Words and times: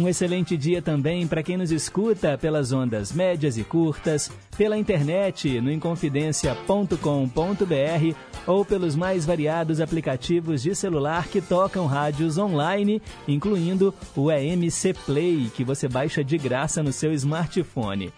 Um 0.00 0.08
excelente 0.08 0.56
dia 0.56 0.80
também 0.80 1.26
para 1.26 1.42
quem 1.42 1.58
nos 1.58 1.70
escuta 1.70 2.38
pelas 2.38 2.72
ondas 2.72 3.12
médias 3.12 3.58
e 3.58 3.64
curtas, 3.64 4.32
pela 4.56 4.78
internet 4.78 5.60
no 5.60 5.70
inconfidencia.com.br 5.70 8.16
ou 8.46 8.64
pelos 8.64 8.96
mais 8.96 9.26
variados 9.26 9.78
aplicativos 9.78 10.62
de 10.62 10.74
celular 10.74 11.28
que 11.28 11.42
tocam 11.42 11.84
rádios 11.84 12.38
online, 12.38 13.02
incluindo 13.28 13.94
o 14.16 14.32
EMC 14.32 14.94
Play, 15.04 15.50
que 15.54 15.64
você 15.64 15.86
baixa 15.86 16.24
de 16.24 16.38
graça 16.38 16.82
no 16.82 16.94
seu 16.94 17.12
smartphone. 17.12 18.10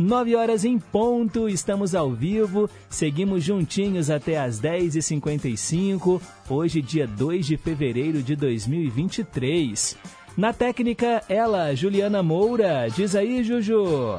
9 0.00 0.34
horas 0.34 0.64
em 0.64 0.78
ponto, 0.78 1.46
estamos 1.46 1.94
ao 1.94 2.10
vivo, 2.10 2.70
seguimos 2.88 3.44
juntinhos 3.44 4.08
até 4.08 4.40
as 4.40 4.58
10h55, 4.58 6.18
hoje, 6.48 6.80
dia 6.80 7.06
2 7.06 7.46
de 7.46 7.58
fevereiro 7.58 8.22
de 8.22 8.34
2023. 8.34 9.98
Na 10.36 10.52
técnica, 10.52 11.22
ela, 11.28 11.74
Juliana 11.74 12.22
Moura. 12.22 12.88
Diz 12.88 13.14
aí, 13.14 13.42
Juju. 13.42 14.18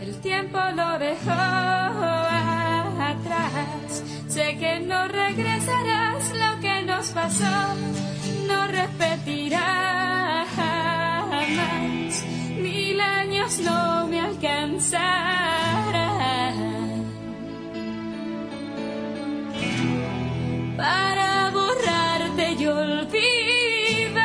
el 0.00 0.20
tiempo 0.20 0.58
lo 0.74 0.98
dejó 0.98 1.32
atrás. 3.10 4.04
Sé 4.28 4.56
que 4.56 4.80
no 4.80 5.08
regresarás, 5.08 6.32
lo 6.32 6.60
que 6.60 6.82
nos 6.84 7.08
pasó 7.08 7.74
no 8.46 8.66
repetirá 8.68 10.46
jamás. 10.54 12.24
Mil 12.60 13.00
años 13.00 13.58
no 13.58 14.06
me 14.06 14.20
alcanzarán. 14.20 16.15
Para 20.76 21.50
borrarte 21.50 22.52
y 22.52 22.66
olvidar. 22.66 24.20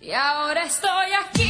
Y 0.00 0.12
ahora 0.12 0.64
estoy 0.64 1.12
aquí. 1.24 1.41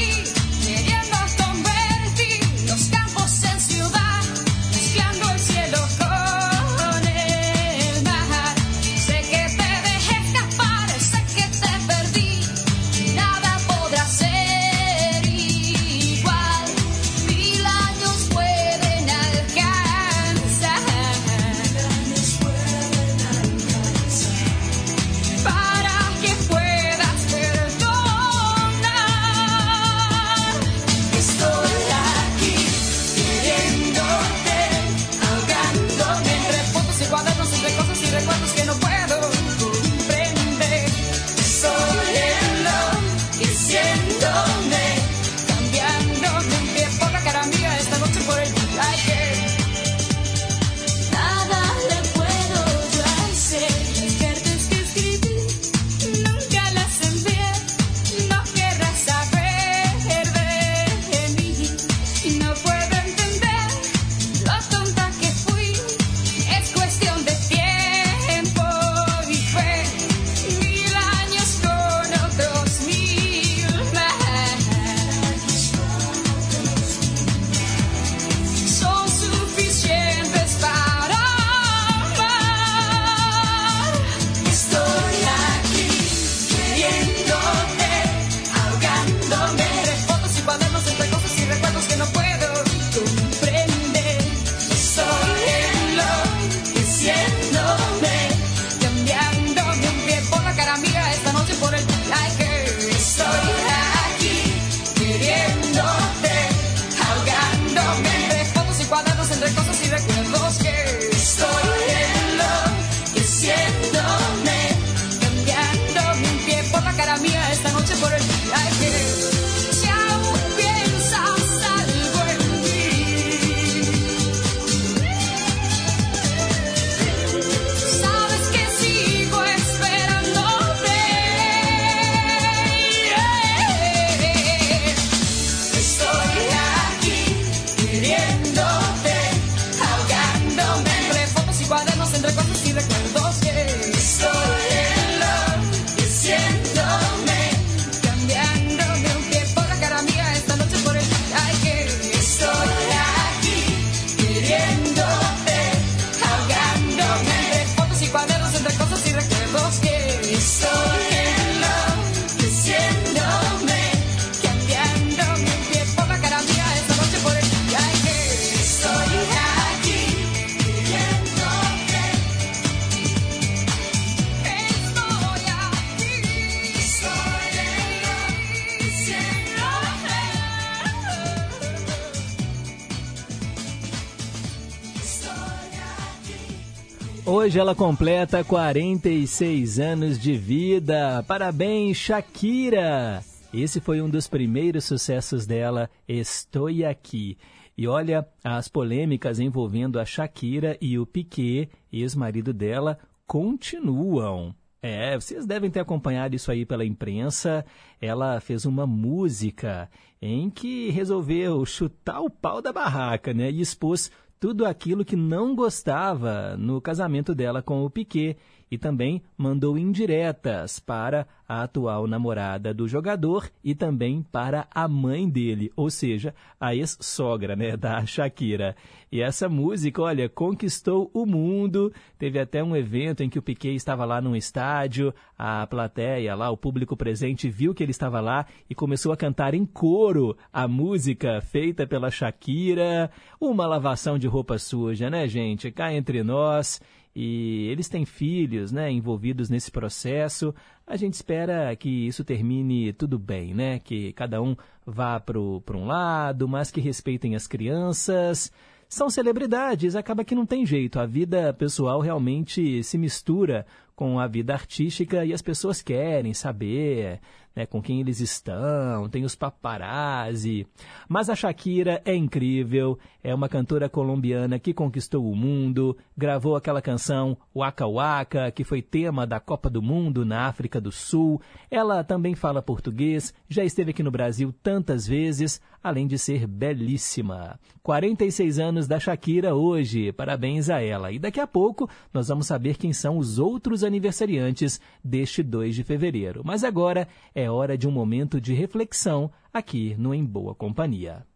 Hoje 187.53 187.61
ela 187.61 187.75
completa 187.75 188.43
46 188.43 189.79
anos 189.79 190.19
de 190.19 190.33
vida. 190.33 191.23
Parabéns, 191.29 191.99
Shakira! 191.99 193.23
Esse 193.53 193.79
foi 193.79 194.01
um 194.01 194.09
dos 194.09 194.27
primeiros 194.27 194.87
sucessos 194.87 195.45
dela, 195.45 195.91
Estou 196.09 196.69
Aqui. 196.89 197.37
E 197.77 197.87
olha, 197.87 198.27
as 198.43 198.69
polêmicas 198.69 199.39
envolvendo 199.39 200.01
a 200.01 200.05
Shakira 200.07 200.79
e 200.81 200.99
o 200.99 201.05
Piquet, 201.05 201.69
ex-marido 201.93 202.55
dela, 202.55 202.99
continuam. 203.27 204.55
É, 204.81 205.15
vocês 205.15 205.45
devem 205.45 205.71
ter 205.71 205.81
acompanhado 205.81 206.35
isso 206.35 206.51
aí 206.51 206.65
pela 206.65 206.87
imprensa. 206.87 207.67
Ela 208.01 208.41
fez 208.41 208.65
uma 208.65 208.87
música 208.87 209.91
em 210.23 210.49
que 210.49 210.89
resolveu 210.91 211.67
chutar 211.67 212.21
o 212.21 212.31
pau 212.31 212.63
da 212.63 212.73
barraca, 212.73 213.35
né? 213.35 213.51
E 213.51 213.61
expôs 213.61 214.11
tudo 214.43 214.67
aquilo 214.67 215.05
que 215.05 215.15
não 215.15 215.55
gostava 215.55 216.57
no 216.57 216.81
casamento 216.81 217.33
dela 217.33 217.63
com 217.63 217.85
o 217.85 217.89
Piquet 217.89 218.37
e 218.73 218.79
também 218.79 219.23
mandou 219.37 219.77
indiretas 219.77 220.81
para 220.81 221.27
a 221.47 221.63
atual 221.63 222.07
namorada 222.07 222.73
do 222.73 222.89
jogador 222.89 223.51
e 223.63 223.75
também 223.75 224.23
para 224.23 224.67
a 224.75 224.89
mãe 224.89 225.29
dele, 225.29 225.71
ou 225.77 225.91
seja, 225.91 226.35
a 226.59 226.75
ex-sogra, 226.75 227.55
né, 227.55 227.77
da 227.77 228.01
Shakira. 228.09 228.75
E 229.13 229.21
essa 229.21 229.47
música, 229.47 230.01
olha, 230.01 230.27
conquistou 230.27 231.11
o 231.13 231.27
mundo. 231.27 231.93
Teve 232.19 232.39
até 232.39 232.65
um 232.65 232.75
evento 232.75 233.23
em 233.23 233.29
que 233.29 233.39
o 233.39 233.43
Piquet 233.43 233.75
estava 233.75 234.07
lá 234.07 234.23
num 234.23 234.35
estádio, 234.35 235.13
a 235.37 235.67
plateia 235.67 236.35
lá, 236.35 236.49
o 236.49 236.57
público 236.57 236.97
presente 236.97 237.51
viu 237.51 237.75
que 237.75 237.83
ele 237.83 237.91
estava 237.91 238.23
lá 238.23 238.47
e 238.71 238.75
começou 238.75 239.13
a 239.13 239.19
cantar 239.19 239.53
em 239.53 239.67
coro 239.67 240.35
a 240.51 240.67
música 240.67 241.43
feita 241.43 241.87
pela 241.87 242.11
Shakira. 242.11 243.11
Uma 243.39 243.67
lavação 243.67 244.19
de 244.19 244.27
roupa 244.27 244.57
suja, 244.57 245.11
né, 245.11 245.29
gente? 245.29 245.71
Cá 245.71 245.93
entre 245.93 246.23
nós 246.23 246.81
e 247.15 247.69
eles 247.69 247.89
têm 247.89 248.05
filhos 248.05 248.73
né, 248.73 248.91
envolvidos 248.91 249.51
nesse 249.51 249.71
processo. 249.71 250.55
A 250.87 250.97
gente 250.97 251.15
espera 251.15 251.75
que 251.77 252.07
isso 252.07 252.25
termine 252.25 252.93
tudo 252.93 253.19
bem, 253.19 253.55
né? 253.55 253.79
Que 253.79 254.13
cada 254.15 254.41
um 254.41 254.57
vá 254.87 255.21
para 255.21 255.39
um 255.39 255.87
lado, 255.87 256.49
mas 256.49 256.71
que 256.71 256.81
respeitem 256.81 257.35
as 257.35 257.47
crianças. 257.47 258.51
São 258.89 259.09
celebridades, 259.09 259.97
acaba 259.97 260.25
que 260.25 260.35
não 260.35 260.45
tem 260.45 260.67
jeito. 260.67 260.99
A 260.99 261.07
vida 261.07 261.53
pessoal 261.55 262.01
realmente 262.01 262.83
se 262.83 262.99
mistura 262.99 263.67
com 264.03 264.19
a 264.19 264.27
vida 264.27 264.53
artística 264.53 265.25
e 265.25 265.33
as 265.33 265.41
pessoas 265.41 265.81
querem 265.81 266.35
saber 266.35 267.21
né, 267.55 267.67
com 267.67 267.83
quem 267.83 268.01
eles 268.01 268.21
estão, 268.21 269.09
tem 269.09 269.25
os 269.25 269.35
paparazzi. 269.35 270.67
Mas 271.09 271.29
a 271.29 271.37
Shakira 271.37 272.01
é 272.05 272.15
incrível, 272.15 272.99
é 273.23 273.35
uma 273.35 273.49
cantora 273.49 273.89
colombiana 273.89 274.59
que 274.59 274.73
conquistou 274.73 275.31
o 275.31 275.37
mundo, 275.37 275.97
gravou 276.17 276.57
aquela 276.57 276.83
canção 276.83 277.37
Waka 277.55 277.87
Waka, 277.87 278.51
que 278.51 278.65
foi 278.65 278.83
tema 278.83 279.27
da 279.27 279.39
Copa 279.39 279.69
do 279.69 279.83
Mundo 279.83 280.25
na 280.25 280.47
África 280.47 280.81
do 280.81 280.91
Sul. 280.91 281.41
Ela 281.71 282.03
também 282.03 282.35
fala 282.35 282.63
português, 282.63 283.35
já 283.49 283.65
esteve 283.65 283.91
aqui 283.91 284.03
no 284.03 284.11
Brasil 284.11 284.55
tantas 284.63 285.07
vezes, 285.07 285.61
além 285.83 286.07
de 286.07 286.19
ser 286.19 286.47
belíssima. 286.47 287.59
46 287.83 288.59
anos 288.59 288.87
da 288.87 288.99
Shakira 288.99 289.55
hoje, 289.55 290.13
parabéns 290.13 290.71
a 290.71 290.81
ela. 290.81 291.13
E 291.13 291.19
daqui 291.19 291.41
a 291.41 291.47
pouco 291.47 291.89
nós 292.13 292.29
vamos 292.29 292.47
saber 292.47 292.77
quem 292.77 292.93
são 292.93 293.19
os 293.19 293.39
outros 293.39 293.83
aniversariantes 293.93 294.81
deste 295.05 295.43
2 295.43 295.75
de 295.75 295.85
fevereiro. 295.85 296.43
Mas 296.45 296.65
agora 296.65 297.07
é 297.35 297.51
hora 297.51 297.77
de 297.77 297.87
um 297.87 297.91
momento 297.91 298.41
de 298.41 298.55
reflexão 298.55 299.31
aqui 299.53 299.95
no 299.99 300.15
Em 300.15 300.25
Boa 300.25 300.55
Companhia. 300.55 301.27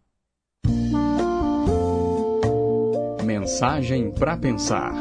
Mensagem 3.22 4.12
para 4.12 4.36
pensar. 4.36 4.94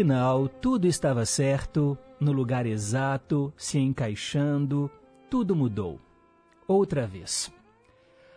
Afinal 0.00 0.48
tudo 0.48 0.86
estava 0.86 1.26
certo, 1.26 1.96
no 2.18 2.32
lugar 2.32 2.64
exato, 2.64 3.52
se 3.54 3.78
encaixando, 3.78 4.90
tudo 5.28 5.54
mudou. 5.54 6.00
Outra 6.66 7.06
vez. 7.06 7.52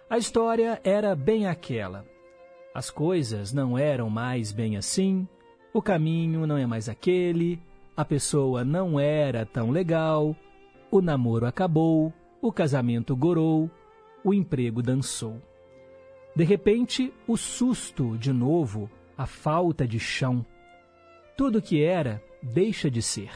A 0.10 0.18
história 0.18 0.81
era 0.83 1.15
bem 1.15 1.48
aquela. 1.48 2.06
As 2.75 2.89
coisas 2.89 3.54
não 3.54 3.77
eram 3.77 4.10
mais 4.10 4.51
bem 4.51 4.75
assim, 4.75 5.25
o 5.74 5.81
caminho 5.81 6.45
não 6.45 6.57
é 6.57 6.65
mais 6.65 6.89
aquele, 6.89 7.62
a 7.95 8.04
pessoa 8.04 8.65
não 8.65 9.00
era 9.00 9.45
tão 9.45 9.71
legal, 9.71 10.36
o 10.92 11.01
namoro 11.01 11.45
acabou, 11.45 12.12
o 12.42 12.51
casamento 12.51 13.15
gorou, 13.15 13.71
o 14.21 14.33
emprego 14.33 14.81
dançou. 14.81 15.42
De 16.36 16.44
repente, 16.44 17.13
o 17.25 17.38
susto 17.38 18.18
de 18.18 18.33
novo, 18.33 18.92
a 19.18 19.25
falta 19.25 19.88
de 19.88 19.98
chão 19.98 20.45
tudo 21.35 21.62
que 21.62 21.83
era 21.83 22.24
deixa 22.41 22.89
de 22.89 23.01
ser. 23.01 23.31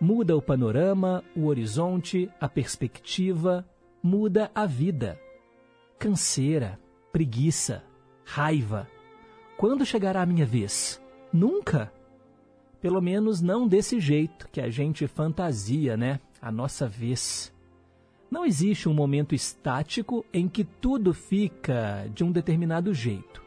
Muda 0.00 0.36
o 0.36 0.42
panorama, 0.42 1.24
o 1.34 1.46
horizonte, 1.46 2.30
a 2.40 2.48
perspectiva, 2.48 3.66
muda 4.02 4.50
a 4.54 4.66
vida. 4.66 5.18
Canseira, 5.98 6.78
preguiça, 7.10 7.82
raiva. 8.24 8.86
Quando 9.56 9.86
chegará 9.86 10.22
a 10.22 10.26
minha 10.26 10.44
vez? 10.44 11.02
Nunca! 11.32 11.90
Pelo 12.80 13.00
menos 13.00 13.40
não 13.40 13.66
desse 13.66 13.98
jeito 13.98 14.48
que 14.52 14.60
a 14.60 14.68
gente 14.68 15.06
fantasia, 15.06 15.96
né? 15.96 16.20
A 16.42 16.52
nossa 16.52 16.86
vez. 16.86 17.52
Não 18.30 18.44
existe 18.44 18.88
um 18.88 18.92
momento 18.92 19.34
estático 19.34 20.26
em 20.32 20.46
que 20.46 20.62
tudo 20.62 21.14
fica 21.14 22.06
de 22.14 22.22
um 22.22 22.30
determinado 22.30 22.92
jeito. 22.92 23.42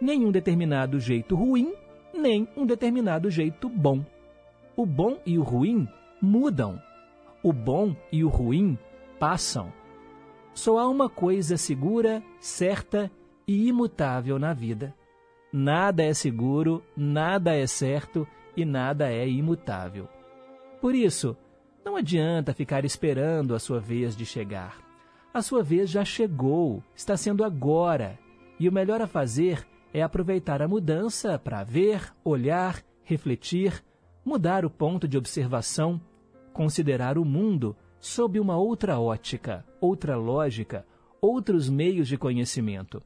Nem 0.00 0.24
um 0.24 0.32
determinado 0.32 0.98
jeito 0.98 1.36
ruim, 1.36 1.74
nem 2.18 2.48
um 2.56 2.66
determinado 2.66 3.30
jeito 3.30 3.68
bom. 3.68 4.04
O 4.76 4.84
bom 4.84 5.18
e 5.24 5.38
o 5.38 5.42
ruim 5.42 5.88
mudam. 6.20 6.80
O 7.42 7.52
bom 7.52 7.96
e 8.12 8.24
o 8.24 8.28
ruim 8.28 8.76
passam. 9.18 9.72
Só 10.52 10.78
há 10.78 10.88
uma 10.88 11.08
coisa 11.08 11.56
segura, 11.56 12.22
certa 12.40 13.10
e 13.46 13.68
imutável 13.68 14.38
na 14.38 14.52
vida. 14.52 14.94
Nada 15.52 16.02
é 16.02 16.12
seguro, 16.12 16.82
nada 16.96 17.54
é 17.54 17.66
certo 17.66 18.26
e 18.56 18.64
nada 18.64 19.10
é 19.10 19.26
imutável. 19.26 20.08
Por 20.80 20.94
isso, 20.94 21.36
não 21.84 21.96
adianta 21.96 22.52
ficar 22.52 22.84
esperando 22.84 23.54
a 23.54 23.58
sua 23.58 23.80
vez 23.80 24.14
de 24.14 24.26
chegar. 24.26 24.76
A 25.32 25.40
sua 25.40 25.62
vez 25.62 25.88
já 25.88 26.04
chegou, 26.04 26.82
está 26.94 27.16
sendo 27.16 27.44
agora, 27.44 28.18
e 28.60 28.68
o 28.68 28.72
melhor 28.72 29.00
a 29.00 29.06
fazer 29.06 29.66
é 29.92 30.02
aproveitar 30.02 30.60
a 30.60 30.68
mudança 30.68 31.38
para 31.38 31.64
ver, 31.64 32.12
olhar, 32.24 32.82
refletir, 33.04 33.82
mudar 34.24 34.64
o 34.64 34.70
ponto 34.70 35.08
de 35.08 35.16
observação, 35.16 36.00
considerar 36.52 37.16
o 37.16 37.24
mundo 37.24 37.76
sob 37.98 38.38
uma 38.38 38.56
outra 38.56 38.98
ótica, 39.00 39.64
outra 39.80 40.16
lógica, 40.16 40.84
outros 41.20 41.68
meios 41.68 42.06
de 42.06 42.16
conhecimento. 42.16 43.02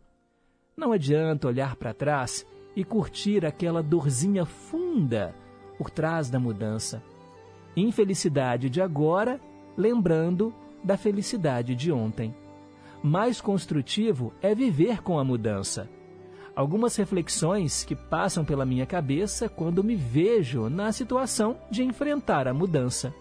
Não 0.76 0.92
adianta 0.92 1.48
olhar 1.48 1.76
para 1.76 1.94
trás 1.94 2.46
e 2.74 2.84
curtir 2.84 3.44
aquela 3.46 3.82
dorzinha 3.82 4.44
funda 4.44 5.34
por 5.78 5.90
trás 5.90 6.28
da 6.28 6.40
mudança. 6.40 7.02
Infelicidade 7.76 8.68
de 8.68 8.82
agora, 8.82 9.40
lembrando 9.76 10.52
da 10.82 10.96
felicidade 10.96 11.74
de 11.74 11.92
ontem. 11.92 12.34
Mais 13.02 13.40
construtivo 13.40 14.32
é 14.42 14.54
viver 14.54 15.02
com 15.02 15.18
a 15.18 15.24
mudança 15.24 15.88
algumas 16.54 16.96
reflexões 16.96 17.84
que 17.84 17.96
passam 17.96 18.44
pela 18.44 18.66
minha 18.66 18.86
cabeça 18.86 19.48
quando 19.48 19.82
me 19.82 19.96
vejo 19.96 20.68
na 20.68 20.92
situação 20.92 21.56
de 21.70 21.82
enfrentar 21.82 22.46
a 22.46 22.54
mudança. 22.54 23.14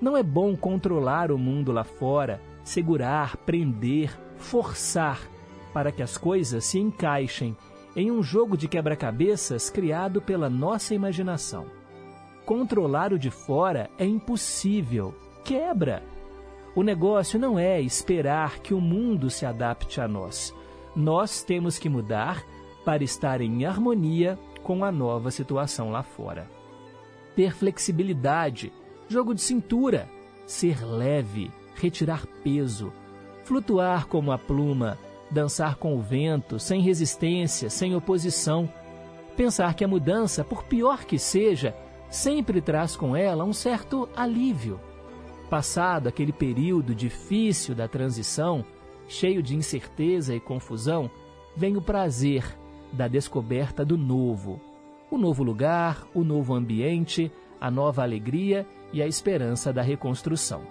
Não 0.00 0.16
é 0.16 0.22
bom 0.22 0.56
controlar 0.56 1.32
o 1.32 1.38
mundo 1.38 1.72
lá 1.72 1.82
fora, 1.82 2.40
segurar, 2.62 3.36
prender, 3.38 4.16
forçar 4.36 5.20
para 5.72 5.90
que 5.90 6.02
as 6.02 6.16
coisas 6.16 6.64
se 6.64 6.78
encaixem 6.78 7.56
em 7.96 8.10
um 8.10 8.22
jogo 8.22 8.56
de 8.56 8.68
quebra-cabeças 8.68 9.68
criado 9.68 10.22
pela 10.22 10.48
nossa 10.48 10.94
imaginação. 10.94 11.66
Controlar 12.46 13.12
o 13.12 13.18
de 13.18 13.30
fora 13.30 13.90
é 13.98 14.04
impossível. 14.04 15.14
Quebra! 15.44 16.02
O 16.76 16.82
negócio 16.82 17.40
não 17.40 17.58
é 17.58 17.80
esperar 17.80 18.60
que 18.60 18.72
o 18.72 18.80
mundo 18.80 19.28
se 19.28 19.44
adapte 19.44 20.00
a 20.00 20.06
nós 20.06 20.54
nós 20.98 21.44
temos 21.44 21.78
que 21.78 21.88
mudar 21.88 22.44
para 22.84 23.04
estar 23.04 23.40
em 23.40 23.64
harmonia 23.64 24.36
com 24.64 24.84
a 24.84 24.90
nova 24.90 25.30
situação 25.30 25.92
lá 25.92 26.02
fora. 26.02 26.50
Ter 27.36 27.54
flexibilidade, 27.54 28.72
jogo 29.08 29.32
de 29.32 29.40
cintura, 29.40 30.08
ser 30.44 30.84
leve, 30.84 31.52
retirar 31.76 32.26
peso, 32.42 32.92
flutuar 33.44 34.08
como 34.08 34.32
a 34.32 34.38
pluma, 34.38 34.98
dançar 35.30 35.76
com 35.76 35.96
o 35.96 36.02
vento, 36.02 36.58
sem 36.58 36.80
resistência, 36.80 37.70
sem 37.70 37.94
oposição. 37.94 38.68
Pensar 39.36 39.74
que 39.74 39.84
a 39.84 39.88
mudança, 39.88 40.42
por 40.42 40.64
pior 40.64 41.04
que 41.04 41.16
seja, 41.16 41.76
sempre 42.10 42.60
traz 42.60 42.96
com 42.96 43.14
ela 43.14 43.44
um 43.44 43.52
certo 43.52 44.08
alívio. 44.16 44.80
Passado 45.48 46.08
aquele 46.08 46.32
período 46.32 46.92
difícil 46.92 47.72
da 47.72 47.86
transição, 47.86 48.64
cheio 49.08 49.42
de 49.42 49.56
incerteza 49.56 50.34
e 50.34 50.40
confusão, 50.40 51.10
vem 51.56 51.76
o 51.76 51.82
prazer 51.82 52.44
da 52.92 53.08
descoberta 53.08 53.84
do 53.84 53.96
novo. 53.96 54.60
O 55.10 55.18
novo 55.18 55.42
lugar, 55.42 56.06
o 56.14 56.22
novo 56.22 56.54
ambiente, 56.54 57.32
a 57.60 57.70
nova 57.70 58.02
alegria 58.02 58.66
e 58.92 59.02
a 59.02 59.06
esperança 59.06 59.72
da 59.72 59.82
reconstrução. 59.82 60.62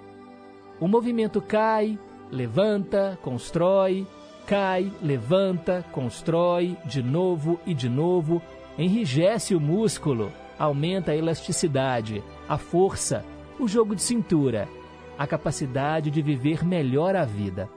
O 0.79 0.87
movimento 0.87 1.41
cai, 1.41 1.97
levanta, 2.31 3.17
constrói, 3.21 4.05
cai, 4.45 4.91
levanta, 5.01 5.83
constrói, 5.91 6.77
de 6.85 7.01
novo 7.01 7.59
e 7.65 7.73
de 7.73 7.89
novo, 7.89 8.41
enrijece 8.77 9.55
o 9.55 9.59
músculo, 9.59 10.31
aumenta 10.57 11.11
a 11.11 11.15
elasticidade, 11.15 12.23
a 12.47 12.57
força, 12.57 13.25
o 13.59 13.67
jogo 13.67 13.95
de 13.95 14.01
cintura, 14.03 14.69
a 15.17 15.25
capacidade 15.25 16.11
de 16.11 16.21
viver 16.21 16.63
melhor 16.63 17.15
a 17.15 17.25
vida. 17.25 17.67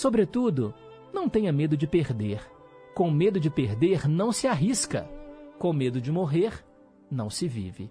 Sobretudo, 0.00 0.72
não 1.12 1.28
tenha 1.28 1.52
medo 1.52 1.76
de 1.76 1.86
perder. 1.86 2.40
Com 2.94 3.10
medo 3.10 3.38
de 3.38 3.50
perder, 3.50 4.08
não 4.08 4.32
se 4.32 4.46
arrisca. 4.46 5.06
Com 5.58 5.74
medo 5.74 6.00
de 6.00 6.10
morrer, 6.10 6.64
não 7.10 7.28
se 7.28 7.46
vive. 7.46 7.90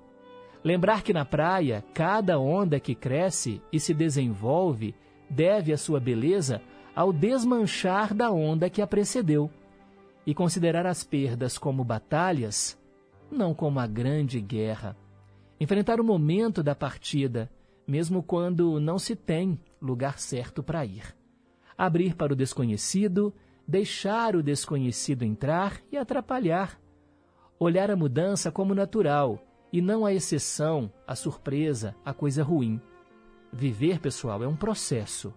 Lembrar 0.63 1.03
que 1.03 1.13
na 1.13 1.23
praia, 1.23 1.85
cada 1.93 2.39
onda 2.39 2.79
que 2.79 2.95
cresce 2.95 3.61
e 3.71 3.79
se 3.79 3.93
desenvolve 3.93 4.95
deve 5.29 5.71
a 5.71 5.77
sua 5.77 5.99
beleza 5.99 6.63
ao 6.95 7.13
desmanchar 7.13 8.11
da 8.15 8.31
onda 8.31 8.71
que 8.71 8.81
a 8.81 8.87
precedeu. 8.87 9.47
E 10.25 10.33
considerar 10.33 10.87
as 10.87 11.03
perdas 11.03 11.59
como 11.59 11.83
batalhas, 11.83 12.75
não 13.31 13.53
como 13.53 13.79
a 13.79 13.85
grande 13.85 14.41
guerra. 14.41 14.97
Enfrentar 15.59 16.01
o 16.01 16.03
momento 16.03 16.63
da 16.63 16.73
partida, 16.73 17.51
mesmo 17.87 18.23
quando 18.23 18.79
não 18.79 18.97
se 18.97 19.15
tem 19.15 19.59
lugar 19.79 20.17
certo 20.17 20.63
para 20.63 20.83
ir. 20.83 21.18
Abrir 21.79 22.13
para 22.13 22.33
o 22.33 22.35
desconhecido, 22.35 23.33
deixar 23.65 24.35
o 24.35 24.43
desconhecido 24.43 25.23
entrar 25.23 25.81
e 25.89 25.95
atrapalhar. 25.95 26.77
Olhar 27.57 27.89
a 27.89 27.95
mudança 27.95 28.51
como 28.51 28.75
natural 28.75 29.41
e 29.71 29.81
não 29.81 30.05
a 30.05 30.13
exceção, 30.13 30.91
a 31.07 31.15
surpresa, 31.15 31.95
a 32.03 32.13
coisa 32.13 32.43
ruim. 32.43 32.81
Viver, 33.49 34.01
pessoal, 34.01 34.43
é 34.43 34.47
um 34.47 34.57
processo. 34.57 35.33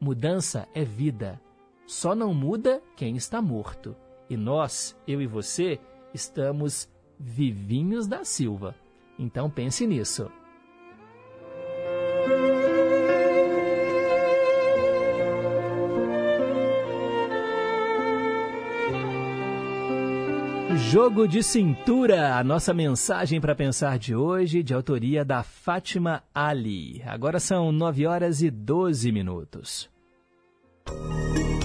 Mudança 0.00 0.66
é 0.74 0.82
vida. 0.84 1.40
Só 1.86 2.16
não 2.16 2.34
muda 2.34 2.82
quem 2.96 3.16
está 3.16 3.40
morto. 3.40 3.94
E 4.28 4.36
nós, 4.36 4.96
eu 5.06 5.22
e 5.22 5.26
você, 5.28 5.78
estamos 6.12 6.88
vivinhos 7.16 8.08
da 8.08 8.24
Silva. 8.24 8.74
Então 9.16 9.48
pense 9.48 9.86
nisso. 9.86 10.28
Jogo 20.88 21.26
de 21.26 21.42
Cintura, 21.42 22.36
a 22.38 22.44
nossa 22.44 22.72
mensagem 22.72 23.40
para 23.40 23.56
pensar 23.56 23.98
de 23.98 24.14
hoje, 24.14 24.62
de 24.62 24.72
autoria 24.72 25.24
da 25.24 25.42
Fátima 25.42 26.22
Ali. 26.32 27.02
Agora 27.04 27.40
são 27.40 27.72
9 27.72 28.06
horas 28.06 28.40
e 28.40 28.52
12 28.52 29.10
minutos. 29.10 29.90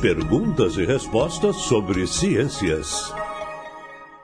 Perguntas 0.01 0.75
e 0.75 0.85
respostas 0.85 1.55
sobre 1.57 2.07
ciências. 2.07 3.13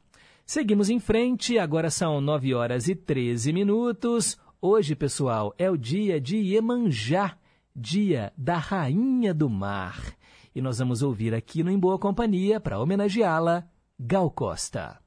Seguimos 0.46 0.90
em 0.90 1.00
frente, 1.00 1.58
agora 1.58 1.90
são 1.90 2.20
9 2.20 2.54
horas 2.54 2.88
e 2.88 2.96
13 2.96 3.54
minutos. 3.54 4.38
Hoje, 4.62 4.94
pessoal, 4.96 5.54
é 5.58 5.72
o 5.72 5.78
dia 5.78 6.20
de 6.20 6.36
Iemanjá, 6.38 7.38
dia 7.76 8.34
da 8.38 8.58
Rainha 8.58 9.34
do 9.34 9.50
Mar. 9.50 10.16
E 10.54 10.62
nós 10.62 10.80
vamos 10.80 11.02
ouvir 11.02 11.34
aqui 11.34 11.64
no 11.64 11.72
Em 11.72 11.80
Boa 11.80 11.98
Companhia, 11.98 12.60
para 12.60 12.80
homenageá-la, 12.80 13.66
Gal 13.98 14.30
Costa. 14.30 15.00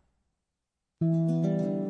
do 1.03 1.84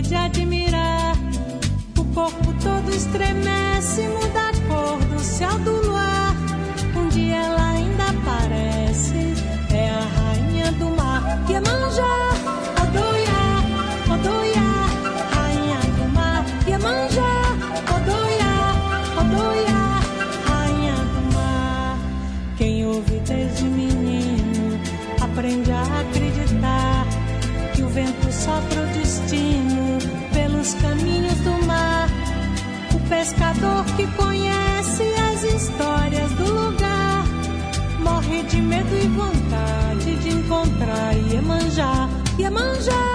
de 0.00 0.14
admirar. 0.14 1.16
O 1.98 2.04
corpo 2.14 2.52
todo 2.62 2.90
estremece, 2.90 4.08
muda 4.08 4.48
a 4.48 4.52
cor 4.68 4.98
do 5.06 5.18
céu 5.20 5.58
do 5.60 5.75
pescador 33.26 33.84
que 33.96 34.06
conhece 34.16 35.02
as 35.32 35.42
histórias 35.42 36.30
do 36.32 36.44
lugar 36.44 37.24
morre 37.98 38.44
de 38.44 38.62
medo 38.62 38.96
e 38.96 39.08
vontade 39.08 40.16
de 40.22 40.28
encontrar 40.28 41.12
Iemanjá, 41.28 42.08
Iemanjá, 42.38 43.05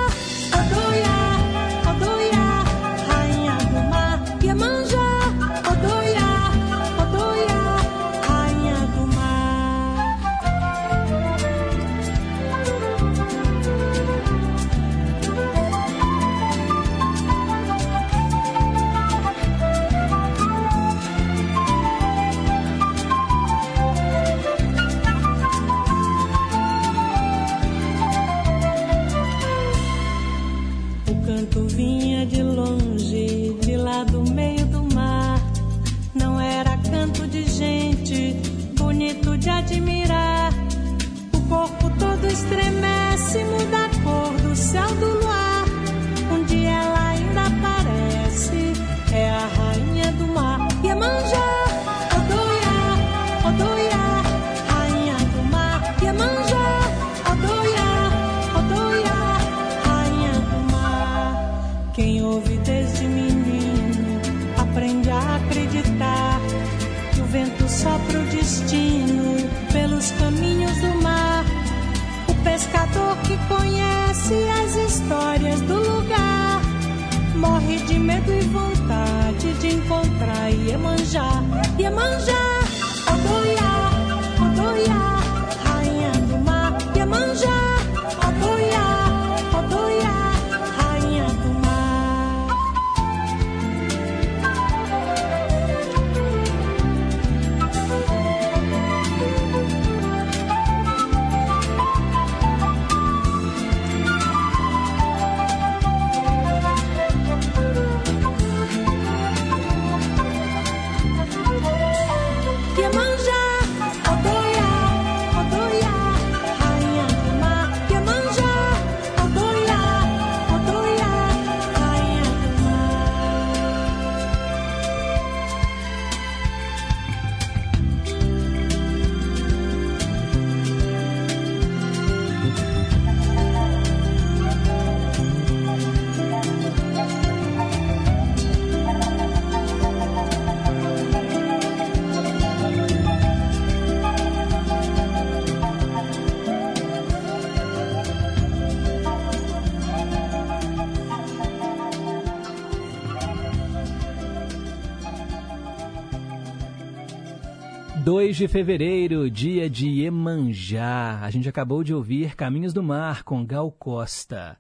2 158.31 158.37
de 158.37 158.47
fevereiro, 158.47 159.29
dia 159.29 159.69
de 159.69 159.89
Iemanjá. 159.89 161.19
A 161.21 161.29
gente 161.29 161.49
acabou 161.49 161.83
de 161.83 161.93
ouvir 161.93 162.33
Caminhos 162.33 162.71
do 162.71 162.81
Mar 162.81 163.23
com 163.23 163.45
Gal 163.45 163.69
Costa. 163.73 164.57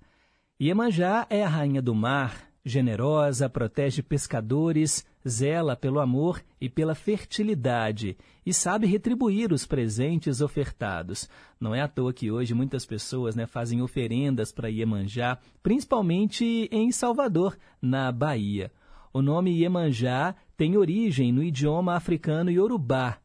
Iemanjá 0.59 1.25
é 1.29 1.41
a 1.41 1.47
rainha 1.47 1.81
do 1.81 1.95
mar, 1.95 2.49
generosa, 2.65 3.49
protege 3.49 4.01
pescadores, 4.01 5.05
zela 5.25 5.73
pelo 5.73 6.01
amor 6.01 6.41
e 6.59 6.67
pela 6.67 6.93
fertilidade 6.93 8.17
e 8.45 8.53
sabe 8.53 8.87
retribuir 8.87 9.53
os 9.53 9.65
presentes 9.65 10.41
ofertados. 10.41 11.29
Não 11.57 11.73
é 11.73 11.79
à 11.79 11.87
toa 11.87 12.11
que 12.11 12.29
hoje 12.29 12.53
muitas 12.53 12.85
pessoas 12.85 13.37
né, 13.37 13.45
fazem 13.45 13.81
oferendas 13.81 14.51
para 14.51 14.67
Iemanjá, 14.69 15.37
principalmente 15.63 16.67
em 16.73 16.91
Salvador, 16.91 17.57
na 17.81 18.11
Bahia. 18.11 18.69
O 19.13 19.21
nome 19.21 19.57
Iemanjá 19.61 20.35
tem 20.57 20.75
origem 20.75 21.31
no 21.31 21.41
idioma 21.41 21.95
africano 21.95 22.51
Yorubá. 22.51 23.20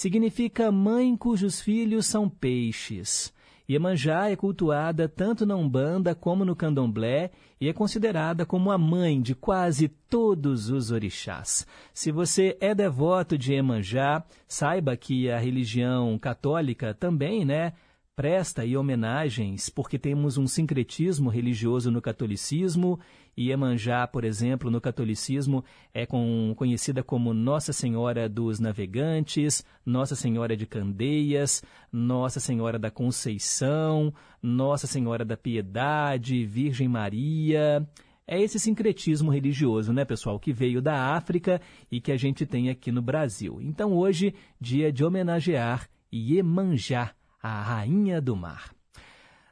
Significa 0.00 0.72
mãe 0.72 1.14
cujos 1.14 1.60
filhos 1.60 2.06
são 2.06 2.26
peixes. 2.26 3.30
Iemanjá 3.68 4.30
é 4.30 4.34
cultuada 4.34 5.06
tanto 5.06 5.44
na 5.44 5.54
Umbanda 5.54 6.14
como 6.14 6.42
no 6.42 6.56
Candomblé 6.56 7.30
e 7.60 7.68
é 7.68 7.72
considerada 7.74 8.46
como 8.46 8.70
a 8.70 8.78
mãe 8.78 9.20
de 9.20 9.34
quase 9.34 9.88
todos 9.88 10.70
os 10.70 10.90
orixás. 10.90 11.66
Se 11.92 12.10
você 12.10 12.56
é 12.62 12.74
devoto 12.74 13.36
de 13.36 13.52
Iemanjá, 13.52 14.24
saiba 14.48 14.96
que 14.96 15.30
a 15.30 15.38
religião 15.38 16.18
católica 16.18 16.94
também, 16.94 17.44
né, 17.44 17.74
presta 18.20 18.66
e 18.66 18.76
homenagens, 18.76 19.70
porque 19.70 19.98
temos 19.98 20.36
um 20.36 20.46
sincretismo 20.46 21.30
religioso 21.30 21.90
no 21.90 22.02
catolicismo, 22.02 23.00
e 23.34 23.48
Iemanjá, 23.48 24.06
por 24.06 24.24
exemplo, 24.24 24.70
no 24.70 24.78
catolicismo 24.78 25.64
é 25.94 26.04
com, 26.04 26.52
conhecida 26.54 27.02
como 27.02 27.32
Nossa 27.32 27.72
Senhora 27.72 28.28
dos 28.28 28.60
Navegantes, 28.60 29.64
Nossa 29.86 30.14
Senhora 30.14 30.54
de 30.54 30.66
Candeias, 30.66 31.62
Nossa 31.90 32.40
Senhora 32.40 32.78
da 32.78 32.90
Conceição, 32.90 34.12
Nossa 34.42 34.86
Senhora 34.86 35.24
da 35.24 35.38
Piedade, 35.38 36.44
Virgem 36.44 36.88
Maria. 36.88 37.88
É 38.26 38.38
esse 38.38 38.60
sincretismo 38.60 39.30
religioso, 39.30 39.94
né, 39.94 40.04
pessoal, 40.04 40.38
que 40.38 40.52
veio 40.52 40.82
da 40.82 41.14
África 41.16 41.58
e 41.90 42.02
que 42.02 42.12
a 42.12 42.18
gente 42.18 42.44
tem 42.44 42.68
aqui 42.68 42.92
no 42.92 43.00
Brasil. 43.00 43.62
Então, 43.62 43.94
hoje, 43.94 44.34
dia 44.60 44.92
de 44.92 45.02
homenagear 45.02 45.88
Iemanjá, 46.12 47.14
a 47.42 47.62
rainha 47.62 48.20
do 48.20 48.36
mar. 48.36 48.70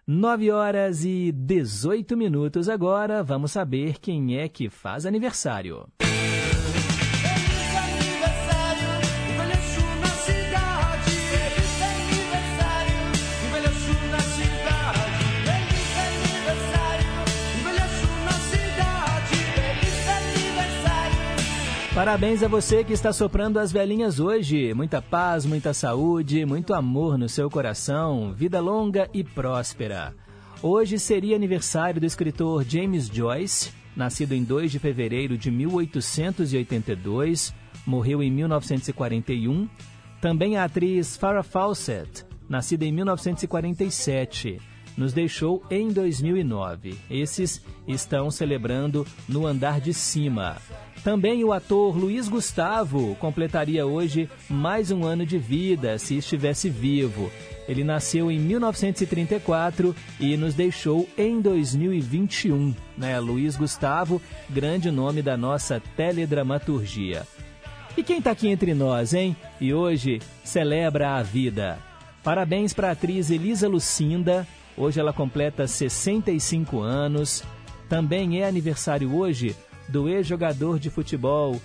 9 0.06 0.50
horas 0.50 1.04
e 1.04 1.30
18 1.32 2.16
minutos 2.16 2.68
agora, 2.68 3.22
vamos 3.22 3.52
saber 3.52 3.98
quem 3.98 4.38
é 4.38 4.48
que 4.48 4.70
faz 4.70 5.04
aniversário. 5.04 5.86
Parabéns 21.98 22.44
a 22.44 22.48
você 22.48 22.84
que 22.84 22.92
está 22.92 23.12
soprando 23.12 23.58
as 23.58 23.72
velhinhas 23.72 24.20
hoje. 24.20 24.72
Muita 24.72 25.02
paz, 25.02 25.44
muita 25.44 25.74
saúde, 25.74 26.46
muito 26.46 26.72
amor 26.72 27.18
no 27.18 27.28
seu 27.28 27.50
coração, 27.50 28.32
vida 28.32 28.60
longa 28.60 29.10
e 29.12 29.24
próspera. 29.24 30.14
Hoje 30.62 30.96
seria 30.96 31.34
aniversário 31.34 32.00
do 32.00 32.06
escritor 32.06 32.62
James 32.62 33.08
Joyce, 33.08 33.72
nascido 33.96 34.32
em 34.32 34.44
2 34.44 34.70
de 34.70 34.78
fevereiro 34.78 35.36
de 35.36 35.50
1882, 35.50 37.52
morreu 37.84 38.22
em 38.22 38.30
1941. 38.30 39.68
Também 40.20 40.56
a 40.56 40.62
atriz 40.62 41.16
Farrah 41.16 41.42
Fawcett, 41.42 42.24
nascida 42.48 42.84
em 42.84 42.92
1947, 42.92 44.60
nos 44.96 45.12
deixou 45.12 45.64
em 45.68 45.88
2009. 45.88 46.96
Esses 47.10 47.60
estão 47.88 48.30
celebrando 48.30 49.04
no 49.28 49.48
andar 49.48 49.80
de 49.80 49.92
cima. 49.92 50.58
Também 51.04 51.44
o 51.44 51.52
ator 51.52 51.96
Luiz 51.96 52.28
Gustavo 52.28 53.14
completaria 53.16 53.86
hoje 53.86 54.28
mais 54.48 54.90
um 54.90 55.04
ano 55.04 55.24
de 55.24 55.38
vida 55.38 55.96
se 55.98 56.18
estivesse 56.18 56.68
vivo. 56.68 57.30
Ele 57.68 57.84
nasceu 57.84 58.30
em 58.30 58.38
1934 58.38 59.94
e 60.18 60.36
nos 60.36 60.54
deixou 60.54 61.08
em 61.16 61.40
2021. 61.40 62.74
Né? 62.96 63.18
Luiz 63.20 63.56
Gustavo, 63.56 64.20
grande 64.50 64.90
nome 64.90 65.22
da 65.22 65.36
nossa 65.36 65.80
teledramaturgia. 65.96 67.26
E 67.96 68.02
quem 68.02 68.18
está 68.18 68.30
aqui 68.30 68.48
entre 68.48 68.74
nós, 68.74 69.12
hein? 69.12 69.36
E 69.60 69.74
hoje 69.74 70.20
celebra 70.42 71.16
a 71.16 71.22
vida. 71.22 71.78
Parabéns 72.24 72.72
para 72.72 72.88
a 72.88 72.92
atriz 72.92 73.30
Elisa 73.30 73.68
Lucinda. 73.68 74.46
Hoje 74.76 74.98
ela 74.98 75.12
completa 75.12 75.66
65 75.66 76.80
anos. 76.80 77.42
Também 77.88 78.40
é 78.40 78.46
aniversário 78.46 79.14
hoje 79.14 79.54
do 79.88 80.08
ex-jogador 80.08 80.78
de 80.78 80.90
futebol 80.90 81.60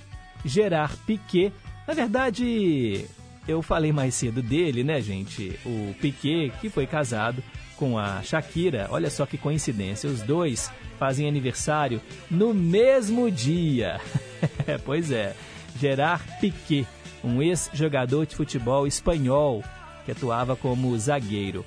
Gerard 0.45 0.95
Piquet. 1.05 1.51
Na 1.87 1.93
verdade, 1.93 3.05
eu 3.47 3.61
falei 3.61 3.91
mais 3.91 4.15
cedo 4.15 4.41
dele, 4.41 4.83
né, 4.83 5.01
gente? 5.01 5.59
O 5.65 5.93
Piquet, 5.99 6.51
que 6.61 6.69
foi 6.69 6.87
casado 6.87 7.43
com 7.75 7.97
a 7.97 8.21
Shakira. 8.21 8.87
Olha 8.89 9.09
só 9.09 9.25
que 9.25 9.37
coincidência, 9.37 10.09
os 10.09 10.21
dois 10.21 10.71
fazem 10.97 11.27
aniversário 11.27 12.01
no 12.29 12.53
mesmo 12.53 13.29
dia. 13.29 13.99
pois 14.85 15.11
é, 15.11 15.35
Gerard 15.79 16.23
Piquet, 16.39 16.87
um 17.23 17.41
ex-jogador 17.41 18.25
de 18.25 18.35
futebol 18.35 18.87
espanhol 18.87 19.63
que 20.05 20.11
atuava 20.11 20.55
como 20.55 20.97
zagueiro. 20.97 21.65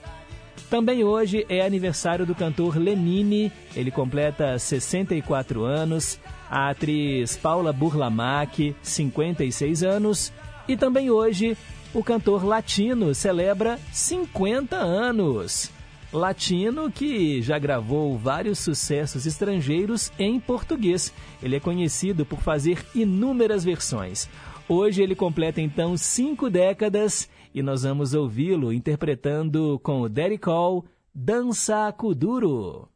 Também 0.71 1.05
hoje 1.05 1.47
é 1.49 1.65
aniversário 1.65 2.27
do 2.27 2.35
cantor 2.35 2.77
Lenine, 2.77 3.53
ele 3.75 3.91
completa 3.91 4.59
64 4.59 5.65
anos 5.65 6.19
a 6.51 6.71
atriz 6.71 7.37
Paula 7.37 7.73
Burlamac, 7.73 8.75
56 8.83 9.83
anos, 9.83 10.33
e 10.69 10.77
também 10.77 11.11
hoje 11.11 11.57
o 11.95 12.03
cantor 12.03 12.45
latino 12.45 13.15
celebra 13.15 13.79
50 13.93 14.77
anos. 14.77 15.71
Latino 16.13 16.91
que 16.91 17.43
já 17.43 17.59
gravou 17.59 18.17
vários 18.17 18.59
sucessos 18.59 19.27
estrangeiros 19.27 20.13
em 20.19 20.39
português. 20.39 21.13
Ele 21.43 21.57
é 21.57 21.61
conhecido 21.61 22.25
por 22.25 22.41
fazer 22.41 22.85
inúmeras 22.95 23.65
versões. 23.65 24.29
Hoje 24.69 25.03
ele 25.03 25.15
completa 25.15 25.61
então 25.61 25.97
cinco 25.97 26.51
décadas 26.51 27.29
e 27.55 27.63
nós 27.63 27.83
vamos 27.83 28.15
ouvi-lo 28.15 28.73
interpretando 28.73 29.81
com 29.83 30.03
o 30.03 30.09
Derek 30.09 30.45
Cole 30.45 30.83
Dança 31.15 31.93
Kuduro. 31.93 32.89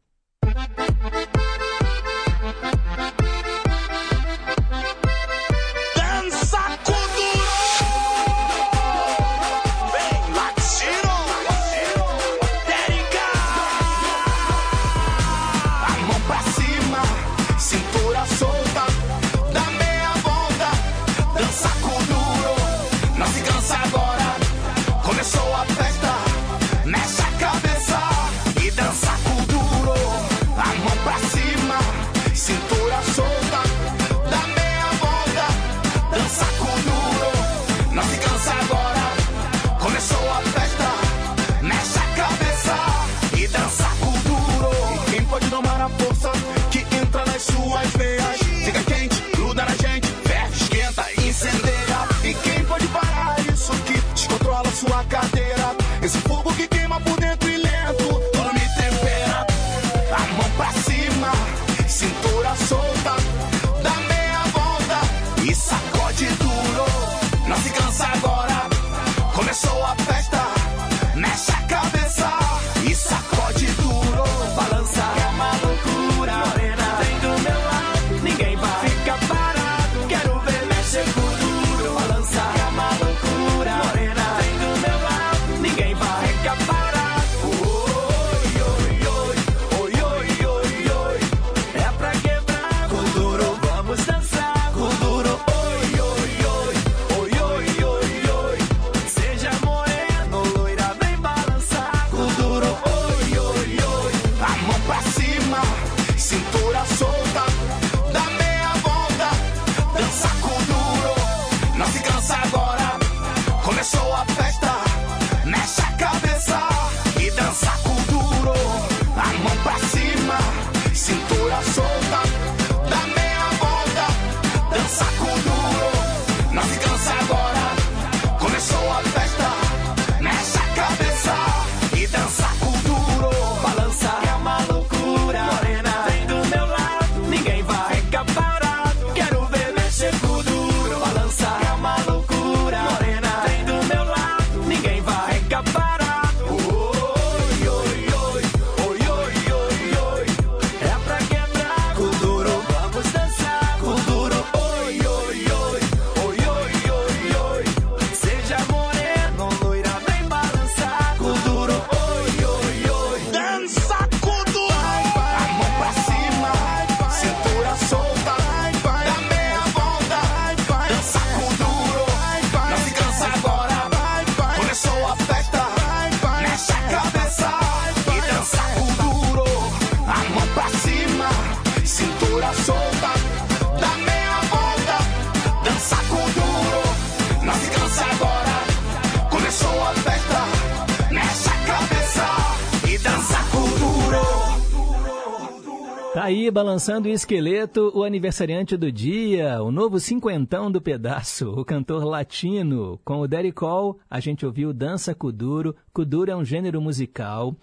lançando 196.71 197.07
o 197.07 197.09
Esqueleto, 197.09 197.91
o 197.93 198.01
aniversariante 198.01 198.77
do 198.77 198.89
dia, 198.89 199.61
o 199.61 199.69
novo 199.73 199.99
cinquentão 199.99 200.71
do 200.71 200.79
pedaço, 200.79 201.49
o 201.49 201.65
cantor 201.65 202.05
latino. 202.05 202.97
Com 203.03 203.19
o 203.19 203.27
Derek 203.27 203.51
Cole, 203.51 203.99
a 204.09 204.21
gente 204.21 204.45
ouviu 204.45 204.71
Dança 204.71 205.13
Kuduro. 205.13 205.75
Kuduro 205.91 206.31
é 206.31 206.35
um 206.35 206.45
gênero 206.45 206.79
musical 206.79 207.53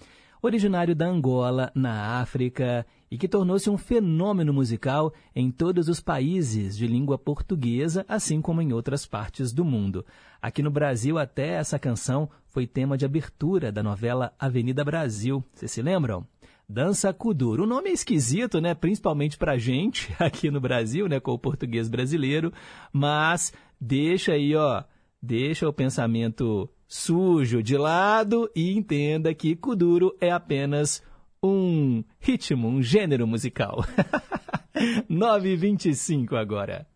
originário 0.42 0.94
da 0.94 1.06
Angola, 1.06 1.72
na 1.74 2.20
África, 2.20 2.86
e 3.10 3.16
que 3.16 3.26
tornou-se 3.26 3.70
um 3.70 3.78
fenômeno 3.78 4.52
musical 4.52 5.10
em 5.34 5.50
todos 5.50 5.88
os 5.88 6.00
países 6.00 6.76
de 6.76 6.86
língua 6.86 7.16
portuguesa, 7.16 8.04
assim 8.06 8.42
como 8.42 8.60
em 8.60 8.74
outras 8.74 9.06
partes 9.06 9.54
do 9.54 9.64
mundo. 9.64 10.04
Aqui 10.40 10.62
no 10.62 10.70
Brasil, 10.70 11.16
até 11.16 11.54
essa 11.54 11.78
canção 11.78 12.28
foi 12.46 12.66
tema 12.66 12.98
de 12.98 13.06
abertura 13.06 13.72
da 13.72 13.82
novela 13.82 14.34
Avenida 14.38 14.84
Brasil. 14.84 15.42
Vocês 15.54 15.72
se 15.72 15.80
lembram? 15.80 16.26
Dança 16.68 17.12
Kuduro. 17.14 17.64
O 17.64 17.66
nome 17.66 17.88
é 17.88 17.92
esquisito, 17.92 18.60
né? 18.60 18.74
Principalmente 18.74 19.38
pra 19.38 19.56
gente 19.56 20.14
aqui 20.20 20.50
no 20.50 20.60
Brasil, 20.60 21.08
né? 21.08 21.18
Com 21.18 21.32
o 21.32 21.38
português 21.38 21.88
brasileiro. 21.88 22.52
Mas 22.92 23.52
deixa 23.80 24.32
aí, 24.32 24.54
ó. 24.54 24.84
Deixa 25.20 25.68
o 25.68 25.72
pensamento 25.72 26.68
sujo 26.86 27.62
de 27.62 27.76
lado 27.76 28.50
e 28.54 28.76
entenda 28.76 29.34
que 29.34 29.56
Kuduro 29.56 30.14
é 30.20 30.30
apenas 30.30 31.02
um 31.42 32.04
ritmo, 32.20 32.68
um 32.68 32.82
gênero 32.82 33.26
musical. 33.26 33.84
9h25 35.10 36.34
agora. 36.34 36.86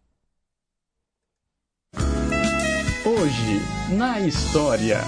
Hoje, 3.04 3.96
na 3.96 4.20
história. 4.20 5.00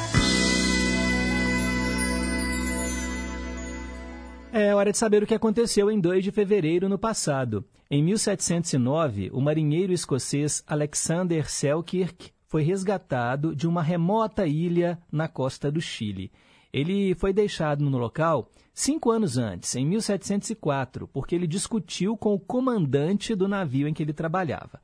É 4.56 4.72
hora 4.72 4.92
de 4.92 4.98
saber 4.98 5.20
o 5.20 5.26
que 5.26 5.34
aconteceu 5.34 5.90
em 5.90 5.98
2 5.98 6.22
de 6.22 6.30
fevereiro 6.30 6.88
no 6.88 6.96
passado. 6.96 7.64
Em 7.90 8.00
1709, 8.04 9.28
o 9.32 9.40
marinheiro 9.40 9.92
escocês 9.92 10.62
Alexander 10.64 11.50
Selkirk 11.50 12.30
foi 12.46 12.62
resgatado 12.62 13.52
de 13.52 13.66
uma 13.66 13.82
remota 13.82 14.46
ilha 14.46 14.96
na 15.10 15.26
costa 15.26 15.72
do 15.72 15.80
Chile. 15.80 16.30
Ele 16.72 17.16
foi 17.16 17.32
deixado 17.32 17.84
no 17.84 17.98
local 17.98 18.48
cinco 18.72 19.10
anos 19.10 19.36
antes, 19.36 19.74
em 19.74 19.84
1704, 19.84 21.08
porque 21.08 21.34
ele 21.34 21.48
discutiu 21.48 22.16
com 22.16 22.32
o 22.32 22.38
comandante 22.38 23.34
do 23.34 23.48
navio 23.48 23.88
em 23.88 23.92
que 23.92 24.04
ele 24.04 24.12
trabalhava. 24.12 24.80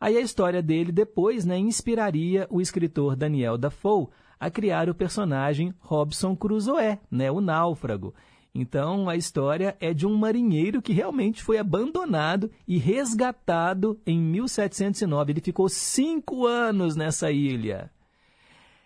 Aí 0.00 0.16
a 0.16 0.20
história 0.20 0.62
dele 0.62 0.92
depois 0.92 1.44
né, 1.44 1.58
inspiraria 1.58 2.46
o 2.48 2.60
escritor 2.60 3.16
Daniel 3.16 3.58
Dafoe 3.58 4.06
a 4.38 4.48
criar 4.48 4.88
o 4.88 4.94
personagem 4.94 5.74
Robson 5.80 6.36
Crusoe, 6.36 6.96
né, 7.10 7.28
o 7.28 7.40
náufrago. 7.40 8.14
Então, 8.54 9.08
a 9.08 9.16
história 9.16 9.76
é 9.80 9.94
de 9.94 10.06
um 10.06 10.16
marinheiro 10.16 10.82
que 10.82 10.92
realmente 10.92 11.42
foi 11.42 11.58
abandonado 11.58 12.50
e 12.66 12.78
resgatado 12.78 14.00
em 14.04 14.18
1709. 14.18 15.32
Ele 15.32 15.40
ficou 15.40 15.68
cinco 15.68 16.46
anos 16.46 16.96
nessa 16.96 17.30
ilha. 17.30 17.90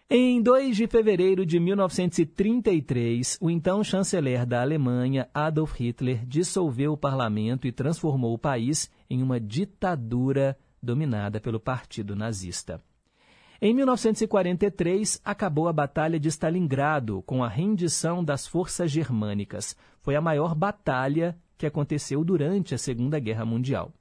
Em 0.09 0.43
2 0.43 0.77
de 0.77 0.87
fevereiro 0.87 1.47
de 1.47 1.59
1933, 1.59 3.39
o 3.41 3.51
então 3.51 3.83
chanceler 3.83 4.45
da 4.45 4.61
Alemanha, 4.61 5.29
Adolf 5.33 5.81
Hitler, 5.81 6.27
dissolveu 6.27 6.93
o 6.93 6.97
parlamento 6.97 7.67
e 7.67 7.73
transformou 7.73 8.35
o 8.35 8.39
país 8.39 8.91
em 9.09 9.23
uma 9.23 9.41
ditadura 9.41 10.59
dominada 10.83 11.41
pelo 11.41 11.59
Partido 11.59 12.15
Nazista. 12.15 12.83
Em 13.61 13.73
1943, 13.73 15.21
acabou 15.25 15.69
a 15.69 15.73
Batalha 15.73 16.19
de 16.19 16.29
Stalingrado 16.29 17.23
com 17.23 17.43
a 17.43 17.49
rendição 17.49 18.23
das 18.23 18.47
forças 18.47 18.91
germânicas. 18.91 19.77
Foi 20.01 20.17
a 20.17 20.21
maior 20.21 20.55
batalha 20.55 21.39
que 21.57 21.67
aconteceu 21.67 22.25
durante 22.25 22.75
a 22.75 22.79
Segunda 22.79 23.19
Guerra 23.19 23.45
Mundial. 23.45 23.93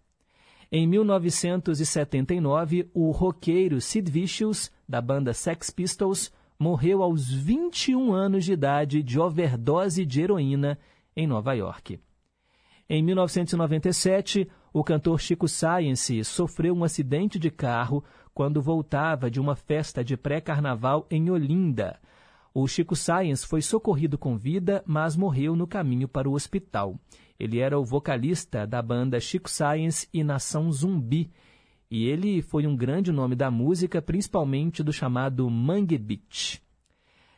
Em 0.72 0.88
1979, 0.88 2.90
o 2.94 3.12
roqueiro 3.12 3.80
Sid 3.80 4.10
Vicious, 4.10 4.72
da 4.90 5.00
banda 5.00 5.32
Sex 5.32 5.70
Pistols, 5.70 6.32
morreu 6.58 7.04
aos 7.04 7.32
21 7.32 8.12
anos 8.12 8.46
de 8.46 8.54
idade 8.54 9.04
de 9.04 9.20
overdose 9.20 10.04
de 10.04 10.22
heroína 10.22 10.80
em 11.16 11.28
Nova 11.28 11.54
York. 11.54 12.00
Em 12.90 13.04
1997, 13.04 14.50
o 14.74 14.84
cantor 14.84 15.22
Chico 15.22 15.48
Science 15.48 16.24
sofreu 16.24 16.76
um 16.76 16.84
acidente 16.84 17.38
de 17.38 17.52
carro 17.52 18.04
quando 18.34 18.62
voltava 18.62 19.30
de 19.30 19.40
uma 19.40 19.56
festa 19.56 20.04
de 20.04 20.18
pré-carnaval 20.18 21.06
em 21.10 21.30
Olinda. 21.30 22.00
O 22.54 22.68
Chico 22.68 22.96
Science 22.96 23.48
foi 23.48 23.62
socorrido 23.62 24.18
com 24.18 24.38
vida, 24.38 24.84
mas 24.86 25.16
morreu 25.16 25.56
no 25.56 25.66
caminho 25.66 26.08
para 26.08 26.30
o 26.30 26.34
hospital. 26.34 27.00
Ele 27.40 27.60
era 27.60 27.80
o 27.80 27.84
vocalista 27.84 28.68
da 28.68 28.82
banda 28.82 29.20
Chico 29.20 29.50
Science 29.50 30.08
e 30.14 30.24
Nação 30.24 30.72
Zumbi. 30.72 31.32
E 31.90 32.08
ele 32.08 32.42
foi 32.42 32.68
um 32.68 32.76
grande 32.76 33.12
nome 33.12 33.36
da 33.36 33.50
música, 33.50 34.02
principalmente 34.02 34.84
do 34.84 34.94
chamado 34.94 35.50
Mangue 35.50 35.98
Beat. 35.98 36.62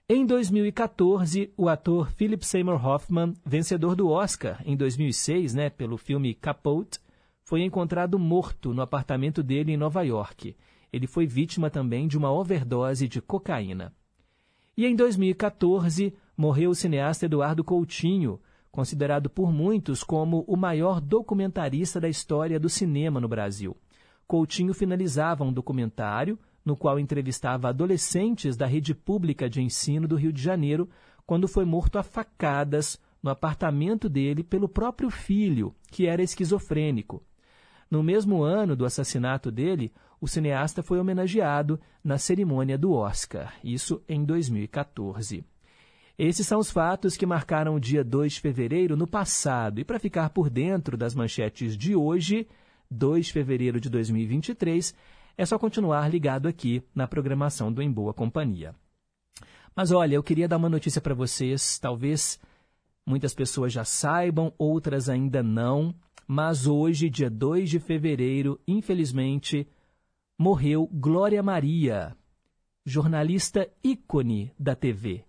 Em 0.08 0.26
2014, 0.26 1.52
o 1.58 1.68
ator 1.68 2.12
Philip 2.12 2.46
Seymour 2.46 2.86
Hoffman, 2.86 3.34
vencedor 3.44 3.96
do 3.96 4.10
Oscar 4.10 4.62
em 4.64 4.78
2006 4.78 5.54
né, 5.56 5.70
pelo 5.70 5.98
filme 5.98 6.34
Capote, 6.36 7.00
foi 7.44 7.64
encontrado 7.64 8.20
morto 8.20 8.74
no 8.74 8.82
apartamento 8.82 9.42
dele 9.42 9.72
em 9.72 9.78
Nova 9.78 10.04
York. 10.04 10.56
Ele 10.96 11.08
foi 11.08 11.28
vítima 11.28 11.70
também 11.70 12.08
de 12.08 12.18
uma 12.18 12.32
overdose 12.32 13.06
de 13.06 13.22
cocaína. 13.22 13.94
E 14.78 14.86
em 14.86 14.96
2014, 14.96 16.14
morreu 16.38 16.70
o 16.70 16.76
cineasta 16.76 17.26
Eduardo 17.26 17.66
Coutinho, 17.66 18.40
considerado 18.72 19.30
por 19.30 19.52
muitos 19.52 20.06
como 20.06 20.46
o 20.48 20.56
maior 20.56 21.02
documentarista 21.02 22.00
da 22.00 22.08
história 22.08 22.58
do 22.58 22.70
cinema 22.70 23.20
no 23.20 23.28
Brasil. 23.28 23.76
Coutinho 24.26 24.74
finalizava 24.74 25.44
um 25.44 25.52
documentário 25.52 26.40
no 26.64 26.78
qual 26.78 26.98
entrevistava 26.98 27.68
adolescentes 27.68 28.56
da 28.56 28.66
rede 28.66 28.96
pública 28.96 29.50
de 29.50 29.62
ensino 29.62 30.08
do 30.08 30.16
Rio 30.16 30.32
de 30.32 30.42
Janeiro, 30.42 30.90
quando 31.28 31.46
foi 31.46 31.66
morto 31.66 32.00
a 32.00 32.04
facadas 32.04 32.98
no 33.22 33.30
apartamento 33.30 34.08
dele 34.08 34.46
pelo 34.46 34.70
próprio 34.70 35.10
filho, 35.10 35.76
que 35.92 36.08
era 36.08 36.24
esquizofrênico. 36.24 37.22
No 37.92 38.02
mesmo 38.02 38.44
ano 38.44 38.78
do 38.78 38.86
assassinato 38.86 39.52
dele, 39.52 39.92
o 40.20 40.28
cineasta 40.28 40.82
foi 40.82 41.00
homenageado 41.00 41.80
na 42.04 42.18
cerimônia 42.18 42.78
do 42.78 42.94
Oscar, 42.94 43.54
isso 43.64 44.02
em 44.08 44.24
2014. 44.24 45.44
Esses 46.18 46.48
são 46.48 46.60
os 46.60 46.72
fatos 46.72 47.18
que 47.18 47.26
marcaram 47.26 47.76
o 47.76 47.80
dia 47.80 48.04
2 48.04 48.34
de 48.34 48.42
fevereiro 48.42 48.96
no 48.96 49.06
passado. 49.06 49.80
E 49.80 49.84
para 49.84 50.00
ficar 50.00 50.30
por 50.30 50.50
dentro 50.50 50.96
das 50.96 51.14
manchetes 51.14 51.78
de 51.78 51.94
hoje, 51.94 52.48
2 52.90 53.26
de 53.26 53.34
fevereiro 53.34 53.82
de 53.82 53.90
2023, 53.90 54.96
é 55.38 55.46
só 55.46 55.60
continuar 55.60 56.10
ligado 56.10 56.48
aqui 56.48 56.82
na 56.94 57.06
programação 57.06 57.72
do 57.72 57.82
Em 57.82 57.92
Boa 57.92 58.14
Companhia. 58.14 58.74
Mas 59.76 59.92
olha, 59.92 60.16
eu 60.16 60.24
queria 60.24 60.48
dar 60.48 60.56
uma 60.56 60.70
notícia 60.70 61.02
para 61.02 61.14
vocês, 61.14 61.78
talvez 61.80 62.40
muitas 63.06 63.34
pessoas 63.34 63.74
já 63.74 63.84
saibam, 63.84 64.54
outras 64.58 65.10
ainda 65.10 65.44
não, 65.44 65.94
mas 66.26 66.66
hoje, 66.66 67.10
dia 67.10 67.30
2 67.30 67.70
de 67.70 67.80
fevereiro, 67.80 68.60
infelizmente, 68.66 69.68
morreu 70.38 70.90
Glória 70.92 71.42
Maria, 71.42 72.14
jornalista 72.86 73.70
ícone 73.82 74.52
da 74.60 74.76
TV. 74.76 75.24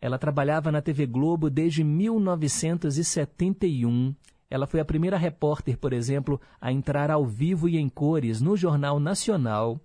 Ela 0.00 0.18
trabalhava 0.18 0.72
na 0.72 0.82
TV 0.82 1.06
Globo 1.06 1.48
desde 1.48 1.84
1971. 1.84 4.12
Ela 4.50 4.66
foi 4.66 4.80
a 4.80 4.84
primeira 4.84 5.16
repórter, 5.16 5.78
por 5.78 5.92
exemplo, 5.92 6.40
a 6.60 6.72
entrar 6.72 7.08
ao 7.08 7.24
vivo 7.24 7.68
e 7.68 7.76
em 7.76 7.88
cores 7.88 8.40
no 8.40 8.56
Jornal 8.56 8.98
Nacional. 8.98 9.80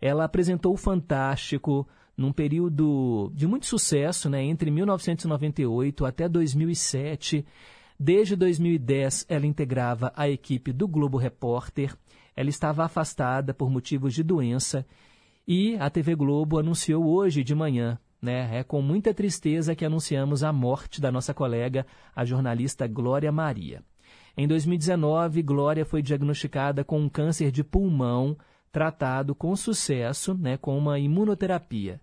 Ela 0.00 0.24
apresentou 0.24 0.72
o 0.72 0.78
Fantástico 0.78 1.86
num 2.16 2.32
período 2.32 3.30
de 3.34 3.46
muito 3.46 3.66
sucesso, 3.66 4.30
né, 4.30 4.42
entre 4.42 4.70
1998 4.70 6.06
até 6.06 6.26
2007. 6.26 7.44
Desde 8.00 8.34
2010, 8.34 9.26
ela 9.28 9.46
integrava 9.46 10.10
a 10.16 10.26
equipe 10.28 10.72
do 10.72 10.88
Globo 10.88 11.18
Repórter. 11.18 11.94
Ela 12.36 12.50
estava 12.50 12.84
afastada 12.84 13.54
por 13.54 13.70
motivos 13.70 14.14
de 14.14 14.22
doença 14.22 14.86
e 15.48 15.76
a 15.80 15.88
TV 15.90 16.14
Globo 16.14 16.58
anunciou 16.58 17.06
hoje 17.06 17.42
de 17.42 17.54
manhã 17.54 17.98
né? 18.20 18.58
É 18.58 18.64
com 18.64 18.80
muita 18.82 19.14
tristeza 19.14 19.74
que 19.74 19.84
anunciamos 19.84 20.42
a 20.42 20.52
morte 20.52 21.00
da 21.00 21.12
nossa 21.12 21.34
colega, 21.34 21.86
a 22.14 22.24
jornalista 22.24 22.86
Glória 22.86 23.30
Maria. 23.30 23.82
Em 24.36 24.46
2019, 24.46 25.42
Glória 25.42 25.84
foi 25.84 26.02
diagnosticada 26.02 26.84
com 26.84 27.00
um 27.00 27.08
câncer 27.08 27.50
de 27.50 27.64
pulmão, 27.64 28.36
tratado 28.70 29.34
com 29.34 29.54
sucesso, 29.56 30.34
né, 30.34 30.56
com 30.56 30.76
uma 30.76 30.98
imunoterapia. 30.98 32.00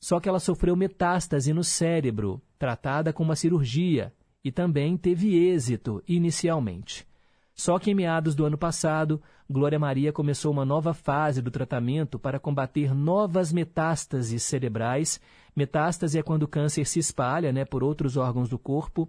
Só 0.00 0.18
que 0.18 0.28
ela 0.28 0.40
sofreu 0.40 0.74
metástase 0.74 1.52
no 1.52 1.62
cérebro, 1.62 2.40
tratada 2.58 3.12
com 3.12 3.22
uma 3.22 3.36
cirurgia, 3.36 4.12
e 4.44 4.50
também 4.50 4.96
teve 4.96 5.36
êxito 5.36 6.02
inicialmente. 6.08 7.06
Só 7.54 7.78
que 7.78 7.90
em 7.90 7.94
meados 7.94 8.34
do 8.34 8.44
ano 8.44 8.56
passado, 8.56 9.20
Glória 9.50 9.78
Maria 9.78 10.12
começou 10.12 10.52
uma 10.52 10.62
nova 10.62 10.92
fase 10.92 11.40
do 11.40 11.50
tratamento 11.50 12.18
para 12.18 12.38
combater 12.38 12.94
novas 12.94 13.50
metástases 13.50 14.42
cerebrais. 14.42 15.18
Metástase 15.56 16.18
é 16.18 16.22
quando 16.22 16.42
o 16.42 16.48
câncer 16.48 16.84
se 16.84 16.98
espalha 16.98 17.50
né, 17.50 17.64
por 17.64 17.82
outros 17.82 18.18
órgãos 18.18 18.50
do 18.50 18.58
corpo. 18.58 19.08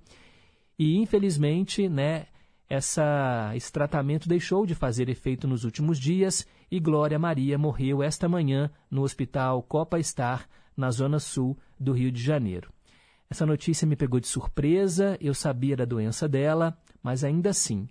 E, 0.78 0.95
infelizmente, 0.95 1.89
né, 1.89 2.28
essa, 2.69 3.52
esse 3.54 3.69
tratamento 3.69 4.30
deixou 4.30 4.65
de 4.65 4.73
fazer 4.73 5.10
efeito 5.10 5.45
nos 5.45 5.65
últimos 5.65 5.99
dias 5.99 6.47
e 6.71 6.80
Glória 6.80 7.19
Maria 7.19 7.58
morreu 7.58 8.02
esta 8.02 8.30
manhã 8.30 8.71
no 8.89 9.02
Hospital 9.02 9.62
Copa 9.63 10.02
Star, 10.02 10.47
na 10.75 10.89
zona 10.89 11.19
sul 11.19 11.58
do 11.78 11.91
Rio 11.91 12.13
de 12.13 12.23
Janeiro. 12.23 12.71
Essa 13.30 13.45
notícia 13.45 13.86
me 13.86 13.97
pegou 13.97 14.21
de 14.21 14.28
surpresa, 14.28 15.17
eu 15.19 15.34
sabia 15.34 15.75
da 15.75 15.84
doença 15.84 16.30
dela, 16.30 16.78
mas 17.04 17.25
ainda 17.25 17.49
assim 17.49 17.89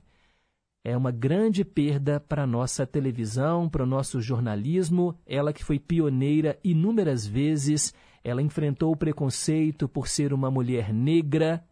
é 0.89 0.97
uma 0.97 1.11
grande 1.11 1.65
perda 1.65 2.19
para 2.19 2.45
a 2.45 2.47
nossa 2.47 2.87
televisão, 2.87 3.69
para 3.69 3.83
o 3.83 3.87
nosso 3.87 4.21
jornalismo. 4.21 5.15
Ela 5.27 5.53
que 5.53 5.63
foi 5.63 5.79
pioneira 5.79 6.59
inúmeras 6.65 7.27
vezes, 7.27 7.93
ela 8.25 8.41
enfrentou 8.41 8.93
o 8.93 8.97
preconceito 8.97 9.87
por 9.89 10.09
ser 10.09 10.33
uma 10.33 10.51
mulher 10.51 10.93
negra. 10.93 11.63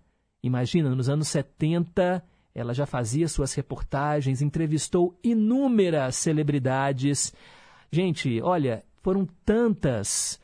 Imagina, 0.42 0.94
nos 0.94 1.09
anos 1.09 1.29
70, 1.29 2.22
ela 2.55 2.74
já 2.74 2.85
fazia 2.85 3.26
suas 3.26 3.55
reportagens, 3.55 4.42
entrevistou 4.42 5.18
inúmeras 5.24 6.16
celebridades. 6.16 7.35
Gente, 7.90 8.40
olha, 8.42 8.85
foram 9.02 9.26
tantas 9.44 10.38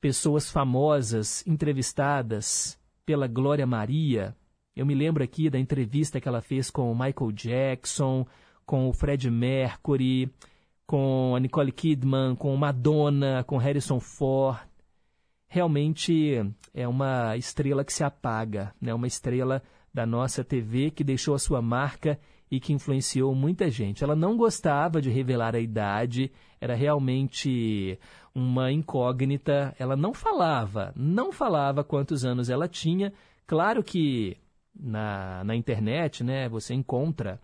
pessoas 0.00 0.50
famosas 0.50 1.44
entrevistadas 1.46 2.78
pela 3.04 3.26
Glória 3.26 3.66
Maria, 3.66 4.36
eu 4.74 4.86
me 4.86 4.94
lembro 4.94 5.22
aqui 5.22 5.50
da 5.50 5.58
entrevista 5.58 6.20
que 6.20 6.28
ela 6.28 6.40
fez 6.40 6.70
com 6.70 6.90
o 6.90 6.94
Michael 6.94 7.32
Jackson, 7.32 8.26
com 8.64 8.88
o 8.88 8.92
Fred 8.92 9.30
Mercury, 9.30 10.32
com 10.86 11.34
a 11.36 11.40
Nicole 11.40 11.72
Kidman, 11.72 12.34
com 12.34 12.56
Madonna, 12.56 13.44
com 13.44 13.58
Harrison 13.58 14.00
Ford. 14.00 14.58
Realmente 15.46 16.42
é 16.72 16.88
uma 16.88 17.36
estrela 17.36 17.84
que 17.84 17.92
se 17.92 18.02
apaga, 18.02 18.74
né? 18.80 18.94
uma 18.94 19.06
estrela 19.06 19.62
da 19.92 20.06
nossa 20.06 20.42
TV 20.42 20.90
que 20.90 21.04
deixou 21.04 21.34
a 21.34 21.38
sua 21.38 21.60
marca 21.60 22.18
e 22.50 22.58
que 22.58 22.72
influenciou 22.72 23.34
muita 23.34 23.70
gente. 23.70 24.02
Ela 24.02 24.16
não 24.16 24.36
gostava 24.36 25.00
de 25.00 25.10
revelar 25.10 25.54
a 25.54 25.60
idade, 25.60 26.32
era 26.60 26.74
realmente 26.74 27.98
uma 28.34 28.72
incógnita. 28.72 29.74
Ela 29.78 29.96
não 29.96 30.14
falava, 30.14 30.92
não 30.96 31.30
falava 31.32 31.84
quantos 31.84 32.24
anos 32.24 32.48
ela 32.48 32.68
tinha. 32.68 33.12
Claro 33.46 33.82
que 33.82 34.36
na, 34.74 35.44
na 35.44 35.54
internet, 35.54 36.24
né, 36.24 36.48
você 36.48 36.74
encontra 36.74 37.40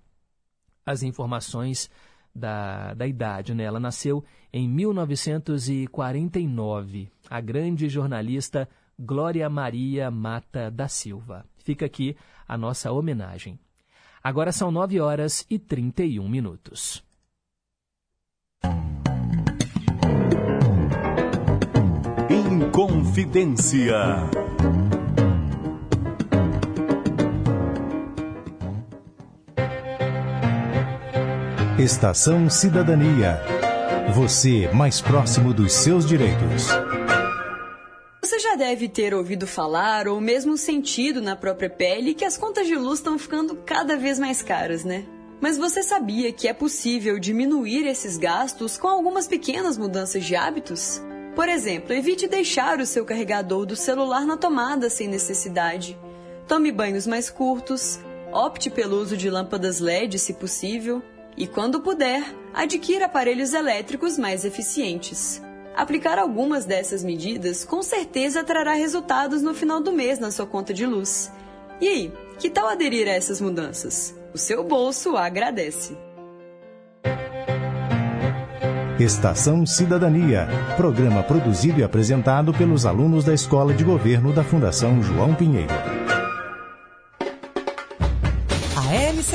as 0.85 1.03
informações 1.03 1.91
da, 2.35 2.93
da 2.95 3.07
idade. 3.07 3.55
Né? 3.55 3.65
Ela 3.65 3.81
nasceu 3.81 4.25
em 4.53 4.69
1949, 4.69 7.11
a 7.29 7.41
grande 7.41 7.89
jornalista 7.89 8.69
Glória 8.99 9.49
Maria 9.49 10.11
Mata 10.11 10.71
da 10.71 10.89
Silva. 10.89 11.45
Fica 11.59 11.87
aqui 11.87 12.17
a 12.47 12.57
nossa 12.57 12.91
homenagem. 12.91 13.59
Agora 14.23 14.53
são 14.53 14.71
9 14.71 15.01
horas 15.01 15.47
e 15.49 15.59
31 15.59 16.29
minutos. 16.29 17.03
Em 22.31 22.71
Estação 31.79 32.51
Cidadania. 32.51 33.41
Você 34.13 34.67
mais 34.75 35.01
próximo 35.01 35.55
dos 35.55 35.73
seus 35.73 36.05
direitos. 36.05 36.67
Você 38.21 38.41
já 38.41 38.57
deve 38.57 38.89
ter 38.89 39.15
ouvido 39.15 39.47
falar 39.47 40.09
ou 40.09 40.21
mesmo 40.21 40.57
sentido 40.57 41.23
na 41.23 41.37
própria 41.37 41.71
pele 41.71 42.15
que 42.15 42.25
as 42.25 42.37
contas 42.37 42.67
de 42.67 42.75
luz 42.75 42.99
estão 42.99 43.17
ficando 43.17 43.55
cada 43.65 43.97
vez 43.97 44.19
mais 44.19 44.43
caras, 44.43 44.83
né? 44.83 45.05
Mas 45.41 45.57
você 45.57 45.85
sabia 45.85 46.33
que 46.33 46.49
é 46.49 46.53
possível 46.53 47.17
diminuir 47.17 47.87
esses 47.87 48.17
gastos 48.17 48.77
com 48.77 48.89
algumas 48.89 49.29
pequenas 49.29 49.79
mudanças 49.79 50.25
de 50.25 50.35
hábitos? 50.35 51.01
Por 51.37 51.49
exemplo, 51.49 51.95
evite 51.95 52.27
deixar 52.27 52.81
o 52.81 52.87
seu 52.87 53.05
carregador 53.05 53.65
do 53.65 53.77
celular 53.77 54.27
na 54.27 54.37
tomada 54.37 54.91
sem 54.91 55.07
necessidade. 55.07 55.97
Tome 56.49 56.73
banhos 56.73 57.07
mais 57.07 57.31
curtos, 57.31 58.01
opte 58.33 58.69
pelo 58.69 59.01
uso 59.01 59.17
de 59.17 59.31
lâmpadas 59.31 59.79
LED 59.79 60.19
se 60.19 60.35
possível 60.35 61.01
e, 61.39 61.47
quando 61.47 61.81
puder, 61.81 62.23
adquira 62.53 63.07
aparelhos 63.07 63.55
elétricos 63.55 64.19
mais 64.19 64.45
eficientes. 64.45 65.41
Aplicar 65.77 66.19
algumas 66.19 66.65
dessas 66.65 67.05
medidas 67.05 67.65
com 67.65 67.81
certeza 67.83 68.43
trará 68.43 68.75
resultados 68.75 69.41
no 69.41 69.55
final 69.55 69.81
do 69.81 69.93
mês 69.93 70.19
na 70.19 70.33
sua 70.33 70.47
conta 70.47 70.75
de 70.75 70.85
luz. 70.85 71.31
E 71.81 71.87
aí, 71.87 72.13
que 72.39 72.51
tal 72.51 72.69
aderir 72.69 73.07
a 73.07 73.13
essas 73.13 73.41
mudanças? 73.41 74.19
O 74.35 74.39
seu 74.39 74.65
bolso 74.65 75.17
agradece. 75.17 75.97
Estação 78.99 79.65
Cidadania. 79.65 80.49
Programa 80.77 81.23
produzido 81.23 81.79
e 81.79 81.85
apresentado 81.85 82.53
pelos 82.53 82.85
alunos 82.85 83.25
da 83.25 83.33
Escola 83.33 83.73
de 83.73 83.85
Governo 83.85 84.33
da 84.33 84.43
Fundação 84.43 85.01
João 85.01 85.37
Pinheiro. 85.37 86.08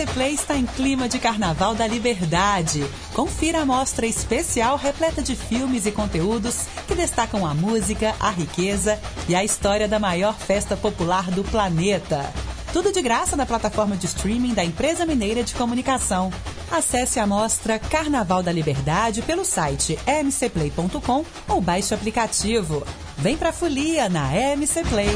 Play 0.08 0.34
está 0.34 0.56
em 0.56 0.66
clima 0.66 1.08
de 1.08 1.20
Carnaval 1.20 1.76
da 1.76 1.88
Liberdade. 1.88 2.86
Confira 3.14 3.62
a 3.62 3.66
mostra 3.66 4.06
especial 4.06 4.78
repleta 4.78 5.22
de 5.22 5.36
filmes 5.36 5.86
e 5.86 5.92
conteúdos 5.92 6.66
que 6.88 6.96
destacam 6.96 7.46
a 7.46 7.54
música, 7.54 8.16
a 8.20 8.30
riqueza 8.30 9.00
e 9.28 9.36
a 9.36 9.44
história 9.44 9.88
da 9.88 10.00
maior 10.00 10.36
festa 10.36 10.76
popular 10.76 11.30
do 11.32 11.44
planeta. 11.44 12.32
Tudo 12.72 12.92
de 12.92 13.02
graça 13.02 13.36
na 13.36 13.46
plataforma 13.46 13.96
de 13.96 14.08
streaming 14.08 14.54
da 14.54 14.64
Empresa 14.64 15.06
Mineira 15.06 15.44
de 15.44 15.54
Comunicação. 15.54 16.32
Acesse 16.72 17.20
a 17.20 17.28
mostra 17.28 17.78
Carnaval 17.78 18.42
da 18.42 18.52
Liberdade 18.52 19.22
pelo 19.22 19.46
site 19.46 19.98
mcplay.com 20.08 21.24
ou 21.48 21.62
baixe 21.62 21.94
o 21.94 21.98
aplicativo. 21.98 22.84
Vem 23.18 23.38
pra 23.38 23.54
folia 23.54 24.10
na 24.10 24.36
MC 24.36 24.84
Play. 24.86 25.16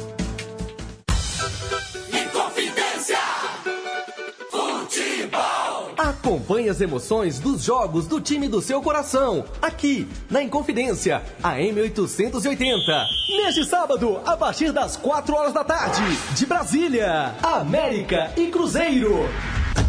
Acompanhe 6.21 6.69
as 6.69 6.79
emoções 6.79 7.39
dos 7.39 7.63
jogos 7.63 8.05
do 8.05 8.21
time 8.21 8.47
do 8.47 8.61
seu 8.61 8.79
coração, 8.79 9.43
aqui 9.59 10.07
na 10.29 10.43
Inconfidência, 10.43 11.23
a 11.41 11.55
M880. 11.55 13.07
Neste 13.27 13.65
sábado, 13.65 14.21
a 14.23 14.37
partir 14.37 14.71
das 14.71 14.95
4 14.95 15.35
horas 15.35 15.51
da 15.51 15.63
tarde, 15.63 16.03
de 16.35 16.45
Brasília, 16.45 17.33
América 17.41 18.31
e 18.37 18.51
Cruzeiro. 18.51 19.27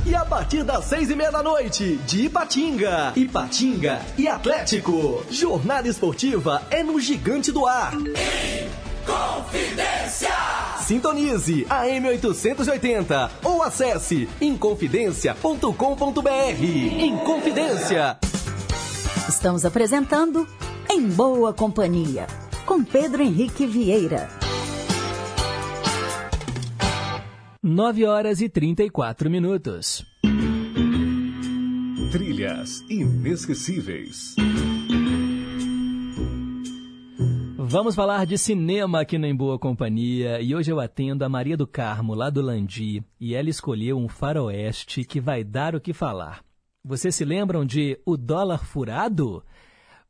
E 0.06 0.14
a 0.14 0.24
partir 0.24 0.64
das 0.64 0.86
seis 0.86 1.10
e 1.10 1.14
meia 1.14 1.30
da 1.30 1.42
noite, 1.42 1.96
de 2.06 2.22
Ipatinga, 2.22 3.12
Ipatinga 3.14 4.00
e 4.16 4.26
Atlético. 4.26 5.22
Jornada 5.30 5.86
esportiva 5.86 6.62
é 6.70 6.82
no 6.82 6.98
Gigante 6.98 7.52
do 7.52 7.66
Ar. 7.66 7.92
Confidência. 9.06 10.28
Sintonize 10.80 11.66
a 11.70 11.86
M880 11.86 13.30
ou 13.44 13.62
acesse 13.62 14.28
inconfidencia.com.br. 14.40 16.64
Inconfidência. 16.98 18.18
Estamos 19.28 19.64
apresentando 19.64 20.46
Em 20.90 21.08
Boa 21.08 21.52
Companhia, 21.52 22.26
com 22.66 22.82
Pedro 22.84 23.22
Henrique 23.22 23.64
Vieira. 23.66 24.28
9 27.62 28.04
horas 28.06 28.40
e 28.40 28.48
34 28.48 29.30
minutos. 29.30 30.04
Trilhas 32.10 32.84
inesquecíveis. 32.90 34.34
Vamos 37.72 37.94
falar 37.94 38.26
de 38.26 38.36
cinema 38.36 39.00
aqui 39.00 39.16
no 39.16 39.26
Em 39.26 39.34
Boa 39.34 39.58
Companhia 39.58 40.42
e 40.42 40.54
hoje 40.54 40.70
eu 40.70 40.78
atendo 40.78 41.24
a 41.24 41.28
Maria 41.30 41.56
do 41.56 41.66
Carmo, 41.66 42.14
lá 42.14 42.28
do 42.28 42.42
Landi, 42.42 43.02
e 43.18 43.34
ela 43.34 43.48
escolheu 43.48 43.96
um 43.96 44.08
faroeste 44.08 45.04
que 45.04 45.18
vai 45.18 45.42
dar 45.42 45.74
o 45.74 45.80
que 45.80 45.94
falar. 45.94 46.44
Vocês 46.84 47.14
se 47.14 47.24
lembram 47.24 47.64
de 47.64 47.98
O 48.04 48.18
Dólar 48.18 48.62
Furado? 48.62 49.42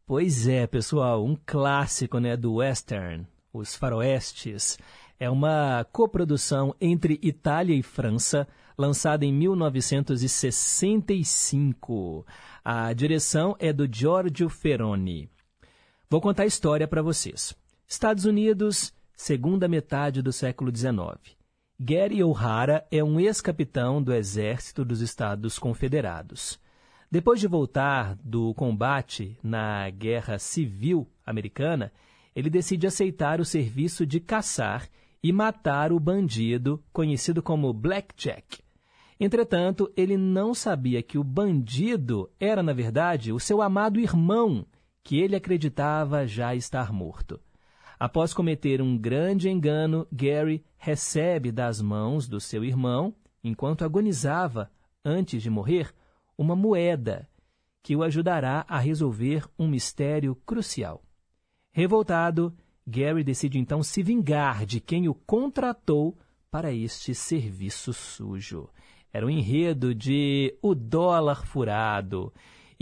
Pois 0.04 0.48
é, 0.48 0.66
pessoal, 0.66 1.24
um 1.24 1.36
clássico 1.46 2.18
né, 2.18 2.36
do 2.36 2.54
western, 2.54 3.24
Os 3.52 3.76
Faroestes. 3.76 4.76
É 5.20 5.30
uma 5.30 5.86
coprodução 5.92 6.74
entre 6.80 7.20
Itália 7.22 7.76
e 7.76 7.82
França, 7.84 8.48
lançada 8.76 9.24
em 9.24 9.32
1965. 9.32 12.26
A 12.64 12.92
direção 12.92 13.54
é 13.60 13.72
do 13.72 13.88
Giorgio 13.88 14.48
Ferroni. 14.48 15.30
Vou 16.12 16.20
contar 16.20 16.42
a 16.42 16.46
história 16.46 16.86
para 16.86 17.00
vocês. 17.00 17.56
Estados 17.88 18.26
Unidos, 18.26 18.92
segunda 19.16 19.66
metade 19.66 20.20
do 20.20 20.30
século 20.30 20.70
XIX. 20.70 21.34
Gary 21.80 22.22
O'Hara 22.22 22.86
é 22.90 23.02
um 23.02 23.18
ex-capitão 23.18 24.02
do 24.02 24.12
Exército 24.12 24.84
dos 24.84 25.00
Estados 25.00 25.58
Confederados. 25.58 26.60
Depois 27.10 27.40
de 27.40 27.48
voltar 27.48 28.14
do 28.22 28.52
combate 28.52 29.38
na 29.42 29.88
Guerra 29.88 30.38
Civil 30.38 31.08
Americana, 31.24 31.90
ele 32.36 32.50
decide 32.50 32.86
aceitar 32.86 33.40
o 33.40 33.44
serviço 33.46 34.04
de 34.04 34.20
caçar 34.20 34.90
e 35.22 35.32
matar 35.32 35.92
o 35.94 35.98
bandido 35.98 36.84
conhecido 36.92 37.42
como 37.42 37.72
Blackjack. 37.72 38.58
Entretanto, 39.18 39.90
ele 39.96 40.18
não 40.18 40.52
sabia 40.52 41.02
que 41.02 41.16
o 41.16 41.24
bandido 41.24 42.28
era, 42.38 42.62
na 42.62 42.74
verdade, 42.74 43.32
o 43.32 43.40
seu 43.40 43.62
amado 43.62 43.98
irmão, 43.98 44.66
que 45.02 45.18
ele 45.20 45.36
acreditava 45.36 46.26
já 46.26 46.54
estar 46.54 46.92
morto. 46.92 47.40
Após 47.98 48.34
cometer 48.34 48.82
um 48.82 48.96
grande 48.98 49.48
engano, 49.48 50.06
Gary 50.10 50.64
recebe 50.76 51.52
das 51.52 51.80
mãos 51.80 52.26
do 52.28 52.40
seu 52.40 52.64
irmão, 52.64 53.14
enquanto 53.44 53.84
agonizava 53.84 54.70
antes 55.04 55.42
de 55.42 55.50
morrer, 55.50 55.92
uma 56.36 56.56
moeda 56.56 57.28
que 57.82 57.96
o 57.96 58.02
ajudará 58.02 58.64
a 58.68 58.78
resolver 58.78 59.44
um 59.58 59.68
mistério 59.68 60.34
crucial. 60.46 61.02
Revoltado, 61.72 62.54
Gary 62.86 63.24
decide 63.24 63.58
então 63.58 63.82
se 63.82 64.02
vingar 64.02 64.66
de 64.66 64.80
quem 64.80 65.08
o 65.08 65.14
contratou 65.14 66.16
para 66.50 66.72
este 66.72 67.14
serviço 67.14 67.92
sujo. 67.92 68.68
Era 69.12 69.26
o 69.26 69.30
enredo 69.30 69.94
de 69.94 70.56
O 70.62 70.74
Dólar 70.74 71.46
Furado. 71.46 72.32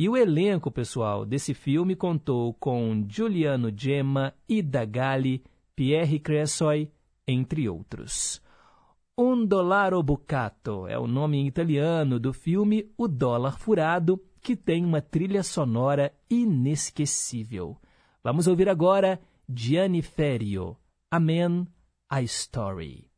E 0.01 0.09
o 0.09 0.17
elenco, 0.17 0.71
pessoal, 0.71 1.27
desse 1.27 1.53
filme 1.53 1.95
contou 1.95 2.55
com 2.55 3.05
Giuliano 3.07 3.71
Gemma, 3.71 4.33
Ida 4.49 4.83
Galli, 4.87 5.45
Pierre 5.77 6.19
Cressoy, 6.19 6.91
entre 7.29 7.69
outros. 7.69 8.41
Un 9.15 9.45
Dollaro 9.45 10.03
Bucato 10.03 10.87
é 10.87 10.99
o 10.99 11.07
nome 11.07 11.37
em 11.37 11.47
italiano 11.47 12.19
do 12.19 12.33
filme 12.33 12.91
O 12.97 13.07
Dólar 13.07 13.59
Furado, 13.59 14.19
que 14.41 14.57
tem 14.57 14.87
uma 14.87 15.03
trilha 15.03 15.43
sonora 15.43 16.11
inesquecível. 16.31 17.77
Vamos 18.25 18.47
ouvir 18.47 18.71
agora 18.71 19.21
Gianni 19.47 20.01
Ferio, 20.01 20.79
Amen, 21.11 21.69
a 22.09 22.23
Story. 22.23 23.10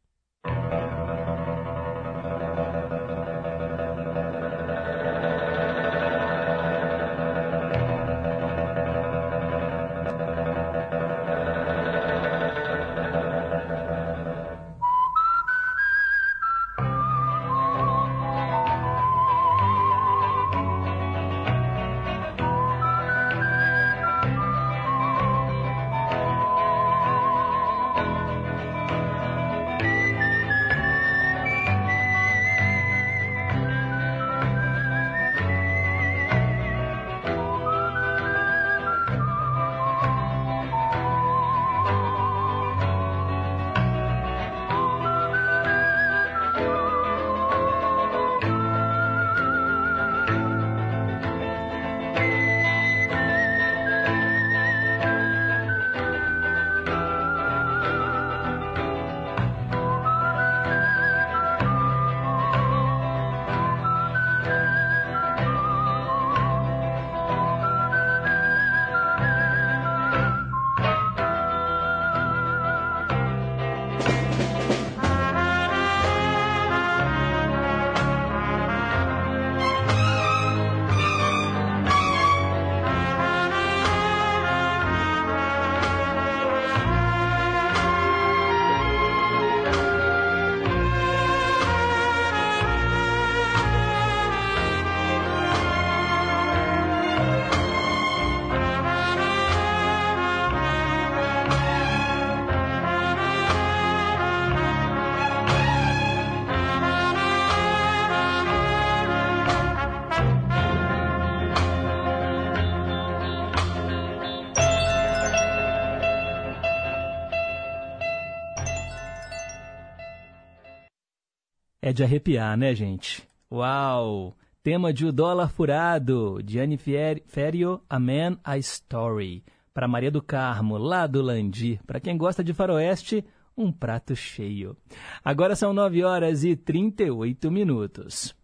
É 121.93 121.95
de 121.95 122.03
arrepiar, 122.03 122.57
né, 122.57 122.75
gente? 122.75 123.23
Uau! 123.53 124.35
Tema 124.63 124.95
de 124.95 125.05
O 125.05 125.13
Dólar 125.13 125.51
Furado, 125.51 126.43
de 126.43 126.59
Anne 126.59 126.79
Ferio, 126.79 127.83
A 127.87 128.01
Man, 128.01 128.39
A 128.43 128.57
Story. 128.57 129.45
Para 129.75 129.87
Maria 129.87 130.11
do 130.11 130.23
Carmo, 130.23 130.79
lá 130.79 131.07
do 131.07 131.21
Landi. 131.21 131.79
Para 131.87 132.01
quem 132.01 132.17
gosta 132.17 132.43
de 132.43 132.55
faroeste, 132.55 133.23
um 133.55 133.71
prato 133.71 134.17
cheio. 134.17 134.75
Agora 135.23 135.55
são 135.55 135.75
9 135.75 136.03
horas 136.03 136.45
e 136.45 136.57
38 136.57 137.51
minutos. 137.51 138.35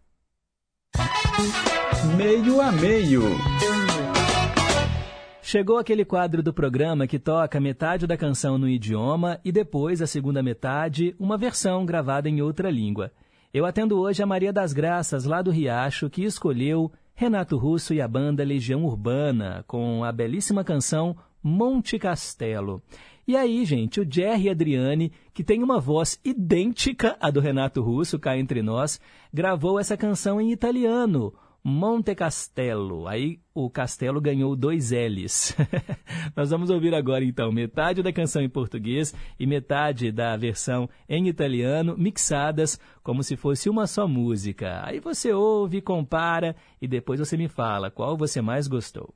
Meio 2.15 2.61
a 2.61 2.71
meio. 2.71 3.23
Chegou 5.41 5.79
aquele 5.79 6.05
quadro 6.05 6.43
do 6.43 6.53
programa 6.53 7.07
que 7.07 7.17
toca 7.17 7.59
metade 7.59 8.05
da 8.05 8.15
canção 8.15 8.59
no 8.59 8.69
idioma 8.69 9.39
e 9.43 9.51
depois 9.51 10.03
a 10.03 10.05
segunda 10.05 10.43
metade, 10.43 11.15
uma 11.17 11.35
versão 11.35 11.83
gravada 11.83 12.29
em 12.29 12.43
outra 12.43 12.69
língua. 12.69 13.11
Eu 13.51 13.65
atendo 13.65 13.99
hoje 13.99 14.21
a 14.21 14.27
Maria 14.27 14.53
das 14.53 14.73
Graças, 14.73 15.25
lá 15.25 15.41
do 15.41 15.49
Riacho, 15.49 16.07
que 16.07 16.23
escolheu 16.23 16.91
Renato 17.15 17.57
Russo 17.57 17.95
e 17.95 17.99
a 17.99 18.07
banda 18.07 18.43
Legião 18.43 18.85
Urbana, 18.85 19.63
com 19.65 20.03
a 20.03 20.11
belíssima 20.11 20.63
canção 20.63 21.17
Monte 21.41 21.97
Castelo. 21.97 22.79
E 23.27 23.35
aí, 23.35 23.65
gente, 23.65 23.99
o 23.99 24.07
Jerry 24.07 24.51
Adriani, 24.51 25.11
que 25.33 25.43
tem 25.43 25.63
uma 25.63 25.79
voz 25.79 26.19
idêntica 26.23 27.17
à 27.19 27.31
do 27.31 27.39
Renato 27.39 27.81
Russo, 27.81 28.19
cá 28.19 28.37
entre 28.37 28.61
nós, 28.61 29.01
gravou 29.33 29.79
essa 29.79 29.97
canção 29.97 30.39
em 30.39 30.51
italiano, 30.51 31.33
Monte 31.63 32.15
Castelo. 32.15 33.07
Aí 33.07 33.39
o 33.53 33.69
castelo 33.69 34.21
ganhou 34.21 34.55
dois 34.55 34.91
L's. 34.91 35.55
Nós 36.35 36.49
vamos 36.49 36.69
ouvir 36.69 36.95
agora 36.95 37.23
então 37.23 37.51
metade 37.51 38.01
da 38.01 38.13
canção 38.13 38.41
em 38.41 38.49
português 38.49 39.13
e 39.39 39.45
metade 39.45 40.11
da 40.11 40.37
versão 40.37 40.89
em 41.07 41.27
italiano, 41.27 41.97
mixadas 41.97 42.79
como 43.03 43.23
se 43.23 43.35
fosse 43.35 43.69
uma 43.69 43.87
só 43.87 44.07
música. 44.07 44.81
Aí 44.85 44.99
você 44.99 45.33
ouve, 45.33 45.81
compara 45.81 46.55
e 46.81 46.87
depois 46.87 47.19
você 47.19 47.35
me 47.35 47.49
fala 47.49 47.91
qual 47.91 48.15
você 48.15 48.41
mais 48.41 48.67
gostou. 48.67 49.13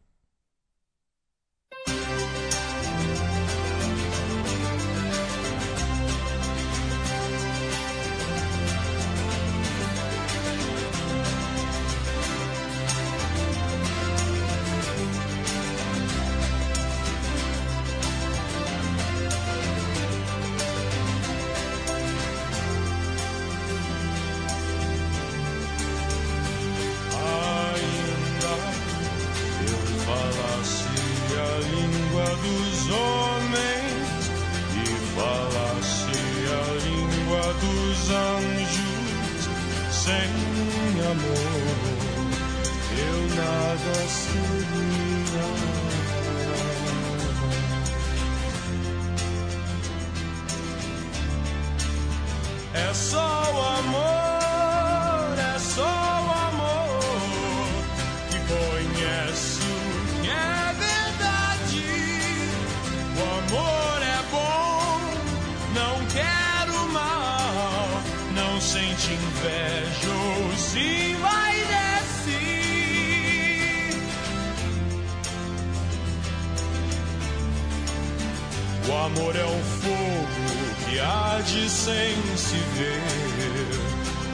amor 79.05 79.35
é 79.35 79.45
um 79.45 79.63
fogo 79.81 80.43
que 80.85 80.99
arde 80.99 81.69
sem 81.69 82.15
se 82.37 82.57
ver. 82.75 83.01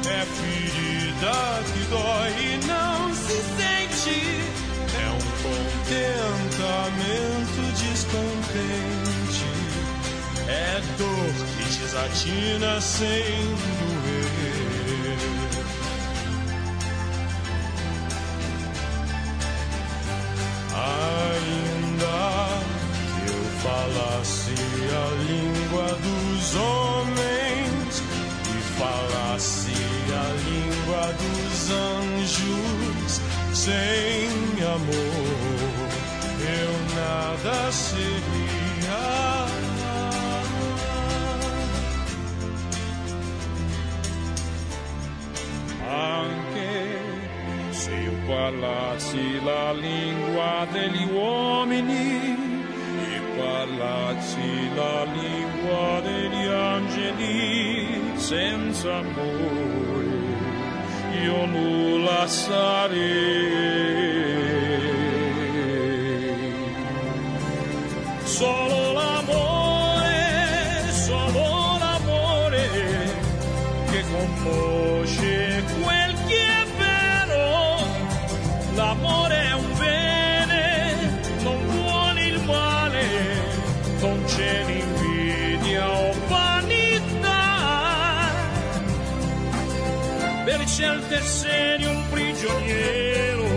É 0.07 0.25
ferida 0.25 1.63
que 1.73 1.79
dói 1.89 2.31
e 2.45 2.59
não 2.67 3.13
se 3.13 3.41
sente. 3.57 4.19
É 4.95 5.09
um 5.09 5.19
contentamento 5.43 7.61
descontente. 7.81 9.49
É 10.47 10.81
dor 10.97 11.33
que 11.57 11.65
desatina 11.79 12.71
sem 12.81 13.55
língua 25.69 25.87
dos 26.01 26.55
homens 26.55 28.03
e 28.47 28.61
falasse 28.79 29.71
a 30.11 30.33
língua 30.49 31.13
dos 31.13 31.69
anjos, 31.69 33.21
sem 33.53 34.29
amor 34.63 35.89
eu 36.41 36.71
nada 36.95 37.71
seria. 37.71 38.99
Anche 45.91 46.73
se 47.73 47.99
falasse 48.27 49.41
a 49.47 49.73
língua 49.73 50.65
dele, 50.73 51.03
homem. 51.13 52.38
parlassi 53.39 54.69
la 54.75 55.03
lingua 55.05 56.01
degli 56.01 56.47
angeli 56.47 58.11
senza 58.15 58.97
amore, 58.97 60.07
io 61.23 61.45
nulla 61.45 62.27
sarei. 62.27 63.77
Solo 68.23 68.78
se 90.79 90.85
altesse 90.85 91.75
di 91.77 91.85
un 91.85 92.03
prigioniero. 92.09 93.47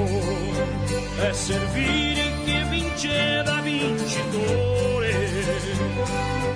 E 1.20 1.32
servire 1.32 2.32
che 2.44 2.64
vinceva 2.68 3.60
vincitore. 3.60 5.10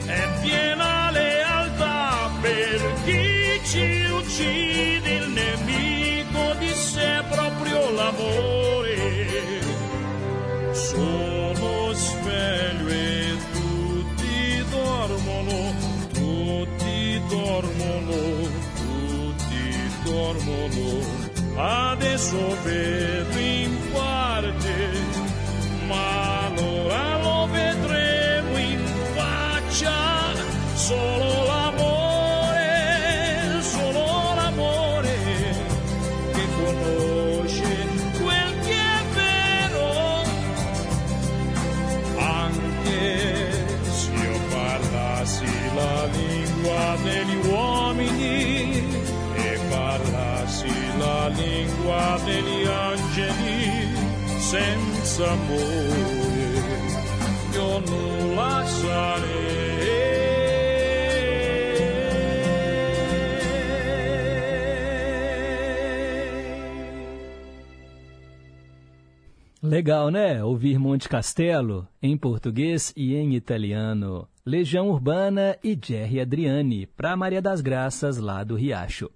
È 0.07 0.29
piena 0.41 1.11
lealtà 1.13 2.31
per 2.41 2.93
chi 3.05 3.61
ci 3.65 4.09
uccide. 4.11 4.76
solo 20.71 21.03
a 21.59 21.95
desolver 21.97 23.27
em 23.39 23.69
parte, 23.93 24.91
mas 25.89 26.47
allora 26.47 27.19
lo 27.19 27.47
vedremo 27.49 28.59
in 28.59 28.85
faccia 29.15 30.35
solo. 30.77 31.26
Senza 54.57 55.31
amore 55.33 56.63
io 57.53 57.81
nulla 57.81 58.65
Legal, 69.63 70.11
né? 70.11 70.45
Ouvir 70.45 70.79
Monte 70.79 71.09
Castelo 71.09 71.89
em 72.01 72.17
português 72.17 72.93
e 72.97 73.17
em 73.17 73.35
italiano. 73.35 74.29
Legião 74.45 74.89
Urbana 74.89 75.59
e 75.63 75.77
Jerry 75.83 76.21
Adriani, 76.21 76.87
para 76.87 77.17
Maria 77.17 77.43
das 77.43 77.61
Graças, 77.61 78.17
lá 78.17 78.45
do 78.45 78.55
Riacho. 78.55 79.11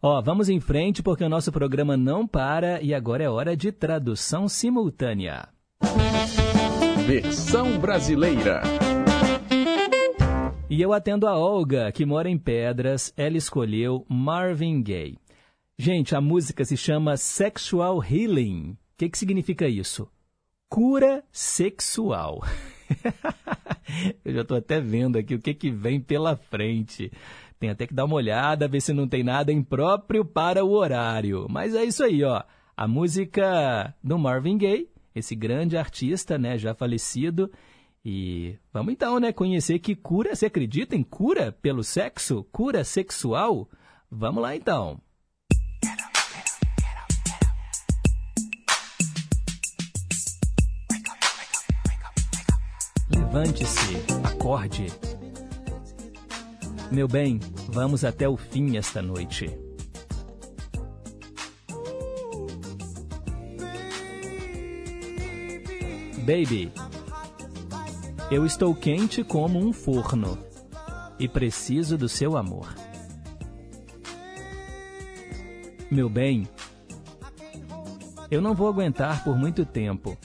Ó, 0.00 0.20
vamos 0.22 0.48
em 0.48 0.60
frente 0.60 1.02
porque 1.02 1.24
o 1.24 1.28
nosso 1.28 1.50
programa 1.50 1.96
não 1.96 2.26
para 2.26 2.80
e 2.80 2.94
agora 2.94 3.24
é 3.24 3.28
hora 3.28 3.56
de 3.56 3.72
tradução 3.72 4.48
simultânea. 4.48 5.48
Versão 7.04 7.78
brasileira. 7.80 8.62
E 10.70 10.80
eu 10.80 10.92
atendo 10.92 11.26
a 11.26 11.36
Olga, 11.36 11.90
que 11.90 12.06
mora 12.06 12.28
em 12.28 12.38
Pedras. 12.38 13.12
Ela 13.16 13.36
escolheu 13.36 14.04
Marvin 14.08 14.82
Gaye. 14.82 15.18
Gente, 15.76 16.14
a 16.14 16.20
música 16.20 16.64
se 16.64 16.76
chama 16.76 17.16
Sexual 17.16 18.04
Healing. 18.04 18.72
O 18.72 18.76
que, 18.98 19.08
que 19.08 19.18
significa 19.18 19.66
isso? 19.66 20.08
Cura 20.68 21.24
sexual. 21.32 22.44
eu 24.24 24.34
já 24.34 24.42
estou 24.42 24.56
até 24.56 24.80
vendo 24.80 25.16
aqui 25.16 25.34
o 25.34 25.40
que, 25.40 25.54
que 25.54 25.70
vem 25.70 26.00
pela 26.00 26.36
frente. 26.36 27.10
Tem 27.58 27.70
até 27.70 27.86
que 27.86 27.94
dar 27.94 28.04
uma 28.04 28.14
olhada, 28.14 28.68
ver 28.68 28.80
se 28.80 28.92
não 28.92 29.08
tem 29.08 29.24
nada 29.24 29.52
impróprio 29.52 30.24
para 30.24 30.64
o 30.64 30.70
horário. 30.70 31.46
Mas 31.50 31.74
é 31.74 31.84
isso 31.84 32.04
aí, 32.04 32.22
ó. 32.22 32.42
A 32.76 32.86
música 32.86 33.94
do 34.02 34.16
Marvin 34.16 34.56
Gaye, 34.56 34.88
esse 35.14 35.34
grande 35.34 35.76
artista, 35.76 36.38
né, 36.38 36.56
já 36.56 36.72
falecido. 36.74 37.50
E 38.04 38.56
vamos 38.72 38.92
então, 38.92 39.18
né, 39.18 39.32
conhecer 39.32 39.80
que 39.80 39.96
cura, 39.96 40.36
você 40.36 40.46
acredita 40.46 40.94
em 40.94 41.02
cura 41.02 41.50
pelo 41.50 41.82
sexo? 41.82 42.44
Cura 42.52 42.84
sexual? 42.84 43.68
Vamos 44.08 44.40
lá 44.40 44.54
então. 44.54 45.00
Levante-se, 53.10 53.96
acorde. 54.24 54.86
Meu 56.90 57.06
bem, 57.06 57.38
vamos 57.68 58.02
até 58.02 58.26
o 58.26 58.36
fim 58.36 58.78
esta 58.78 59.02
noite. 59.02 59.50
Baby, 66.20 66.72
eu 68.30 68.46
estou 68.46 68.74
quente 68.74 69.22
como 69.22 69.58
um 69.58 69.70
forno 69.70 70.38
e 71.18 71.28
preciso 71.28 71.98
do 71.98 72.08
seu 72.08 72.38
amor. 72.38 72.74
Meu 75.90 76.08
bem, 76.08 76.48
eu 78.30 78.40
não 78.40 78.54
vou 78.54 78.66
aguentar 78.68 79.22
por 79.24 79.36
muito 79.36 79.66
tempo. 79.66 80.16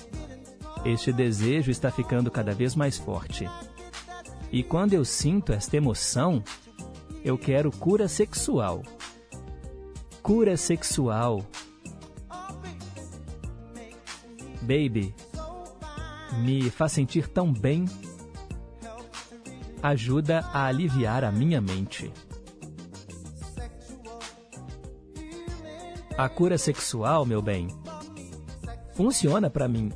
Este 0.86 1.12
desejo 1.12 1.72
está 1.72 1.92
ficando 1.92 2.32
cada 2.32 2.54
vez 2.54 2.74
mais 2.74 2.98
forte. 2.98 3.50
E 4.54 4.62
quando 4.62 4.94
eu 4.94 5.04
sinto 5.04 5.52
esta 5.52 5.76
emoção, 5.78 6.44
eu 7.26 7.40
quero 7.40 7.72
cura 7.72 8.08
sexual. 8.08 8.84
Cura 10.22 10.56
sexual. 10.56 11.44
Baby, 14.62 15.16
me 16.44 16.70
faz 16.70 16.92
sentir 16.92 17.28
tão 17.28 17.52
bem. 17.52 17.86
Ajuda 19.82 20.42
a 20.54 20.66
aliviar 20.68 21.24
a 21.24 21.32
minha 21.32 21.60
mente. 21.60 22.14
A 26.16 26.30
cura 26.30 26.60
sexual, 26.60 27.26
meu 27.26 27.42
bem, 27.42 27.70
funciona 28.94 29.50
para 29.50 29.68
mim. 29.68 29.92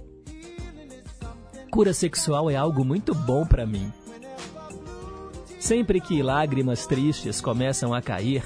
Cura 1.69 1.93
sexual 1.93 2.49
é 2.49 2.55
algo 2.55 2.83
muito 2.83 3.13
bom 3.13 3.45
para 3.45 3.63
mim. 3.63 3.93
Sempre 5.67 5.99
que 5.99 6.23
lágrimas 6.23 6.87
tristes 6.87 7.41
começam 7.41 7.93
a 7.93 8.01
cair 8.01 8.41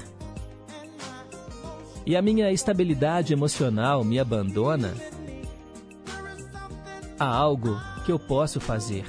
e 2.04 2.16
a 2.16 2.20
minha 2.20 2.50
estabilidade 2.50 3.32
emocional 3.32 4.02
me 4.02 4.18
abandona, 4.18 4.92
há 7.16 7.24
algo 7.24 7.80
que 8.04 8.10
eu 8.10 8.18
posso 8.18 8.58
fazer. 8.58 9.04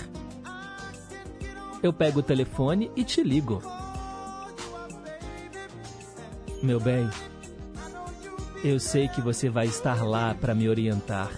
Eu 1.81 1.91
pego 1.91 2.19
o 2.19 2.21
telefone 2.21 2.91
e 2.95 3.03
te 3.03 3.23
ligo. 3.23 3.63
Meu 6.61 6.79
bem, 6.79 7.09
eu 8.63 8.79
sei 8.79 9.07
que 9.07 9.21
você 9.21 9.49
vai 9.49 9.65
estar 9.65 10.05
lá 10.05 10.35
para 10.35 10.53
me 10.53 10.69
orientar. 10.69 11.31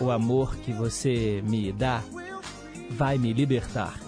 O 0.00 0.10
amor 0.10 0.56
que 0.56 0.72
você 0.72 1.42
me 1.44 1.70
dá 1.72 2.02
vai 2.88 3.18
me 3.18 3.34
libertar. 3.34 4.03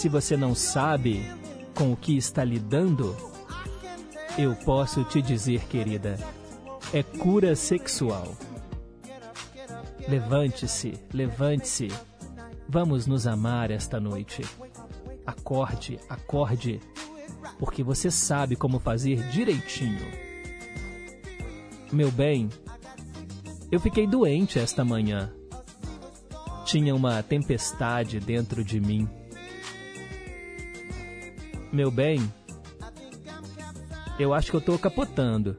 Se 0.00 0.08
você 0.08 0.34
não 0.34 0.54
sabe 0.54 1.22
com 1.74 1.92
o 1.92 1.96
que 1.96 2.16
está 2.16 2.42
lidando, 2.42 3.14
eu 4.38 4.56
posso 4.56 5.04
te 5.04 5.20
dizer, 5.20 5.66
querida, 5.66 6.18
é 6.90 7.02
cura 7.02 7.54
sexual. 7.54 8.34
Levante-se, 10.08 10.94
levante-se. 11.12 11.88
Vamos 12.66 13.06
nos 13.06 13.26
amar 13.26 13.70
esta 13.70 14.00
noite. 14.00 14.42
Acorde, 15.26 16.00
acorde, 16.08 16.80
porque 17.58 17.82
você 17.82 18.10
sabe 18.10 18.56
como 18.56 18.78
fazer 18.78 19.22
direitinho. 19.28 20.06
Meu 21.92 22.10
bem, 22.10 22.48
eu 23.70 23.78
fiquei 23.78 24.06
doente 24.06 24.58
esta 24.58 24.82
manhã. 24.82 25.30
Tinha 26.64 26.94
uma 26.94 27.22
tempestade 27.22 28.18
dentro 28.18 28.64
de 28.64 28.80
mim 28.80 29.06
meu 31.72 31.90
bem, 31.90 32.20
eu 34.18 34.34
acho 34.34 34.50
que 34.50 34.56
eu 34.56 34.60
estou 34.60 34.78
capotando. 34.78 35.56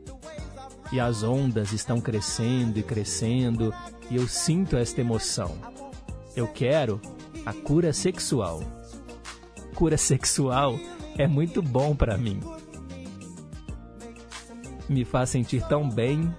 E 0.92 1.00
as 1.00 1.24
ondas 1.24 1.72
estão 1.72 2.02
crescendo 2.02 2.78
e 2.78 2.84
crescendo, 2.84 3.74
e 4.10 4.18
eu 4.18 4.28
sinto 4.28 4.76
esta 4.76 5.00
emoção. 5.00 5.56
Eu 6.36 6.48
quero 6.48 7.00
a 7.46 7.54
cura 7.54 7.94
sexual. 7.94 8.62
Cura 9.74 9.98
sexual 9.98 10.78
é 11.18 11.26
muito 11.28 11.62
bom 11.62 11.96
para 11.96 12.18
mim. 12.18 12.40
Me 14.90 15.06
faz 15.06 15.30
sentir 15.30 15.66
tão 15.68 15.90
bem. 15.90 16.34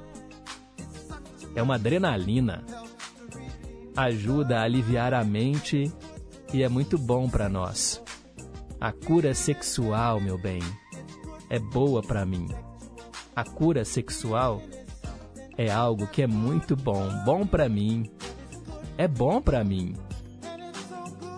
É 1.55 1.62
uma 1.62 1.77
adrenalina. 1.77 2.62
Ajuda 3.97 4.59
a 4.59 4.62
aliviar 4.64 5.14
a 5.14 5.25
mente 5.25 5.91
e 6.53 6.62
é 6.62 6.68
muito 6.68 6.99
bom 6.99 7.29
para 7.29 7.49
nós. 7.49 8.03
A 8.83 8.91
cura 8.91 9.33
sexual, 9.33 10.20
meu 10.20 10.37
bem, 10.37 10.61
é 11.49 11.57
boa 11.57 12.03
para 12.03 12.26
mim. 12.26 12.49
A 13.37 13.45
cura 13.45 13.85
sexual 13.85 14.61
é 15.57 15.70
algo 15.70 16.09
que 16.09 16.20
é 16.20 16.26
muito 16.26 16.74
bom, 16.74 17.09
bom 17.24 17.47
para 17.47 17.68
mim. 17.68 18.11
É 18.99 19.07
bom 19.07 19.41
para 19.41 19.62
mim. 19.62 19.95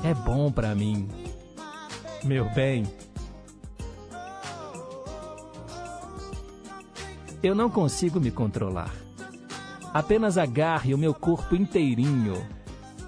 É 0.02 0.14
bom 0.14 0.50
para 0.50 0.74
mim. 0.74 1.06
Meu 2.24 2.48
bem, 2.54 2.84
eu 7.42 7.54
não 7.54 7.68
consigo 7.68 8.18
me 8.18 8.30
controlar. 8.30 8.94
Apenas 9.92 10.38
agarre 10.38 10.94
o 10.94 10.98
meu 10.98 11.12
corpo 11.12 11.54
inteirinho. 11.54 12.42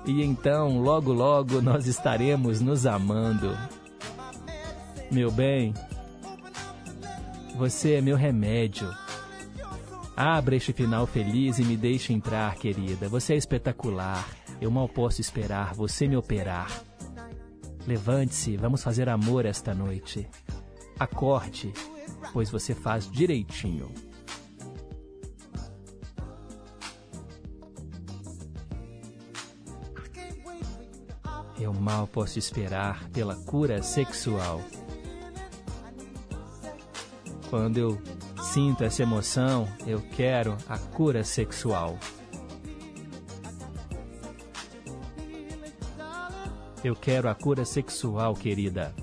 E 0.05 0.23
então, 0.23 0.83
logo 0.83 1.11
logo, 1.11 1.63
nós 1.63 1.87
estaremos 1.87 2.61
nos 2.61 2.85
amando. 2.85 3.57
Meu 5.11 5.31
bem, 5.31 5.73
você 7.57 7.95
é 7.95 8.01
meu 8.01 8.17
remédio. 8.17 8.93
Abra 10.17 10.57
este 10.57 10.73
final 10.73 11.07
feliz 11.07 11.59
e 11.59 11.65
me 11.65 11.77
deixe 11.77 12.13
entrar, 12.13 12.55
querida. 12.57 13.09
Você 13.09 13.35
é 13.35 13.37
espetacular. 13.37 14.27
Eu 14.61 14.71
mal 14.71 14.89
posso 14.89 15.21
esperar 15.21 15.75
você 15.75 16.09
me 16.09 16.17
operar. 16.17 16.71
Levante-se, 17.87 18.57
vamos 18.57 18.83
fazer 18.83 19.09
amor 19.09 19.47
esta 19.47 19.75
noite. 19.75 20.29
Acorde, 20.99 21.73
pois 22.33 22.51
você 22.51 22.75
faz 22.75 23.11
direitinho. 23.11 23.93
Eu 31.59 31.73
mal 31.73 32.07
posso 32.07 32.39
esperar 32.39 33.09
pela 33.11 33.35
cura 33.35 33.83
sexual. 33.83 34.61
Quando 37.49 37.79
eu 37.79 37.99
sinto 38.53 38.85
essa 38.85 39.03
emoção, 39.03 39.69
eu 39.87 40.01
quero 40.01 40.57
a 40.69 40.79
cura 40.79 41.25
sexual. 41.25 41.99
Eu 46.85 46.95
quero 46.95 47.29
a 47.29 47.35
cura 47.35 47.65
sexual, 47.65 48.35
querida. 48.35 48.95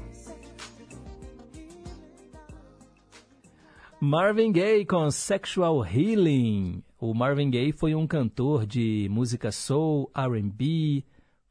Marvin 3.99 4.51
Gaye 4.51 4.85
com 4.85 5.09
Sexual 5.09 5.85
Healing. 5.85 6.83
O 6.99 7.13
Marvin 7.13 7.49
Gaye 7.49 7.71
foi 7.71 7.95
um 7.95 8.05
cantor 8.05 8.65
de 8.65 9.07
música 9.09 9.51
soul, 9.51 10.11
R&B, 10.13 11.03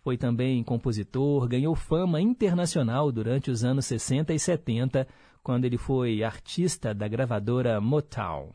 foi 0.02 0.18
também 0.18 0.62
compositor, 0.64 1.46
ganhou 1.48 1.74
fama 1.74 2.20
internacional 2.20 3.12
durante 3.12 3.50
os 3.50 3.62
anos 3.62 3.86
60 3.86 4.34
e 4.34 4.38
70, 4.38 5.06
quando 5.42 5.64
ele 5.64 5.76
foi 5.76 6.22
artista 6.22 6.94
da 6.94 7.08
gravadora 7.08 7.80
Motown. 7.80 8.50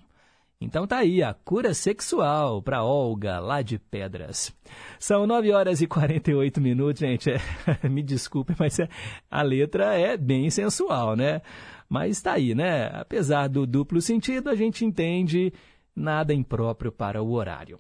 Então 0.60 0.88
tá 0.88 0.98
aí 0.98 1.22
a 1.22 1.36
cura 1.36 1.72
sexual 1.74 2.64
para 2.64 2.84
Olga, 2.84 3.40
lá 3.40 3.62
de 3.62 3.78
Pedras. 3.78 4.52
São 5.00 5.28
9 5.28 5.52
horas 5.52 5.82
e 5.82 5.88
48 5.88 6.60
minutos, 6.60 7.00
gente. 7.00 7.30
É, 7.30 7.40
me 7.88 8.02
desculpe, 8.02 8.56
mas 8.58 8.80
é, 8.80 8.90
a 9.30 9.44
letra 9.44 9.94
é 9.94 10.18
bem 10.18 10.50
sensual, 10.50 11.16
né? 11.16 11.42
Mas 11.88 12.22
tá 12.22 12.34
aí, 12.34 12.56
né? 12.56 12.88
Apesar 12.88 13.48
do 13.48 13.68
duplo 13.68 14.02
sentido, 14.02 14.50
a 14.50 14.56
gente 14.56 14.84
entende 14.84 15.54
nada 15.96 16.34
impróprio 16.34 16.92
para 16.92 17.22
o 17.22 17.34
horário. 17.34 17.80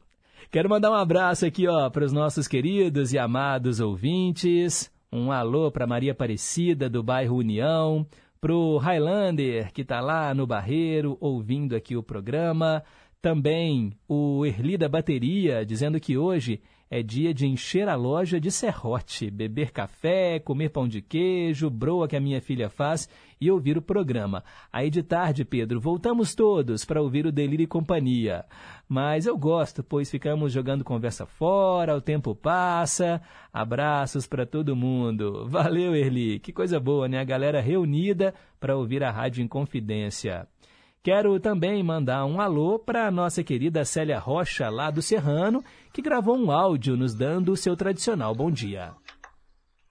Quero 0.51 0.69
mandar 0.69 0.91
um 0.91 0.95
abraço 0.95 1.45
aqui, 1.47 1.67
ó, 1.67 1.89
para 1.89 2.05
os 2.05 2.13
nossos 2.13 2.47
queridos 2.47 3.11
e 3.11 3.17
amados 3.17 3.79
ouvintes. 3.79 4.91
Um 5.11 5.31
alô 5.31 5.71
para 5.71 5.87
Maria 5.87 6.11
Aparecida, 6.11 6.87
do 6.87 7.01
bairro 7.01 7.37
União. 7.37 8.05
Para 8.47 8.55
o 8.55 8.77
Highlander, 8.77 9.73
que 9.73 9.81
está 9.81 9.99
lá 9.99 10.33
no 10.33 10.47
Barreiro, 10.47 11.17
ouvindo 11.19 11.75
aqui 11.75 11.97
o 11.97 12.01
programa. 12.01 12.81
Também 13.21 13.91
o 14.07 14.45
Erli 14.45 14.77
da 14.77 14.87
Bateria, 14.87 15.65
dizendo 15.65 15.99
que 15.99 16.17
hoje 16.17 16.61
é 16.89 17.03
dia 17.03 17.33
de 17.33 17.45
encher 17.45 17.89
a 17.89 17.95
loja 17.95 18.39
de 18.39 18.49
serrote, 18.49 19.29
beber 19.29 19.71
café, 19.71 20.39
comer 20.39 20.69
pão 20.69 20.87
de 20.87 21.01
queijo, 21.01 21.69
broa 21.69 22.07
que 22.07 22.15
a 22.15 22.19
minha 22.19 22.41
filha 22.41 22.69
faz 22.69 23.09
e 23.39 23.51
ouvir 23.51 23.77
o 23.77 23.81
programa. 23.81 24.43
Aí 24.71 24.89
de 24.89 25.03
tarde, 25.03 25.45
Pedro, 25.45 25.79
voltamos 25.79 26.33
todos 26.33 26.85
para 26.85 27.01
ouvir 27.01 27.25
o 27.25 27.31
Delírio 27.31 27.63
e 27.63 27.67
Companhia. 27.67 28.45
Mas 28.87 29.25
eu 29.25 29.37
gosto, 29.37 29.83
pois 29.83 30.09
ficamos 30.09 30.51
jogando 30.51 30.83
conversa 30.83 31.25
fora, 31.25 31.95
o 31.95 32.01
tempo 32.01 32.33
passa. 32.33 33.21
Abraços 33.51 34.25
para 34.25 34.45
todo 34.45 34.75
mundo. 34.75 35.45
Valeu, 35.47 35.95
Erli. 35.95 36.39
Que 36.39 36.53
coisa 36.53 36.79
boa, 36.79 37.07
né? 37.07 37.19
A 37.19 37.25
galera 37.25 37.61
reunida 37.61 38.33
para 38.59 38.77
ouvir 38.77 39.03
a 39.03 39.11
Rádio 39.11 39.43
Inconfidência. 39.43 40.47
Quero 41.07 41.39
também 41.39 41.81
mandar 41.81 42.25
um 42.25 42.41
alô 42.41 42.77
para 42.77 43.07
a 43.07 43.11
nossa 43.11 43.41
querida 43.41 43.85
Célia 43.85 44.19
Rocha, 44.19 44.69
lá 44.69 44.91
do 44.91 45.01
Serrano, 45.01 45.63
que 45.93 46.01
gravou 46.01 46.37
um 46.37 46.51
áudio 46.51 46.97
nos 46.97 47.15
dando 47.15 47.53
o 47.53 47.55
seu 47.55 47.77
tradicional 47.77 48.35
bom 48.35 48.51
dia. 48.51 48.93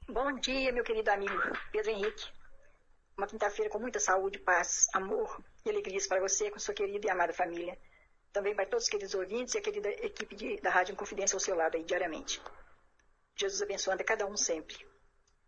Bom 0.06 0.30
dia, 0.38 0.70
meu 0.72 0.84
querido 0.84 1.10
amigo 1.10 1.32
Pedro 1.72 1.90
Henrique. 1.90 2.26
Uma 3.16 3.26
quinta-feira 3.26 3.70
com 3.70 3.78
muita 3.78 3.98
saúde, 3.98 4.38
paz, 4.40 4.88
amor 4.92 5.42
e 5.64 5.70
alegrias 5.70 6.06
para 6.06 6.20
você, 6.20 6.50
com 6.50 6.58
sua 6.58 6.74
querida 6.74 7.06
e 7.06 7.10
amada 7.10 7.32
família. 7.32 7.78
Também 8.30 8.54
para 8.54 8.66
todos 8.66 8.84
os 8.84 8.90
queridos 8.90 9.14
ouvintes 9.14 9.54
e 9.54 9.58
a 9.58 9.62
querida 9.62 9.88
equipe 9.88 10.36
de, 10.36 10.60
da 10.60 10.68
Rádio 10.68 10.96
Confidência 10.96 11.34
ao 11.34 11.40
seu 11.40 11.56
lado 11.56 11.78
aí 11.78 11.84
diariamente. 11.84 12.42
Jesus 13.34 13.62
abençoando 13.62 14.02
a 14.02 14.04
cada 14.04 14.26
um 14.26 14.36
sempre. 14.36 14.76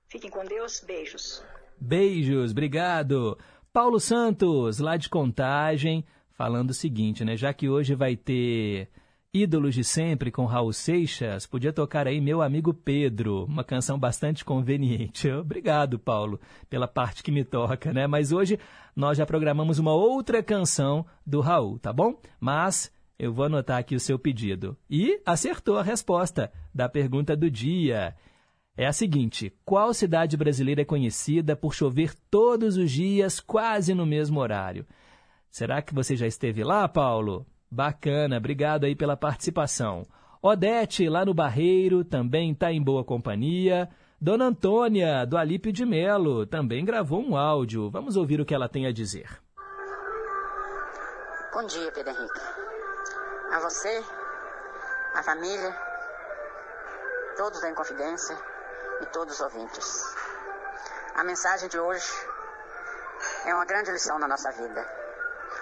Fiquem 0.09 0.31
com 0.31 0.43
Deus. 0.47 0.81
Beijos. 0.81 1.45
Beijos, 1.79 2.53
obrigado. 2.53 3.39
Paulo 3.79 4.01
Santos, 4.01 4.81
lá 4.81 4.97
de 4.97 5.09
Contagem, 5.09 6.05
falando 6.33 6.71
o 6.71 6.75
seguinte, 6.75 7.25
né? 7.25 7.37
Já 7.37 7.53
que 7.53 7.69
hoje 7.69 7.95
vai 7.95 8.17
ter 8.17 8.89
Ídolos 9.33 9.73
de 9.73 9.85
Sempre 9.85 10.33
com 10.33 10.47
Raul 10.47 10.73
Seixas, 10.73 11.47
podia 11.47 11.73
tocar 11.73 12.09
aí 12.09 12.21
Meu 12.21 12.43
Amigo 12.43 12.75
Pedro, 12.75 13.45
uma 13.45 13.63
canção 13.63 13.97
bastante 13.97 14.45
conveniente. 14.45 15.31
Obrigado, 15.31 15.97
Paulo, 15.97 16.41
pela 16.69 16.89
parte 16.89 17.23
que 17.23 17.31
me 17.31 17.45
toca, 17.45 17.93
né? 17.93 18.09
Mas 18.09 18.33
hoje 18.33 18.59
nós 18.97 19.17
já 19.17 19.25
programamos 19.25 19.79
uma 19.79 19.95
outra 19.95 20.43
canção 20.43 21.07
do 21.25 21.41
Raul, 21.41 21.79
tá 21.79 21.93
bom? 21.93 22.21
Mas 22.41 22.93
eu 23.17 23.33
vou 23.33 23.45
anotar 23.45 23.79
aqui 23.79 23.95
o 23.95 24.01
seu 24.01 24.19
pedido. 24.19 24.77
E 24.91 25.21
acertou 25.25 25.79
a 25.79 25.85
resposta 25.85 26.53
da 26.75 26.89
pergunta 26.89 27.37
do 27.37 27.49
dia 27.49 28.13
é 28.79 28.87
a 28.87 28.93
seguinte: 28.93 29.53
qual 29.65 29.93
cidade 29.93 30.37
brasileira 30.37 30.83
é 30.83 30.85
conhecida 30.85 31.57
por 31.57 31.75
chover 31.75 32.15
todos 32.31 32.77
os 32.77 32.91
dias, 32.93 33.41
quase 33.41 33.93
no 33.93 34.07
mesmo 34.07 34.39
horário? 34.39 34.87
Será 35.51 35.83
que 35.83 35.93
você 35.93 36.15
já 36.15 36.29
esteve 36.29 36.63
lá, 36.63 36.87
Paulo? 36.87 37.45
Bacana, 37.69 38.37
obrigado 38.37 38.85
aí 38.85 38.95
pela 38.95 39.17
participação. 39.17 40.07
Odete, 40.41 41.09
lá 41.09 41.25
no 41.25 41.35
Barreiro, 41.35 42.05
também 42.05 42.53
está 42.53 42.73
em 42.73 42.81
boa 42.81 43.05
companhia. 43.05 43.89
Dona 44.21 44.47
Antônia, 44.47 45.27
do 45.27 45.37
Alípio 45.37 45.73
de 45.73 45.85
Melo, 45.85 46.47
também 46.47 46.85
gravou 46.85 47.21
um 47.21 47.37
áudio. 47.37 47.91
Vamos 47.91 48.17
ouvir 48.17 48.41
o 48.41 48.47
que 48.47 48.55
ela 48.55 48.69
tem 48.69 48.87
a 48.87 48.93
dizer. 48.93 49.29
Bom 51.53 51.67
dia, 51.67 51.91
Pedro 51.91 52.13
Henrique. 52.13 52.41
A 53.53 53.59
você, 53.59 54.03
a 55.15 55.23
família, 55.23 55.75
todos 57.37 57.61
da 57.61 57.71
Inconfidência 57.71 58.37
e 59.01 59.07
todos 59.07 59.35
os 59.35 59.41
ouvintes. 59.41 60.15
A 61.15 61.25
mensagem 61.25 61.69
de 61.69 61.79
hoje 61.79 62.11
é 63.45 63.55
uma 63.55 63.65
grande 63.65 63.91
lição 63.91 64.19
na 64.19 64.29
nossa 64.29 64.51
vida, 64.53 64.87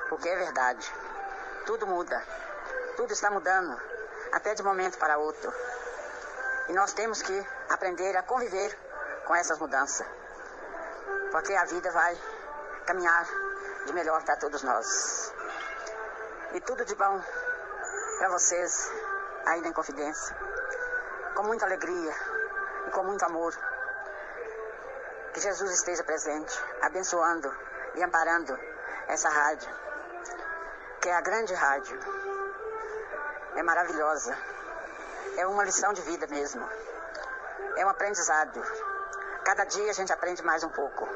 porque 0.09 0.29
é 0.29 0.37
verdade, 0.37 0.93
tudo 1.65 1.87
muda, 1.87 2.23
tudo 2.97 3.13
está 3.13 3.31
mudando, 3.31 3.81
até 4.33 4.55
de 4.55 4.63
um 4.63 4.67
momento 4.67 4.99
para 4.99 5.19
outro. 5.19 5.53
E 6.69 6.73
nós 6.73 6.93
temos 6.93 7.23
que 7.23 7.47
aprender 7.71 8.17
a 8.17 8.23
conviver 8.23 8.77
com 9.25 9.35
essas 9.35 9.59
mudanças, 9.59 10.07
porque 11.31 11.55
a 11.55 11.65
vida 11.65 11.91
vai 11.91 12.17
caminhar 12.87 13.27
de 13.87 13.93
melhor 13.93 14.23
para 14.25 14.37
todos 14.37 14.63
nós. 14.63 15.33
E 16.53 16.61
tudo 16.61 16.85
de 16.85 16.95
bom 16.95 17.23
para 18.19 18.29
vocês 18.31 18.91
aí 19.45 19.61
na 19.61 19.73
Confidência, 19.73 20.37
com 21.35 21.43
muita 21.45 21.67
alegria, 21.67 22.15
com 22.97 23.05
muito 23.05 23.23
amor. 23.27 23.55
Que 25.35 25.41
Jesus 25.41 25.71
esteja 25.71 26.03
presente, 26.03 26.65
abençoando 26.81 27.55
e 27.95 28.03
amparando 28.03 28.59
essa 29.07 29.29
rádio, 29.29 29.71
que 31.03 31.11
é 31.11 31.15
a 31.15 31.21
grande 31.21 31.53
rádio. 31.53 32.01
É 33.55 33.63
maravilhosa. 33.63 34.35
É 35.37 35.47
uma 35.47 35.63
lição 35.65 35.93
de 35.93 36.01
vida 36.03 36.27
mesmo. 36.27 36.67
É 37.77 37.85
um 37.85 37.91
aprendizado. 37.91 38.63
Cada 39.45 39.65
dia 39.65 39.91
a 39.91 39.95
gente 39.95 40.11
aprende 40.11 40.43
mais 40.43 40.65
um 40.65 40.71
pouco. 40.71 41.07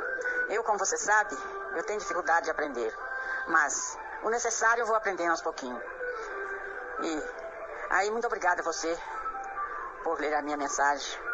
Eu, 0.51 0.63
como 0.63 0.79
você 0.79 0.99
sabe, 0.99 1.35
eu 1.77 1.83
tenho 1.85 1.99
dificuldade 1.99 2.45
de 2.45 2.51
aprender. 2.51 2.95
Mas 3.49 3.97
o 4.23 4.29
necessário 4.29 4.83
eu 4.83 4.87
vou 4.87 4.97
aprendendo 4.97 5.31
aos 5.31 5.41
pouquinhos. 5.41 5.83
E 7.03 7.23
aí, 7.89 8.11
muito 8.11 8.27
obrigada 8.27 8.61
a 8.61 8.65
você 8.65 8.95
por 10.05 10.21
ler 10.21 10.35
a 10.35 10.43
minha 10.43 10.59
mensagem. 10.59 11.30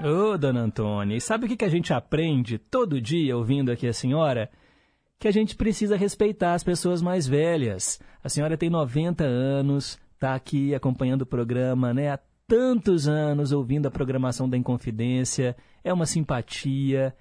Ô, 0.00 0.30
oh, 0.30 0.38
dona 0.38 0.60
Antônia, 0.60 1.16
e 1.16 1.20
sabe 1.20 1.46
o 1.46 1.56
que 1.56 1.64
a 1.64 1.68
gente 1.68 1.92
aprende 1.92 2.56
todo 2.56 3.00
dia 3.00 3.36
ouvindo 3.36 3.72
aqui 3.72 3.84
a 3.84 3.92
senhora? 3.92 4.48
Que 5.18 5.26
a 5.26 5.32
gente 5.32 5.56
precisa 5.56 5.96
respeitar 5.96 6.54
as 6.54 6.62
pessoas 6.62 7.02
mais 7.02 7.26
velhas. 7.26 8.00
A 8.22 8.28
senhora 8.28 8.56
tem 8.56 8.70
90 8.70 9.24
anos, 9.24 9.98
está 10.14 10.36
aqui 10.36 10.72
acompanhando 10.72 11.22
o 11.22 11.26
programa 11.26 11.92
né, 11.92 12.10
há 12.10 12.18
tantos 12.46 13.08
anos, 13.08 13.50
ouvindo 13.50 13.86
a 13.86 13.90
programação 13.90 14.48
da 14.48 14.56
Inconfidência, 14.56 15.56
é 15.82 15.92
uma 15.92 16.06
simpatia, 16.06 17.12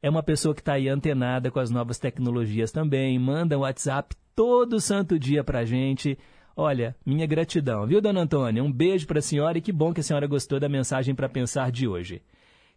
é 0.00 0.08
uma 0.08 0.22
pessoa 0.22 0.54
que 0.54 0.62
está 0.62 0.72
aí 0.72 0.88
antenada 0.88 1.50
com 1.50 1.60
as 1.60 1.70
novas 1.70 1.98
tecnologias 1.98 2.72
também, 2.72 3.18
manda 3.18 3.58
um 3.58 3.60
WhatsApp 3.60 4.16
todo 4.34 4.80
santo 4.80 5.18
dia 5.18 5.44
para 5.44 5.58
a 5.58 5.64
gente. 5.66 6.18
Olha, 6.56 6.94
minha 7.04 7.26
gratidão, 7.26 7.86
viu, 7.86 8.00
dona 8.00 8.20
Antônia? 8.20 8.62
Um 8.62 8.70
beijo 8.70 9.06
para 9.06 9.20
a 9.20 9.22
senhora 9.22 9.56
e 9.56 9.60
que 9.60 9.72
bom 9.72 9.92
que 9.92 10.00
a 10.00 10.02
senhora 10.02 10.26
gostou 10.26 10.60
da 10.60 10.68
mensagem 10.68 11.14
para 11.14 11.28
pensar 11.28 11.70
de 11.70 11.88
hoje. 11.88 12.22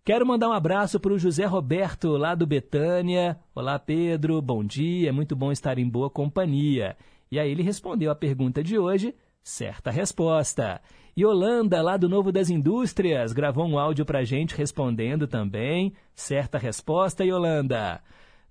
Quero 0.03 0.25
mandar 0.25 0.49
um 0.49 0.53
abraço 0.53 0.99
para 0.99 1.11
o 1.11 1.17
José 1.17 1.45
Roberto, 1.45 2.15
lá 2.15 2.35
do 2.35 2.45
Betânia. 2.45 3.37
Olá, 3.53 3.77
Pedro, 3.77 4.41
bom 4.41 4.63
dia, 4.63 5.09
é 5.09 5.11
muito 5.11 5.35
bom 5.35 5.51
estar 5.51 5.77
em 5.77 5.89
boa 5.89 6.09
companhia. 6.09 6.95
E 7.29 7.39
aí 7.39 7.51
ele 7.51 7.63
respondeu 7.63 8.11
a 8.11 8.15
pergunta 8.15 8.63
de 8.63 8.77
hoje, 8.77 9.13
certa 9.43 9.91
resposta. 9.91 10.79
Yolanda, 11.17 11.81
lá 11.81 11.97
do 11.97 12.07
Novo 12.07 12.31
das 12.31 12.49
Indústrias, 12.49 13.33
gravou 13.33 13.65
um 13.65 13.79
áudio 13.79 14.05
para 14.05 14.19
a 14.19 14.23
gente 14.23 14.55
respondendo 14.55 15.27
também, 15.27 15.93
certa 16.13 16.57
resposta, 16.57 17.25
Yolanda. 17.25 18.01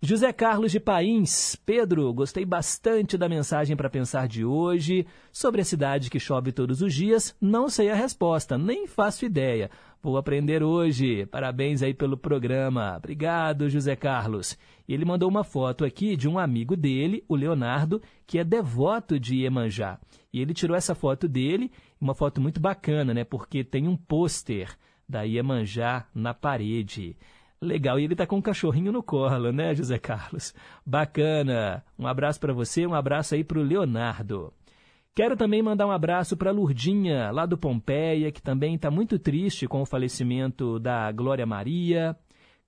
José 0.04 0.34
Carlos 0.34 0.70
de 0.70 0.78
Pains, 0.78 1.56
Pedro, 1.64 2.12
gostei 2.12 2.44
bastante 2.44 3.16
da 3.16 3.26
mensagem 3.26 3.74
para 3.74 3.88
pensar 3.88 4.28
de 4.28 4.44
hoje. 4.44 5.06
Sobre 5.32 5.62
a 5.62 5.64
cidade 5.64 6.10
que 6.10 6.20
chove 6.20 6.52
todos 6.52 6.82
os 6.82 6.92
dias, 6.92 7.34
não 7.40 7.70
sei 7.70 7.88
a 7.88 7.94
resposta, 7.94 8.58
nem 8.58 8.86
faço 8.86 9.24
ideia. 9.24 9.70
Vou 10.02 10.18
aprender 10.18 10.62
hoje. 10.62 11.24
Parabéns 11.24 11.82
aí 11.82 11.94
pelo 11.94 12.18
programa. 12.18 12.98
Obrigado, 12.98 13.70
José 13.70 13.96
Carlos. 13.96 14.58
Ele 14.86 15.06
mandou 15.06 15.26
uma 15.26 15.42
foto 15.42 15.86
aqui 15.86 16.18
de 16.18 16.28
um 16.28 16.38
amigo 16.38 16.76
dele, 16.76 17.24
o 17.26 17.34
Leonardo, 17.34 18.02
que 18.26 18.38
é 18.38 18.44
devoto 18.44 19.18
de 19.18 19.36
Iemanjá. 19.36 19.98
E 20.30 20.38
ele 20.38 20.52
tirou 20.52 20.76
essa 20.76 20.94
foto 20.94 21.26
dele, 21.26 21.72
uma 21.98 22.14
foto 22.14 22.42
muito 22.42 22.60
bacana, 22.60 23.14
né? 23.14 23.24
Porque 23.24 23.64
tem 23.64 23.88
um 23.88 23.96
pôster 23.96 24.76
da 25.08 25.22
Iemanjá 25.22 26.06
na 26.14 26.34
parede. 26.34 27.16
Legal. 27.60 27.98
E 27.98 28.04
ele 28.04 28.14
está 28.14 28.26
com 28.26 28.36
um 28.36 28.42
cachorrinho 28.42 28.92
no 28.92 29.02
colo, 29.02 29.52
né, 29.52 29.74
José 29.74 29.98
Carlos? 29.98 30.54
Bacana. 30.84 31.84
Um 31.98 32.06
abraço 32.06 32.40
para 32.40 32.52
você, 32.52 32.86
um 32.86 32.94
abraço 32.94 33.34
aí 33.34 33.42
para 33.42 33.58
o 33.58 33.62
Leonardo. 33.62 34.52
Quero 35.14 35.36
também 35.36 35.62
mandar 35.62 35.86
um 35.86 35.92
abraço 35.92 36.36
para 36.36 36.50
Lurdinha, 36.50 37.30
lá 37.30 37.46
do 37.46 37.56
Pompeia, 37.56 38.32
que 38.32 38.42
também 38.42 38.74
está 38.74 38.90
muito 38.90 39.16
triste 39.16 39.68
com 39.68 39.80
o 39.80 39.86
falecimento 39.86 40.80
da 40.80 41.12
Glória 41.12 41.46
Maria. 41.46 42.16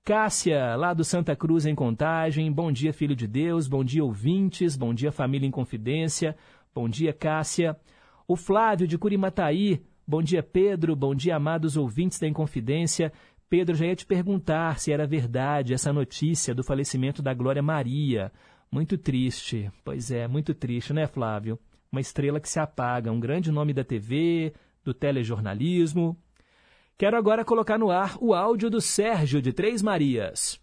Cássia, 0.05 0.77
lá 0.77 0.95
do 0.95 1.03
Santa 1.03 1.35
Cruz 1.35 1.67
em 1.67 1.75
Contagem. 1.75 2.53
Bom 2.53 2.71
dia, 2.71 2.93
filho 2.93 3.17
de 3.17 3.27
Deus. 3.27 3.67
Bom 3.67 3.83
dia, 3.83 4.05
ouvintes. 4.05 4.77
Bom 4.77 4.95
dia, 4.95 5.11
família 5.11 5.49
em 5.49 5.51
confidência. 5.51 6.37
Bom 6.73 6.89
dia, 6.89 7.13
Cássia. 7.13 7.77
O 8.29 8.37
Flávio 8.37 8.87
de 8.87 8.97
Curimataí. 8.97 9.83
Bom 10.07 10.23
dia, 10.23 10.41
Pedro. 10.41 10.95
Bom 10.95 11.13
dia, 11.13 11.35
amados 11.35 11.77
ouvintes 11.77 12.21
da 12.21 12.29
Inconfidência. 12.29 13.13
Pedro, 13.49 13.77
já 13.77 13.87
ia 13.87 13.95
te 13.95 14.05
perguntar 14.05 14.81
se 14.81 14.93
era 14.93 15.07
verdade 15.07 15.73
essa 15.73 15.93
notícia 15.93 16.53
do 16.53 16.65
falecimento 16.65 17.23
da 17.23 17.33
Glória 17.33 17.63
Maria. 17.63 18.33
Muito 18.71 18.99
triste. 18.99 19.71
Pois 19.85 20.11
é, 20.11 20.27
muito 20.27 20.53
triste, 20.53 20.93
né, 20.93 21.07
Flávio? 21.07 21.59
Uma 21.91 22.01
estrela 22.01 22.41
que 22.41 22.49
se 22.49 22.59
apaga, 22.59 23.13
um 23.13 23.21
grande 23.21 23.53
nome 23.53 23.73
da 23.73 23.85
TV, 23.85 24.53
do 24.83 24.93
telejornalismo. 24.93 26.17
Quero 26.99 27.17
agora 27.17 27.45
colocar 27.45 27.79
no 27.79 27.91
ar 27.91 28.17
o 28.21 28.35
áudio 28.35 28.69
do 28.69 28.81
Sérgio 28.81 29.41
de 29.41 29.53
Três 29.53 29.81
Marias. 29.81 30.61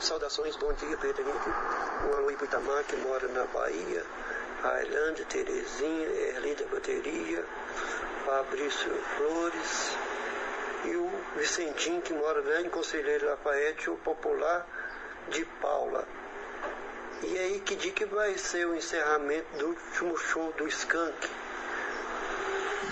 Saudações, 0.00 0.56
bom 0.56 0.72
dia, 0.74 0.96
Pedro. 0.96 1.22
O 1.22 2.16
Aloy 2.16 2.34
Itamar, 2.34 2.84
que 2.86 2.96
mora 2.96 3.28
na 3.28 3.46
Bahia. 3.46 4.04
Ailândia, 4.64 5.24
Terezinha, 5.26 6.06
Erlinda 6.34 6.66
Bateria, 6.72 7.44
Fabrício 8.26 8.90
Flores 9.16 9.96
e 10.84 10.96
o 10.96 11.10
Vicentinho, 11.36 12.02
que 12.02 12.12
mora 12.12 12.42
né, 12.42 12.62
em 12.62 12.68
Conselheiro 12.68 13.26
Lafayette, 13.26 13.90
o 13.90 13.96
popular 13.96 14.66
de 15.30 15.44
Paula. 15.60 16.06
E 17.22 17.38
aí, 17.38 17.60
que 17.60 17.76
dia 17.76 17.92
que 17.92 18.06
vai 18.06 18.36
ser 18.38 18.66
o 18.66 18.74
encerramento 18.74 19.58
do 19.58 19.68
último 19.68 20.16
show 20.16 20.52
do 20.56 20.66
Skank? 20.66 21.28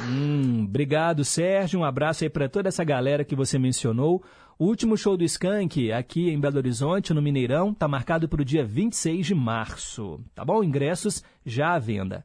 Hum, 0.03 0.67
obrigado, 0.69 1.25
Sérgio. 1.25 1.81
Um 1.81 1.85
abraço 1.85 2.25
aí 2.25 2.31
para 2.31 2.49
toda 2.49 2.69
essa 2.69 2.85
galera 2.85 3.25
que 3.25 3.35
você 3.35 3.59
mencionou. 3.59 4.23
O 4.59 4.67
último 4.67 4.97
show 4.97 5.17
do 5.17 5.25
Skank 5.25 5.91
aqui 5.93 6.31
em 6.31 6.39
Belo 6.39 6.59
Horizonte, 6.59 7.15
no 7.15 7.23
Mineirão, 7.23 7.71
está 7.71 7.89
marcado 7.89 8.29
para 8.29 8.43
o 8.43 8.45
dia 8.45 8.65
26 8.65 9.27
de 9.27 9.35
março. 9.35 10.21
Tá 10.35 10.45
bom? 10.45 10.63
Ingressos 10.63 11.25
já 11.45 11.75
à 11.75 11.79
venda. 11.79 12.25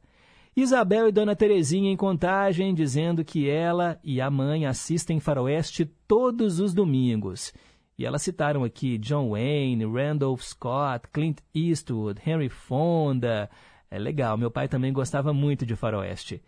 Isabel 0.55 1.07
e 1.07 1.11
Dona 1.11 1.35
Terezinha 1.35 1.91
em 1.91 1.97
contagem, 1.97 2.75
dizendo 2.75 3.25
que 3.25 3.49
ela 3.49 3.99
e 4.03 4.21
a 4.21 4.29
mãe 4.29 4.67
assistem 4.67 5.19
Faroeste 5.19 5.83
todos 6.07 6.59
os 6.59 6.75
domingos. 6.75 7.51
E 7.97 8.05
elas 8.05 8.21
citaram 8.21 8.63
aqui 8.63 8.99
John 8.99 9.31
Wayne, 9.31 9.83
Randolph 9.85 10.41
Scott, 10.41 11.07
Clint 11.11 11.39
Eastwood, 11.55 12.21
Henry 12.23 12.49
Fonda. 12.49 13.49
É 13.89 13.97
legal, 13.97 14.37
meu 14.37 14.51
pai 14.51 14.67
também 14.67 14.93
gostava 14.93 15.33
muito 15.33 15.65
de 15.65 15.75
Faroeste. 15.75 16.39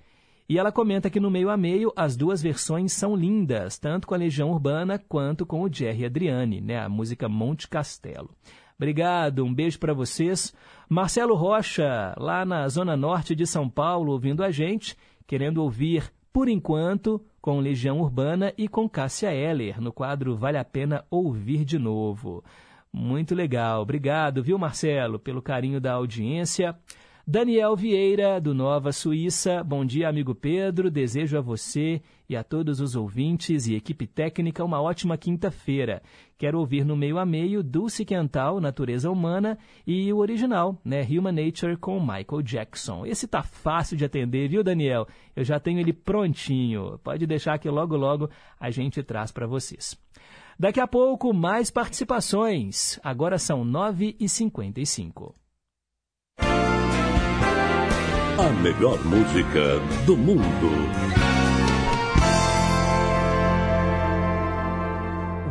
E 0.47 0.59
ela 0.59 0.71
comenta 0.71 1.09
que 1.09 1.19
no 1.19 1.31
meio 1.31 1.49
a 1.49 1.57
meio 1.57 1.91
as 1.95 2.15
duas 2.15 2.43
versões 2.43 2.93
são 2.93 3.15
lindas, 3.15 3.79
tanto 3.79 4.05
com 4.05 4.13
a 4.13 4.17
Legião 4.17 4.51
Urbana 4.51 4.99
quanto 4.99 5.47
com 5.47 5.61
o 5.63 5.71
Jerry 5.71 6.05
Adriani, 6.05 6.61
né, 6.61 6.77
a 6.77 6.87
música 6.87 7.27
Monte 7.27 7.67
Castelo. 7.67 8.29
Obrigado, 8.77 9.45
um 9.45 9.53
beijo 9.53 9.79
para 9.79 9.93
vocês. 9.93 10.53
Marcelo 10.89 11.35
Rocha, 11.35 12.13
lá 12.17 12.43
na 12.45 12.67
zona 12.67 12.97
norte 12.97 13.33
de 13.33 13.47
São 13.47 13.69
Paulo, 13.69 14.11
ouvindo 14.11 14.43
a 14.43 14.51
gente, 14.51 14.97
querendo 15.25 15.63
ouvir, 15.63 16.11
por 16.31 16.49
enquanto, 16.49 17.23
com 17.41 17.59
Legião 17.59 17.99
Urbana 18.01 18.53
e 18.57 18.67
com 18.67 18.89
Cássia 18.89 19.31
Eller, 19.33 19.79
no 19.79 19.93
quadro 19.93 20.35
Vale 20.35 20.57
a 20.57 20.65
Pena 20.65 21.05
Ouvir 21.09 21.63
de 21.63 21.79
Novo. 21.79 22.43
Muito 22.91 23.33
legal. 23.33 23.81
Obrigado, 23.81 24.43
viu, 24.43 24.57
Marcelo, 24.57 25.19
pelo 25.19 25.41
carinho 25.41 25.79
da 25.79 25.93
audiência. 25.93 26.77
Daniel 27.27 27.75
Vieira, 27.75 28.39
do 28.39 28.53
Nova 28.53 28.91
Suíça. 28.91 29.63
Bom 29.63 29.83
dia, 29.83 30.07
amigo 30.07 30.35
Pedro. 30.35 30.91
Desejo 30.91 31.35
a 31.39 31.41
você 31.41 31.99
e 32.29 32.35
a 32.35 32.43
todos 32.43 32.79
os 32.79 32.95
ouvintes 32.95 33.65
e 33.65 33.73
equipe 33.73 34.05
técnica 34.05 34.63
uma 34.63 34.79
ótima 34.79 35.17
quinta-feira. 35.17 36.03
Quero 36.37 36.59
ouvir 36.59 36.85
no 36.85 36.95
meio 36.95 37.17
a 37.17 37.25
meio 37.25 37.63
Dulce 37.63 38.05
Quental, 38.05 38.61
Natureza 38.61 39.09
Humana 39.09 39.57
e 39.87 40.13
o 40.13 40.17
original, 40.17 40.79
né, 40.85 41.01
Human 41.01 41.31
Nature 41.31 41.77
com 41.77 41.99
Michael 41.99 42.43
Jackson. 42.43 43.07
Esse 43.07 43.27
tá 43.27 43.41
fácil 43.41 43.97
de 43.97 44.05
atender, 44.05 44.47
viu, 44.47 44.63
Daniel? 44.63 45.07
Eu 45.35 45.43
já 45.43 45.59
tenho 45.59 45.79
ele 45.79 45.93
prontinho. 45.93 46.99
Pode 47.03 47.25
deixar 47.25 47.57
que 47.57 47.67
logo 47.67 47.97
logo 47.97 48.29
a 48.59 48.69
gente 48.69 49.01
traz 49.01 49.31
para 49.31 49.47
vocês. 49.47 49.97
Daqui 50.59 50.79
a 50.79 50.85
pouco, 50.85 51.33
mais 51.33 51.71
participações. 51.71 52.99
Agora 53.03 53.39
são 53.39 53.65
9h55. 53.65 55.33
A 58.37 58.49
melhor 58.49 59.01
música 59.05 59.79
do 60.05 60.17
mundo. 60.17 60.43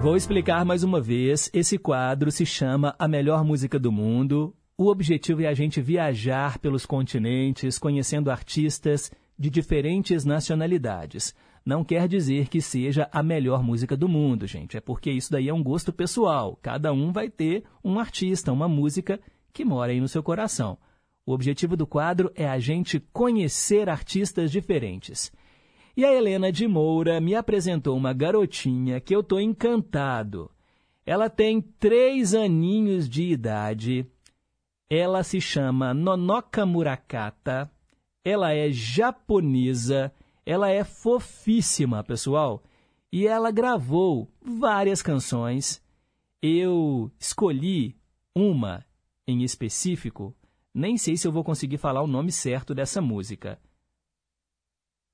Vou 0.03 0.15
explicar 0.15 0.67
mais 0.67 0.85
uma 0.85 1.01
vez. 1.01 1.49
Esse 1.55 1.79
quadro 1.79 2.31
se 2.31 2.45
chama 2.45 2.95
A 2.99 3.09
Melhor 3.09 3.43
Música 3.43 3.79
do 3.79 3.91
Mundo. 3.91 4.55
O 4.77 4.89
objetivo 4.91 5.41
é 5.41 5.47
a 5.47 5.55
gente 5.55 5.81
viajar 5.81 6.59
pelos 6.59 6.85
continentes, 6.85 7.79
conhecendo 7.79 8.31
artistas 8.31 9.11
de 9.39 9.49
diferentes 9.49 10.27
nacionalidades. 10.27 11.35
Não 11.65 11.83
quer 11.83 12.07
dizer 12.07 12.49
que 12.49 12.61
seja 12.61 13.09
a 13.11 13.23
melhor 13.23 13.63
música 13.63 13.97
do 13.97 14.11
mundo, 14.11 14.47
gente. 14.47 14.77
É 14.77 14.81
porque 14.83 15.11
isso 15.11 15.33
daí 15.33 15.49
é 15.49 15.55
um 15.55 15.63
gosto 15.63 15.91
pessoal. 15.91 16.59
Cada 16.61 16.93
um 16.93 17.13
vai 17.13 17.31
ter 17.31 17.65
um 17.83 17.99
artista, 17.99 18.53
uma 18.53 18.69
música 18.69 19.19
que 19.55 19.65
mora 19.65 19.93
aí 19.93 20.01
no 20.03 20.09
seu 20.09 20.23
coração. 20.23 20.77
O 21.27 21.33
objetivo 21.33 21.77
do 21.77 21.87
quadro 21.87 22.31
é 22.35 22.47
a 22.47 22.59
gente 22.59 23.01
conhecer 23.13 23.89
artistas 23.89 24.53
diferentes. 24.53 25.33
E 25.97 26.05
a 26.05 26.13
Helena 26.13 26.53
de 26.53 26.69
Moura 26.69 27.21
me 27.21 27.35
apresentou 27.35 27.97
uma 27.97 28.13
garotinha 28.13 29.01
que 29.01 29.15
eu 29.15 29.21
estou 29.21 29.41
encantado. 29.41 30.51
Ela 31.07 31.31
tem 31.31 31.61
três 31.61 32.35
aninhos 32.35 33.09
de 33.09 33.23
idade. 33.23 34.07
Ela 34.91 35.23
se 35.23 35.41
chama 35.41 35.95
Nonoka 35.95 36.67
Murakata. 36.67 37.71
Ela 38.23 38.53
é 38.53 38.71
japonesa. 38.71 40.13
Ela 40.45 40.71
é 40.71 40.85
fofíssima, 40.85 42.05
pessoal. 42.05 42.63
E 43.11 43.27
ela 43.27 43.51
gravou 43.51 44.29
várias 44.43 45.01
canções. 45.01 45.83
Eu 46.43 47.11
escolhi 47.19 47.97
uma 48.35 48.85
em 49.27 49.43
específico 49.43 50.35
nem 50.75 50.97
sei 50.97 51.17
se 51.17 51.29
eu 51.29 51.33
vou 51.33 51.45
conseguir 51.45 51.79
falar 51.79 52.03
o 52.03 52.07
nome 52.07 52.33
certo 52.33 52.75
dessa 52.75 53.01
música. 53.01 53.61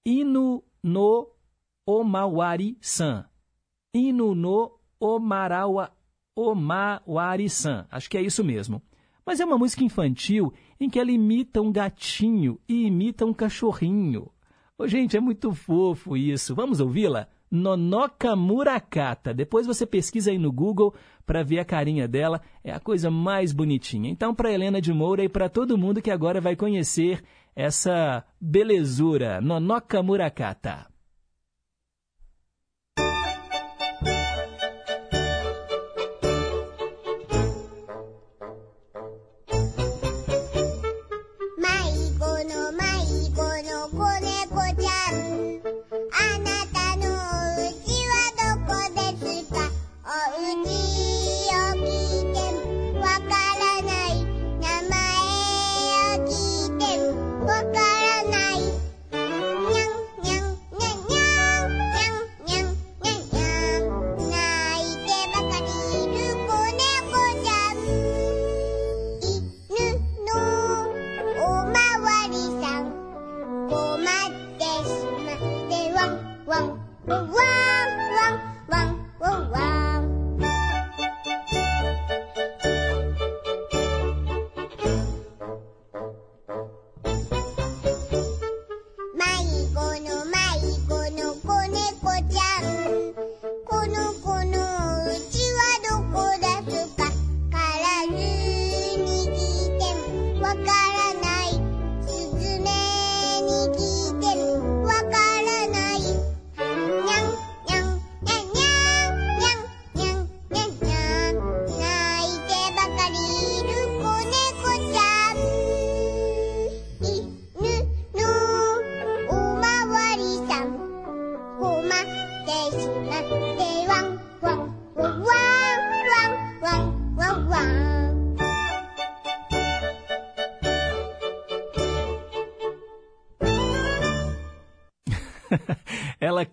Inu 0.07 0.65
no 0.83 1.31
Omawari-san. 1.87 3.27
Inu 3.95 4.35
no 4.35 4.79
Omarawa 4.99 5.93
Omawari-san. 6.35 7.87
Acho 7.91 8.09
que 8.09 8.17
é 8.17 8.23
isso 8.23 8.43
mesmo. 8.43 8.83
Mas 9.27 9.39
é 9.39 9.45
uma 9.45 9.59
música 9.59 9.85
infantil 9.85 10.53
em 10.81 10.89
que 10.89 10.99
ela 10.99 11.11
imita 11.11 11.61
um 11.61 11.71
gatinho 11.71 12.59
e 12.67 12.87
imita 12.87 13.27
um 13.27 13.35
cachorrinho. 13.35 14.33
Oh, 14.79 14.89
gente, 14.89 15.17
é 15.17 15.21
muito 15.21 15.53
fofo 15.53 16.17
isso. 16.17 16.55
Vamos 16.55 16.81
ouvi-la? 16.81 17.29
Nonoka 17.51 18.37
Murakata. 18.37 19.35
Depois 19.35 19.67
você 19.67 19.87
pesquisa 19.87 20.31
aí 20.31 20.39
no 20.39 20.53
Google 20.53 20.95
para 21.27 21.43
ver 21.43 21.59
a 21.59 21.65
carinha 21.65 22.07
dela, 22.07 22.41
é 22.63 22.73
a 22.73 22.81
coisa 22.81 23.11
mais 23.11 23.53
bonitinha. 23.53 24.11
Então, 24.11 24.35
para 24.35 24.53
Helena 24.53 24.81
de 24.81 24.93
Moura 24.93 25.25
e 25.25 25.29
para 25.29 25.49
todo 25.49 25.79
mundo 25.79 26.03
que 26.03 26.11
agora 26.11 26.41
vai 26.41 26.57
conhecer 26.57 27.23
essa 27.55 28.25
belezura, 28.41 29.41
Nonoka 29.41 30.03
Murakata. 30.03 30.90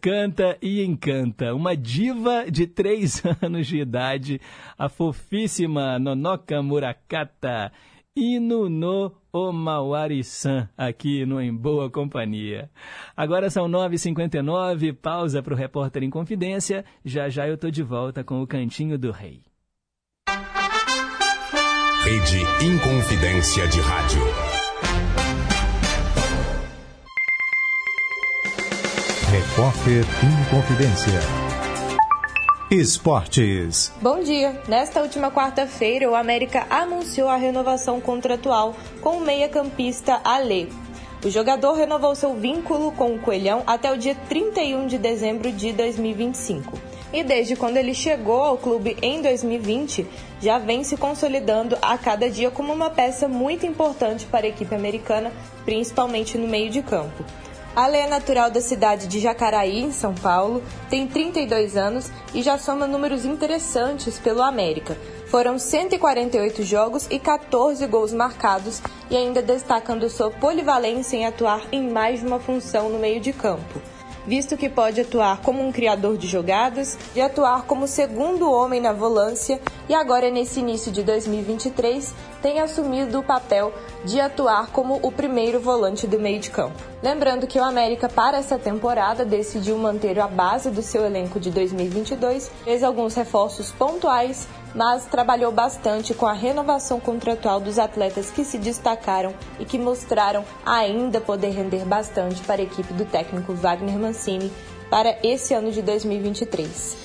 Canta 0.08 0.58
e 0.62 0.86
encanta. 0.86 1.54
Uma 1.54 1.76
diva 1.76 2.50
de 2.50 2.66
três 2.66 3.22
anos 3.44 3.68
de 3.68 3.80
idade, 3.80 4.40
a 4.78 4.88
fofíssima 4.88 6.00
Nonoka 6.00 6.62
Murakata. 6.64 7.74
Inu 8.16 8.70
no 8.70 9.12
Omawari-san, 9.34 10.70
aqui 10.78 11.26
no 11.26 11.42
Em 11.42 11.54
Boa 11.54 11.90
Companhia. 11.92 12.72
Agora 13.18 13.50
são 13.50 13.68
9h59, 13.68 14.96
pausa 14.96 15.44
para 15.44 15.54
o 15.54 15.58
repórter 15.58 16.02
em 16.04 16.10
confidência. 16.10 16.86
Já 17.04 17.28
já 17.28 17.46
eu 17.46 17.58
tô 17.58 17.70
de 17.70 17.84
volta 17.84 18.24
com 18.24 18.42
o 18.42 18.48
Cantinho 18.48 18.98
do 18.98 19.12
Rei. 19.12 19.42
Rede 22.06 22.66
Inconfidência 22.66 23.68
de 23.68 23.82
Rádio. 23.82 24.57
Repórter 29.38 30.04
Inconfidência. 30.24 31.20
Esportes. 32.72 33.94
Bom 34.02 34.24
dia! 34.24 34.60
Nesta 34.68 35.00
última 35.04 35.30
quarta-feira, 35.30 36.10
o 36.10 36.16
América 36.16 36.66
anunciou 36.72 37.30
a 37.30 37.36
renovação 37.36 38.02
contratual 38.02 38.76
com 39.00 39.18
o 39.18 39.22
meia-campista 39.22 40.20
Ale. 40.24 40.74
O 41.24 41.30
jogador 41.30 41.74
renovou 41.74 42.16
seu 42.16 42.34
vínculo 42.34 42.92
com 42.94 43.14
o 43.14 43.20
Coelhão 43.20 43.62
até 43.68 43.94
o 43.94 43.98
dia 43.98 44.16
31 44.28 44.88
de 44.88 44.98
dezembro 44.98 45.52
de 45.52 45.72
2025. 45.72 46.76
E 47.14 47.24
desde 47.24 47.56
quando 47.56 47.78
ele 47.78 47.94
chegou 47.94 48.42
ao 48.42 48.58
clube 48.58 48.98
em 49.04 49.22
2020, 49.22 50.08
já 50.42 50.58
vem 50.58 50.84
se 50.84 50.98
consolidando 50.98 51.78
a 51.80 51.96
cada 51.96 52.28
dia 52.28 52.50
como 52.50 52.74
uma 52.74 52.90
peça 52.90 53.28
muito 53.28 53.68
importante 53.68 54.26
para 54.26 54.48
a 54.48 54.50
equipe 54.50 54.74
americana, 54.74 55.32
principalmente 55.64 56.40
no 56.40 56.48
meio 56.48 56.72
de 56.72 56.82
campo. 56.82 57.24
Ale 57.78 57.96
é 57.96 58.08
natural 58.08 58.50
da 58.50 58.60
cidade 58.60 59.06
de 59.06 59.20
Jacaraí, 59.20 59.84
em 59.84 59.92
São 59.92 60.12
Paulo, 60.12 60.64
tem 60.90 61.08
32 61.08 61.78
anos 61.78 62.10
e 62.34 62.42
já 62.42 62.58
soma 62.58 62.88
números 62.88 63.24
interessantes 63.24 64.18
pelo 64.18 64.42
América. 64.42 64.98
Foram 65.28 65.60
148 65.60 66.64
jogos 66.64 67.06
e 67.08 67.20
14 67.20 67.86
gols 67.86 68.12
marcados 68.12 68.82
e 69.12 69.16
ainda 69.16 69.44
destacando 69.44 70.10
sua 70.10 70.32
polivalência 70.32 71.18
em 71.18 71.28
atuar 71.28 71.68
em 71.72 71.88
mais 71.88 72.22
de 72.22 72.26
uma 72.26 72.40
função 72.40 72.90
no 72.90 72.98
meio 72.98 73.20
de 73.20 73.32
campo. 73.32 73.80
Visto 74.28 74.58
que 74.58 74.68
pode 74.68 75.00
atuar 75.00 75.42
como 75.42 75.66
um 75.66 75.72
criador 75.72 76.18
de 76.18 76.28
jogadas, 76.28 76.98
de 77.14 77.22
atuar 77.22 77.64
como 77.64 77.88
segundo 77.88 78.52
homem 78.52 78.82
na 78.82 78.92
volância 78.92 79.58
e 79.88 79.96
agora 79.96 80.30
nesse 80.30 80.60
início 80.60 80.92
de 80.92 81.02
2023 81.02 82.14
tem 82.42 82.60
assumido 82.60 83.20
o 83.20 83.24
papel 83.24 83.74
de 84.04 84.20
atuar 84.20 84.68
como 84.68 85.00
o 85.02 85.14
primeiro 85.14 85.62
volante 85.62 86.06
do 86.06 86.20
meio 86.20 86.42
de 86.42 86.50
campo. 86.50 86.76
Lembrando 87.02 87.48
que 87.48 87.58
o 87.58 87.64
América 87.64 88.10
para 88.10 88.38
essa 88.38 88.60
temporada 88.60 89.24
decidiu 89.24 89.78
manter 89.78 90.20
a 90.20 90.28
base 90.28 90.70
do 90.70 90.82
seu 90.82 91.06
elenco 91.06 91.40
de 91.40 91.50
2022, 91.50 92.52
fez 92.66 92.84
alguns 92.84 93.16
reforços 93.16 93.72
pontuais, 93.72 94.46
mas 94.74 95.06
trabalhou 95.06 95.52
bastante 95.52 96.14
com 96.14 96.26
a 96.26 96.34
renovação 96.34 97.00
contratual 97.00 97.60
dos 97.60 97.80
atletas 97.80 98.30
que 98.32 98.44
se 98.44 98.58
destacaram 98.58 99.34
e 99.60 99.66
que 99.66 99.80
mostraram 99.80 100.44
ainda 100.66 101.20
poder 101.20 101.50
render 101.52 101.86
bastante 101.86 102.42
para 102.44 102.62
a 102.62 102.66
equipe 102.66 102.94
do 102.94 103.06
técnico 103.06 103.54
Wagner 103.54 103.98
Mancini 103.98 104.52
para 104.90 105.18
esse 105.24 105.54
ano 105.54 105.72
de 105.72 105.82
2023. 105.82 106.98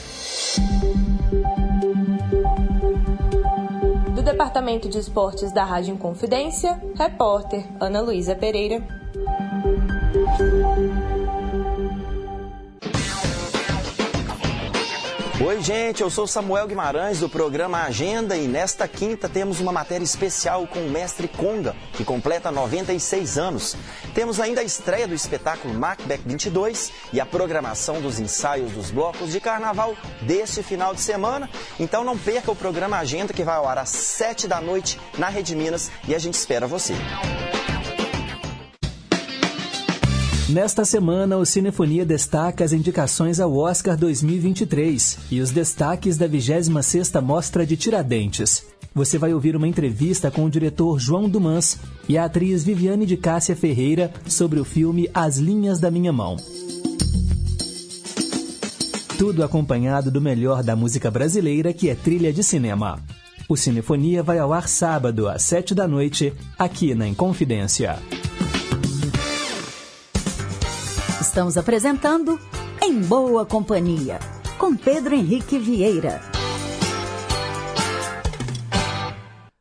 Do 4.15 4.23
Departamento 4.23 4.89
de 4.89 4.99
Esportes 4.99 5.53
da 5.53 5.65
Rádio 5.65 5.95
Inconfidência, 5.95 6.81
repórter 6.97 7.67
Ana 7.81 8.01
Luísa 8.01 8.37
Pereira. 8.37 8.83
Oi, 15.45 15.61
gente, 15.61 16.03
eu 16.03 16.09
sou 16.09 16.25
Samuel 16.25 16.69
Guimarães 16.69 17.19
do 17.19 17.29
programa 17.29 17.83
Agenda 17.83 18.37
e 18.37 18.47
nesta 18.47 18.87
quinta 18.87 19.29
temos 19.29 19.59
uma 19.59 19.73
matéria 19.73 20.05
especial 20.05 20.69
com 20.69 20.79
o 20.79 20.89
mestre 20.89 21.27
Conga, 21.27 21.75
que 21.95 22.05
completa 22.05 22.53
96 22.53 23.39
anos. 23.39 23.77
Temos 24.15 24.39
ainda 24.39 24.61
a 24.61 24.65
estreia 24.65 25.09
do 25.09 25.15
espetáculo 25.15 25.75
Macbeth 25.75 26.21
22 26.25 26.93
e 27.13 27.21
a 27.21 27.27
programação 27.27 28.01
dos 28.01 28.21
ensaios 28.21 28.71
dos 28.71 28.93
blocos 28.93 29.33
de 29.33 29.41
carnaval 29.41 29.97
deste 30.21 30.63
final 30.63 30.95
de 30.95 31.01
semana. 31.01 31.51
Então 31.81 32.05
não 32.05 32.17
perca 32.17 32.53
o 32.53 32.57
programa 32.57 32.99
Agenda 32.99 33.33
que 33.33 33.43
vai 33.43 33.57
ao 33.57 33.67
ar 33.67 33.79
às 33.79 33.89
7 33.89 34.47
da 34.47 34.61
noite 34.61 34.97
na 35.19 35.29
Rede 35.29 35.57
Minas 35.57 35.91
e 36.07 36.15
a 36.15 36.21
gente 36.21 36.35
espera 36.35 36.69
você. 36.69 36.95
Nesta 40.53 40.85
semana, 40.85 41.39
o 41.39 41.47
Cinefonia 41.47 42.05
destaca 42.05 42.63
as 42.63 42.75
indicações 42.75 43.41
ao 43.41 43.57
Oscar 43.57 43.97
2023 43.97 45.21
e 45.31 45.41
os 45.41 45.51
destaques 45.51 46.19
da 46.19 46.29
26ª 46.29 47.23
Mostra 47.23 47.65
de 47.65 47.75
Tiradentes. 47.75 48.63
Você 48.95 49.17
vai 49.17 49.33
ouvir 49.33 49.57
uma 49.57 49.67
entrevista 49.67 50.31
com 50.31 50.45
o 50.45 50.51
diretor 50.51 51.01
João 51.01 51.27
Dumans 51.27 51.79
e 52.07 52.19
a 52.19 52.27
atriz 52.27 52.63
Viviane 52.65 53.07
de 53.07 53.17
Cássia 53.17 53.57
Ferreira 53.57 54.13
sobre 54.27 54.61
o 54.61 54.65
filme 54.65 55.09
As 55.15 55.39
Linhas 55.39 55.81
da 55.81 55.91
Minha 55.91 56.13
Mão. 56.13 56.37
Tudo 59.17 59.43
acompanhado 59.43 60.11
do 60.11 60.21
melhor 60.21 60.63
da 60.63 60.77
música 60.77 61.11
brasileira, 61.11 61.73
que 61.73 61.89
é 61.89 61.95
trilha 61.95 62.31
de 62.31 62.45
cinema. 62.45 63.03
O 63.49 63.57
Cinefonia 63.57 64.23
vai 64.23 64.39
ao 64.39 64.53
ar 64.53 64.69
sábado, 64.69 65.29
às 65.29 65.45
7 65.45 65.75
da 65.75 65.89
noite, 65.89 66.31
aqui 66.59 66.95
na 66.95 67.09
Inconfidência. 67.09 67.99
Estamos 71.33 71.57
apresentando 71.57 72.39
Em 72.83 73.01
Boa 73.01 73.47
Companhia, 73.47 74.19
com 74.59 74.77
Pedro 74.77 75.15
Henrique 75.15 75.59
Vieira. 75.59 76.21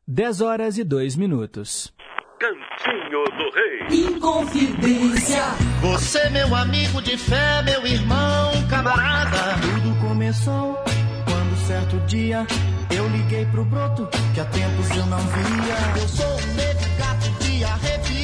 10 0.05 0.41
horas 0.41 0.77
e 0.77 0.83
2 0.83 1.15
minutos. 1.15 1.93
Cantinho 2.37 3.23
do 3.23 3.49
Rei. 3.55 4.05
Inconfidência. 4.05 5.43
Você, 5.81 6.29
meu 6.31 6.53
amigo 6.53 7.01
de 7.01 7.15
fé, 7.15 7.61
meu 7.63 7.87
irmão, 7.87 8.51
camarada. 8.69 9.55
Tudo 9.61 10.09
começou 10.09 10.75
quando 11.23 11.67
certo 11.67 11.97
dia 12.05 12.45
eu 12.93 13.07
liguei 13.07 13.45
pro 13.45 13.63
broto 13.63 14.09
que 14.33 14.41
há 14.41 14.45
tempos 14.45 14.89
eu 14.89 15.05
não 15.05 15.19
via. 15.19 16.01
Eu 16.01 16.07
sou 16.09 16.33
um 16.33 16.53
negro 16.53 16.89
gato 16.97 17.31
de 17.45 17.63
arrepia. 17.63 18.20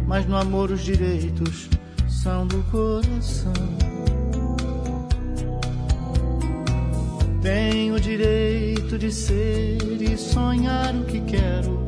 mas 0.07 0.27
no 0.27 0.37
amor 0.37 0.71
os 0.71 0.83
direitos 0.83 1.69
são 2.09 2.47
do 2.47 2.63
coração. 2.71 3.53
Tenho 7.43 7.95
o 7.95 8.01
direito 8.01 8.99
de 8.99 9.13
ser 9.13 9.79
e 10.01 10.17
sonhar 10.17 10.95
o 10.95 11.05
que 11.05 11.21
quero. 11.21 11.85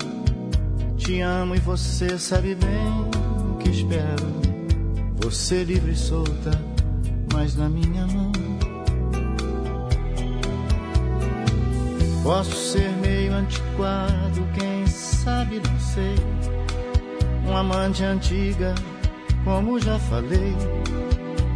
Te 0.96 1.20
amo 1.20 1.54
e 1.54 1.58
você 1.58 2.18
sabe 2.18 2.54
bem 2.54 3.50
o 3.52 3.56
que 3.56 3.70
espero. 3.70 4.26
Você 5.22 5.64
livre 5.64 5.92
e 5.92 5.96
solta, 5.96 6.50
mas 7.32 7.56
na 7.56 7.68
minha 7.68 8.06
mão. 8.06 8.32
Posso 12.22 12.54
ser 12.54 12.90
meio 12.98 13.32
antiquado, 13.32 14.46
quem 14.58 14.86
sabe 14.86 15.60
não 15.66 15.80
sei. 15.80 16.47
Um 17.48 17.56
amante 17.56 18.04
antiga, 18.04 18.74
como 19.42 19.80
já 19.80 19.98
falei, 19.98 20.54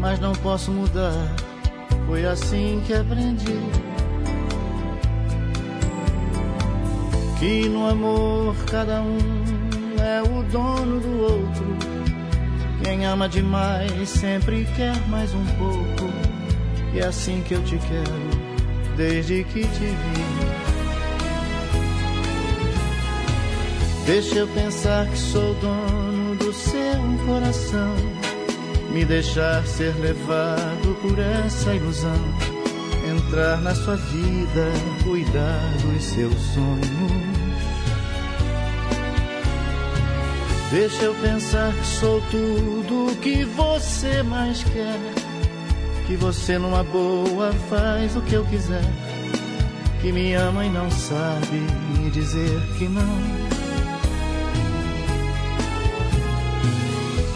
mas 0.00 0.18
não 0.18 0.32
posso 0.32 0.70
mudar. 0.70 1.12
Foi 2.06 2.24
assim 2.24 2.82
que 2.86 2.94
aprendi. 2.94 3.60
Que 7.38 7.68
no 7.68 7.88
amor 7.88 8.56
cada 8.70 9.02
um 9.02 9.18
é 10.00 10.22
o 10.22 10.42
dono 10.44 10.98
do 10.98 11.20
outro. 11.20 11.76
Quem 12.82 13.04
ama 13.04 13.28
demais 13.28 14.08
sempre 14.08 14.66
quer 14.74 14.96
mais 15.08 15.34
um 15.34 15.44
pouco. 15.44 16.12
E 16.94 17.00
é 17.00 17.06
assim 17.06 17.42
que 17.42 17.54
eu 17.54 17.62
te 17.64 17.78
quero, 17.78 18.96
desde 18.96 19.44
que 19.44 19.60
te 19.60 19.86
vi. 19.86 20.41
Deixa 24.04 24.34
eu 24.34 24.48
pensar 24.48 25.06
que 25.08 25.16
sou 25.16 25.54
dono 25.54 26.34
do 26.34 26.52
seu 26.52 27.24
coração. 27.24 27.94
Me 28.90 29.04
deixar 29.04 29.64
ser 29.64 29.94
levado 30.00 30.96
por 31.00 31.16
essa 31.18 31.72
ilusão. 31.72 32.20
Entrar 33.08 33.60
na 33.60 33.74
sua 33.74 33.94
vida, 33.96 34.72
cuidar 35.04 35.72
dos 35.82 36.02
seus 36.02 36.34
sonhos. 36.34 37.22
Deixa 40.72 41.04
eu 41.04 41.14
pensar 41.16 41.72
que 41.72 41.86
sou 41.86 42.20
tudo 42.30 43.12
o 43.12 43.16
que 43.16 43.44
você 43.44 44.22
mais 44.24 44.64
quer. 44.64 44.98
Que 46.06 46.16
você 46.16 46.58
numa 46.58 46.82
boa 46.82 47.52
faz 47.70 48.16
o 48.16 48.20
que 48.22 48.34
eu 48.34 48.44
quiser. 48.46 48.84
Que 50.00 50.10
me 50.10 50.34
ama 50.34 50.64
e 50.66 50.70
não 50.70 50.90
sabe 50.90 51.60
me 51.96 52.10
dizer 52.10 52.60
que 52.78 52.88
não. 52.88 53.41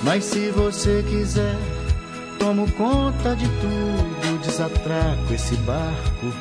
Mas 0.06 0.22
se 0.22 0.50
você 0.52 1.04
quiser, 1.10 1.56
tomo 2.38 2.70
conta 2.74 3.34
de 3.34 3.44
tudo, 3.44 4.38
desatraco 4.40 5.34
esse 5.34 5.56
barco, 5.56 6.32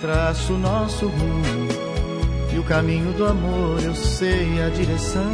traço 0.00 0.52
nosso 0.52 1.08
rumo. 1.08 1.68
E 2.54 2.58
o 2.60 2.62
caminho 2.62 3.12
do 3.14 3.26
amor 3.26 3.82
eu 3.82 3.96
sei 3.96 4.62
a 4.62 4.68
direção. 4.68 5.24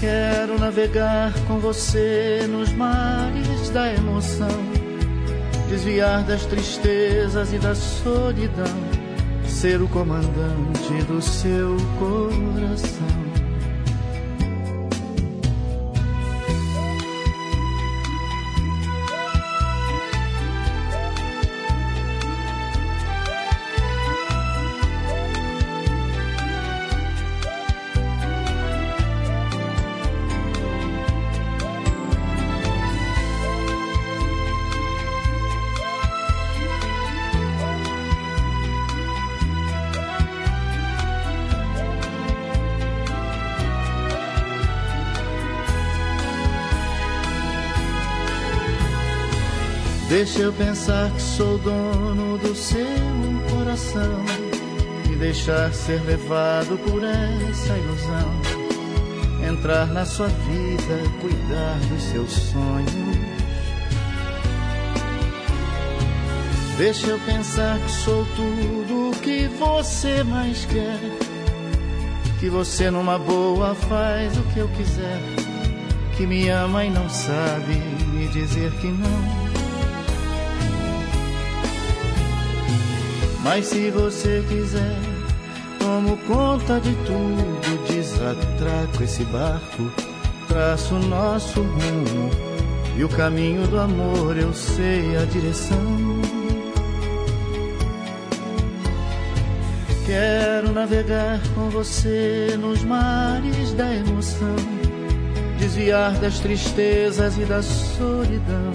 Quero 0.00 0.58
navegar 0.58 1.32
com 1.46 1.60
você 1.60 2.44
nos 2.50 2.72
mares 2.72 3.70
da 3.70 3.94
emoção, 3.94 4.48
desviar 5.68 6.24
das 6.24 6.44
tristezas 6.44 7.52
e 7.52 7.58
da 7.58 7.76
solidão, 7.76 8.66
ser 9.46 9.80
o 9.80 9.86
comandante 9.86 11.04
do 11.06 11.22
seu 11.22 11.76
coração. 12.00 13.27
Deixa 50.18 50.40
eu 50.40 50.52
pensar 50.52 51.12
que 51.12 51.22
sou 51.22 51.58
dono 51.58 52.38
do 52.38 52.52
seu 52.52 52.84
coração 53.52 54.24
e 55.08 55.14
deixar 55.14 55.72
ser 55.72 56.02
levado 56.02 56.76
por 56.78 57.04
essa 57.04 57.78
ilusão. 57.78 59.48
Entrar 59.48 59.86
na 59.86 60.04
sua 60.04 60.26
vida, 60.26 61.04
cuidar 61.20 61.78
dos 61.88 62.02
seus 62.02 62.32
sonhos. 62.32 63.16
Deixa 66.76 67.06
eu 67.06 67.20
pensar 67.20 67.78
que 67.78 67.90
sou 67.92 68.26
tudo 68.34 69.10
o 69.10 69.20
que 69.20 69.46
você 69.46 70.24
mais 70.24 70.64
quer. 70.64 70.98
Que 72.40 72.50
você 72.50 72.90
numa 72.90 73.20
boa 73.20 73.72
faz 73.76 74.36
o 74.36 74.42
que 74.52 74.58
eu 74.58 74.68
quiser. 74.70 75.20
Que 76.16 76.26
me 76.26 76.48
ama 76.48 76.84
e 76.84 76.90
não 76.90 77.08
sabe 77.08 77.76
me 78.12 78.26
dizer 78.26 78.72
que 78.80 78.88
não. 78.88 79.37
Mas 83.48 83.64
se 83.64 83.90
você 83.90 84.44
quiser, 84.46 85.00
tomo 85.78 86.18
conta 86.28 86.78
de 86.80 86.94
tudo, 87.06 87.86
desatraco 87.90 89.02
esse 89.02 89.24
barco, 89.24 89.90
traço 90.46 90.96
nosso 90.96 91.62
rumo 91.62 92.30
e 92.94 93.02
o 93.02 93.08
caminho 93.08 93.66
do 93.66 93.80
amor 93.80 94.36
eu 94.36 94.52
sei 94.52 95.16
a 95.16 95.24
direção. 95.24 95.78
Quero 100.04 100.70
navegar 100.70 101.40
com 101.54 101.70
você 101.70 102.54
nos 102.60 102.84
mares 102.84 103.72
da 103.72 103.94
emoção, 103.94 104.56
desviar 105.58 106.12
das 106.18 106.38
tristezas 106.38 107.38
e 107.38 107.46
da 107.46 107.62
solidão, 107.62 108.74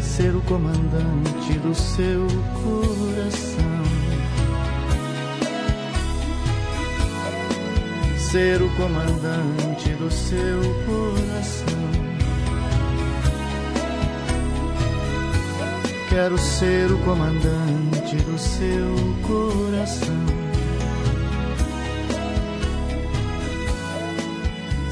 ser 0.00 0.32
o 0.36 0.40
comandante 0.42 1.58
do 1.58 1.74
seu 1.74 2.28
coração. 2.62 3.69
Ser 8.30 8.62
o 8.62 8.68
comandante 8.76 9.90
do 9.96 10.08
seu 10.08 10.60
coração. 10.86 11.66
Quero 16.08 16.38
ser 16.38 16.92
o 16.92 16.98
comandante 16.98 18.16
do 18.18 18.38
seu 18.38 18.94
coração. 19.26 20.26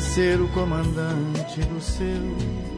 Ser 0.00 0.40
o 0.40 0.48
comandante 0.48 1.60
do 1.60 1.80
seu 1.80 2.06
coração. 2.06 2.77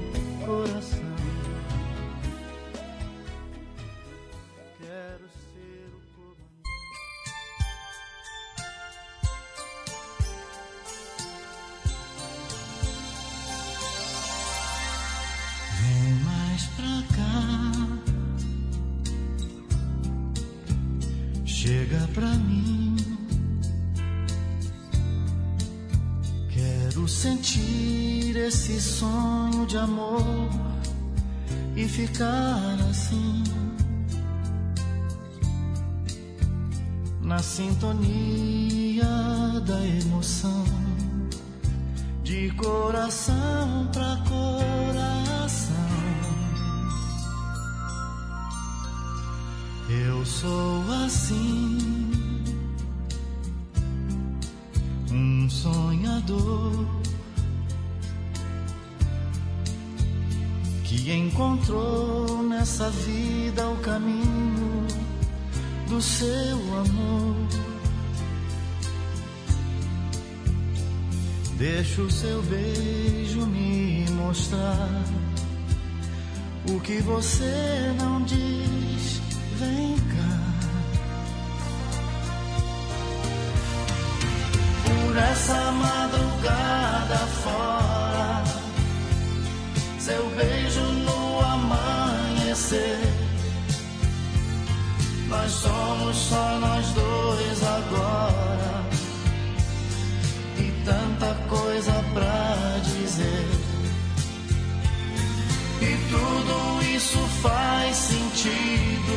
Isso 107.01 107.18
faz 107.43 107.97
sentido. 107.97 109.17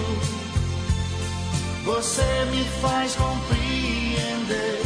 Você 1.84 2.46
me 2.52 2.64
faz 2.82 3.14
compreender 3.16 4.82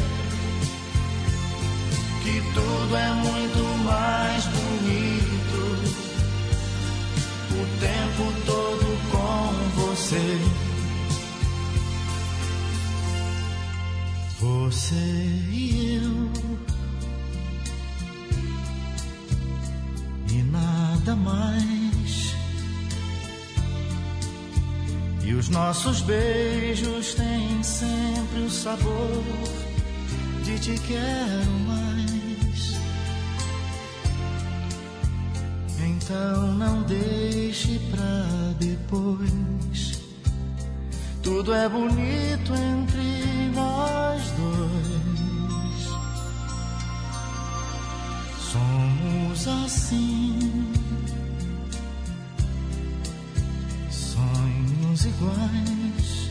que 2.23 2.41
tudo 2.55 2.95
é 2.95 3.11
muito 3.13 3.63
mais 3.85 4.43
bonito. 4.45 5.61
O 7.51 7.63
tempo 7.79 8.23
todo 8.47 8.87
com 9.11 9.51
você. 9.81 10.39
Você 14.39 14.95
e 15.51 16.01
eu. 16.03 16.31
E 20.35 20.41
nada 20.51 21.15
mais. 21.15 21.76
Os 25.37 25.49
nossos 25.49 26.01
beijos 26.01 27.13
têm 27.13 27.61
sempre 27.61 28.39
o 28.39 28.49
sabor 28.49 29.23
de 30.43 30.59
te 30.59 30.79
quero 30.81 31.51
mais. 31.67 32.77
Então 35.79 36.53
não 36.53 36.81
deixe 36.83 37.79
pra 37.91 38.53
depois. 38.59 40.01
Tudo 41.21 41.53
é 41.53 41.69
bonito 41.69 42.53
entre 42.53 43.51
nós 43.53 44.23
dois. 44.31 45.87
Somos 48.39 49.47
assim. 49.47 50.76
Sonhos 54.97 55.05
iguais. 55.05 56.29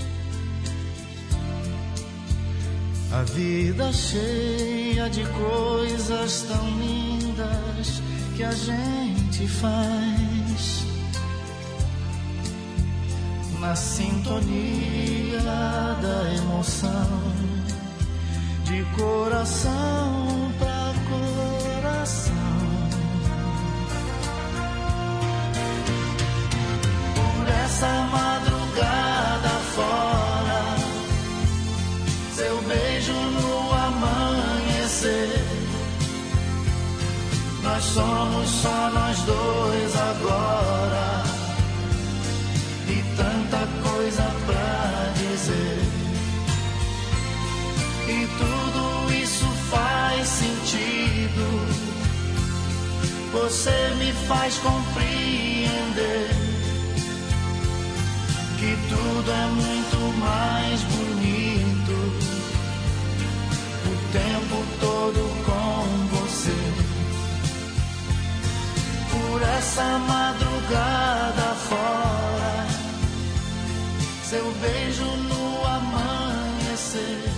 A 3.13 3.23
vida 3.23 3.93
cheia 3.93 5.09
de 5.09 5.25
coisas 5.25 6.43
tão 6.43 6.69
lindas 6.81 8.03
que 8.37 8.43
a 8.43 8.51
gente 8.51 9.47
faz 9.47 10.85
na 13.61 13.75
sintonia 13.77 15.41
da 15.41 16.35
emoção, 16.35 17.33
de 18.65 18.85
coração 18.97 20.53
pra 20.59 20.93
coração. 21.09 22.35
Essa 27.65 27.89
madrugada 28.11 28.56
Nós 37.77 37.85
somos 37.85 38.49
só 38.63 38.91
nós 38.91 39.19
dois 39.19 39.97
agora 39.97 41.25
e 42.89 43.05
tanta 43.19 43.69
coisa 43.87 44.23
pra 44.47 45.13
dizer. 45.13 45.79
E 48.09 48.27
tudo 48.39 49.13
isso 49.23 49.45
faz 49.69 50.27
sentido. 50.27 51.45
Você 53.35 53.95
me 53.99 54.11
faz 54.27 54.57
compreender 54.57 56.31
que 58.59 58.75
tudo 58.89 59.31
é 59.31 59.47
muito 59.49 60.19
mais 60.19 60.81
bonito. 60.81 61.93
O 63.85 63.97
tempo 64.13 64.65
todo 64.81 65.45
com 65.45 66.06
Por 69.37 69.43
essa 69.43 69.99
madrugada 69.99 71.55
fora 71.69 72.67
seu 74.25 74.51
beijo 74.63 75.05
no 75.05 75.67
amanhecer. 75.67 77.31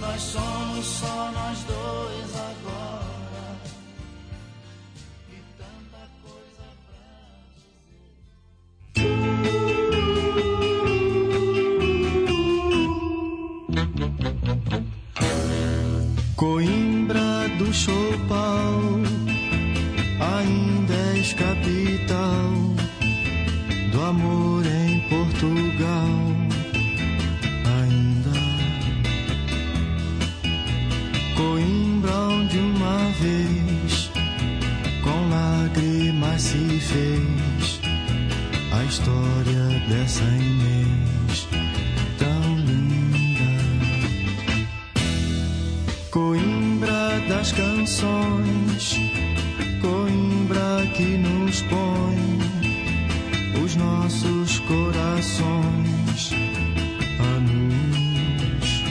Nós 0.00 0.22
somos 0.22 0.86
só 0.86 1.30
nós 1.34 1.58
dois 1.64 2.34
agora. 2.34 3.58
Coimbra 16.36 17.48
do 17.58 17.70
Chopal 17.74 19.03
és 21.24 21.32
capital 21.32 22.50
do 23.90 24.02
amor 24.02 24.62
em 24.66 25.00
Portugal. 25.08 26.18
Ainda 27.80 28.38
Coimbra, 31.34 32.14
onde 32.14 32.58
uma 32.58 32.98
vez 33.22 34.10
com 35.02 35.30
lágrimas 35.30 36.42
se 36.42 36.78
fez 36.90 37.80
a 38.70 38.84
história 38.84 39.64
dessa 39.88 40.24
Inês 40.24 41.48
tão 42.18 42.56
linda. 42.66 43.64
Coimbra 46.10 47.18
das 47.28 47.50
canções, 47.52 49.00
que 50.94 51.18
nos 51.18 51.60
põe 51.62 52.38
os 53.64 53.74
nossos 53.74 54.60
corações 54.60 56.30
a 57.18 57.32
luz. 57.50 58.84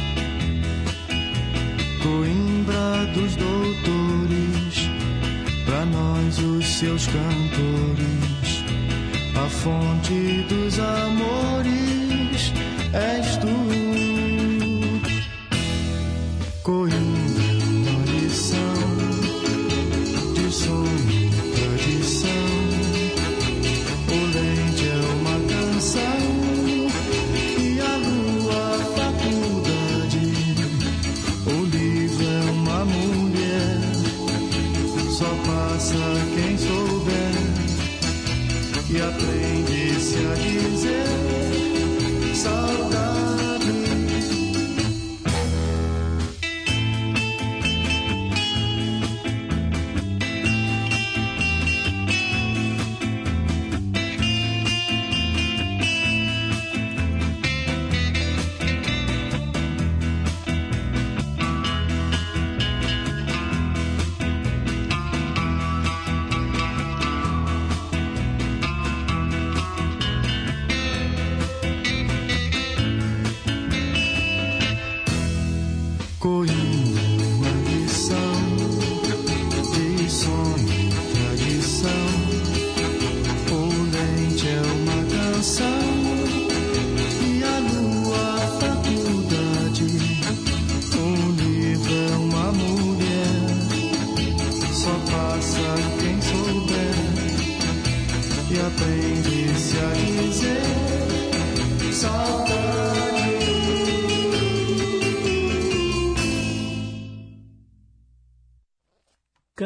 Coimbra 2.03 3.05
dos 3.13 3.35
doutores, 3.38 4.89
pra 5.65 5.85
nós 5.85 6.39
os 6.39 6.65
seus 6.65 7.07
cantores, 7.07 8.63
a 9.35 9.49
fonte 9.49 10.45
dos 10.49 10.80
amores 10.80 11.82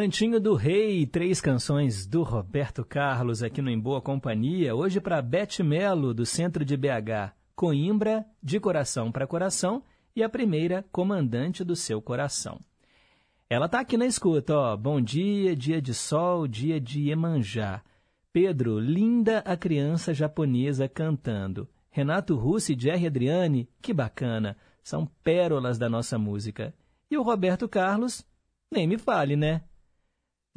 Cantinho 0.08 0.40
do 0.40 0.56
Rei, 0.56 1.06
três 1.06 1.42
canções 1.42 2.08
do 2.08 2.24
Roberto 2.24 2.86
Carlos 2.86 3.44
aqui 3.44 3.62
no 3.62 3.70
Em 3.70 3.78
Boa 3.78 4.02
Companhia. 4.02 4.74
Hoje 4.74 5.02
para 5.02 5.22
Bete 5.22 5.62
Melo, 5.62 6.14
do 6.14 6.26
centro 6.26 6.64
de 6.64 6.78
BH, 6.78 7.34
Coimbra, 7.54 8.26
de 8.42 8.58
coração 8.58 9.12
para 9.12 9.28
coração, 9.28 9.84
e 10.16 10.24
a 10.24 10.30
primeira, 10.30 10.86
Comandante 10.94 11.62
do 11.62 11.76
Seu 11.76 12.02
Coração. 12.02 12.62
Ela 13.50 13.68
tá 13.68 13.82
aqui 13.82 13.98
na 13.98 14.06
escuta, 14.06 14.56
ó. 14.56 14.78
Bom 14.78 15.02
dia, 15.02 15.54
dia 15.54 15.82
de 15.82 15.94
sol, 15.94 16.48
dia 16.48 16.80
de 16.80 17.10
Iemanjá. 17.10 17.84
Pedro, 18.32 18.80
linda 18.80 19.40
a 19.40 19.58
criança 19.58 20.14
japonesa 20.14 20.88
cantando. 20.88 21.68
Renato 21.92 22.34
Russo 22.38 22.72
e 22.72 22.80
Jerry 22.80 23.08
Adriane, 23.08 23.70
que 23.82 23.94
bacana. 23.94 24.56
São 24.82 25.06
pérolas 25.22 25.78
da 25.78 25.90
nossa 25.90 26.18
música. 26.18 26.74
E 27.12 27.18
o 27.18 27.24
Roberto 27.24 27.68
Carlos, 27.68 28.26
nem 28.72 28.88
me 28.88 28.98
fale, 28.98 29.36
né? 29.36 29.64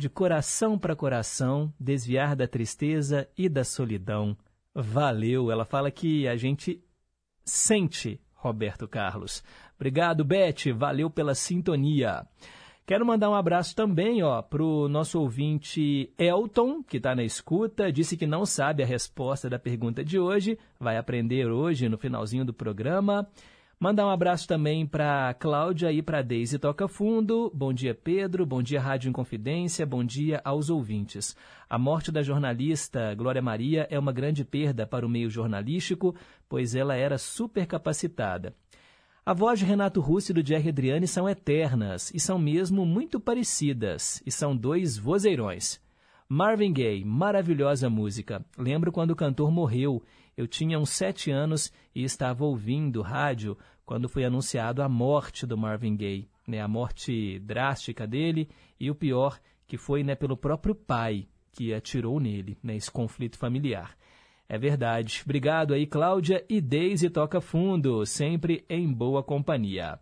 De 0.01 0.09
coração 0.09 0.79
para 0.79 0.97
coração, 0.97 1.71
desviar 1.79 2.35
da 2.35 2.49
tristeza 2.49 3.29
e 3.37 3.51
da 3.51 3.63
solidão. 3.63 4.35
Valeu, 4.75 5.51
ela 5.51 5.67
fala 5.67 5.91
que 5.91 6.27
a 6.27 6.37
gente 6.37 6.83
sente 7.45 8.19
Roberto 8.33 8.89
Carlos. 8.89 9.45
Obrigado, 9.77 10.25
Beth, 10.25 10.73
valeu 10.75 11.11
pela 11.11 11.35
sintonia. 11.35 12.27
Quero 12.87 13.05
mandar 13.05 13.29
um 13.29 13.35
abraço 13.35 13.77
também 13.77 14.23
ó, 14.23 14.41
para 14.41 14.65
o 14.65 14.89
nosso 14.89 15.21
ouvinte 15.21 16.11
Elton, 16.17 16.83
que 16.83 16.97
está 16.97 17.15
na 17.15 17.23
escuta, 17.23 17.93
disse 17.93 18.17
que 18.17 18.27
não 18.27 18.47
sabe 18.47 18.83
a 18.83 18.87
resposta 18.87 19.51
da 19.51 19.59
pergunta 19.59 20.03
de 20.03 20.19
hoje, 20.19 20.59
vai 20.79 20.97
aprender 20.97 21.47
hoje 21.51 21.91
no 21.91 21.99
finalzinho 21.99 22.47
do 22.47 22.55
programa. 22.55 23.29
Mandar 23.83 24.07
um 24.07 24.11
abraço 24.11 24.47
também 24.47 24.87
para 24.87 25.33
Cláudia 25.33 25.91
e 25.91 26.03
para 26.03 26.21
Deise 26.21 26.59
Toca 26.59 26.87
Fundo. 26.87 27.51
Bom 27.55 27.73
dia, 27.73 27.95
Pedro. 27.95 28.45
Bom 28.45 28.63
dia, 28.63 28.79
Rádio 28.79 29.09
Inconfidência. 29.09 29.87
Bom 29.87 30.05
dia 30.05 30.39
aos 30.45 30.69
ouvintes. 30.69 31.35
A 31.67 31.79
morte 31.79 32.13
da 32.13 32.23
jornalista 32.23 33.15
Glória 33.15 33.41
Maria 33.41 33.89
é 33.91 33.99
uma 33.99 34.13
grande 34.13 34.45
perda 34.45 34.87
para 34.87 35.07
o 35.07 35.09
meio 35.09 35.31
jornalístico, 35.31 36.15
pois 36.47 36.75
ela 36.75 36.95
era 36.95 37.17
super 37.17 37.67
capacitada. 37.67 38.55
A 39.25 39.33
voz 39.33 39.59
de 39.59 39.65
Renato 39.65 39.99
Russo 40.03 40.33
e 40.33 40.35
do 40.35 40.47
Jerry 40.47 40.69
Adriane 40.69 41.09
são 41.09 41.27
eternas 41.27 42.13
e 42.15 42.21
são 42.21 42.39
mesmo 42.39 42.85
muito 42.85 43.19
parecidas, 43.19 44.23
e 44.27 44.31
são 44.31 44.55
dois 44.55 44.99
vozeirões. 44.99 45.81
Marvin 46.29 46.75
Gaye, 46.75 47.03
maravilhosa 47.03 47.89
música. 47.89 48.45
Lembro 48.59 48.93
quando 48.93 49.13
o 49.13 49.17
cantor 49.17 49.51
morreu. 49.51 50.03
Eu 50.41 50.49
tinha 50.49 50.79
uns 50.79 50.89
sete 50.89 51.31
anos 51.31 51.71
e 51.95 52.03
estava 52.03 52.47
ouvindo 52.47 53.03
rádio 53.03 53.59
quando 53.85 54.09
foi 54.09 54.25
anunciado 54.25 54.83
a 54.83 54.89
morte 54.89 55.47
do 55.47 55.55
Marvin 55.55 55.95
Gaye, 55.95 56.31
né, 56.49 56.63
a 56.63 56.67
morte 56.67 57.39
drástica 57.41 58.07
dele 58.07 58.49
e 58.81 58.91
o 58.91 58.95
pior 58.95 59.39
que 59.67 59.77
foi 59.77 60.03
né, 60.03 60.15
pelo 60.15 60.39
próprio 60.39 60.75
pai 60.75 61.29
que 61.53 61.75
atirou 61.75 62.19
nele, 62.19 62.57
né, 62.63 62.75
esse 62.75 62.91
conflito 62.91 63.37
familiar. 63.37 63.95
É 64.49 64.57
verdade. 64.57 65.21
Obrigado 65.23 65.75
aí, 65.75 65.87
Cláudia 65.87 66.43
e 66.49 66.59
Deise 66.59 67.11
Toca 67.11 67.43
Fundo, 67.43 68.07
sempre 68.07 68.65
em 68.67 68.91
boa 68.91 69.23
companhia. 69.23 69.99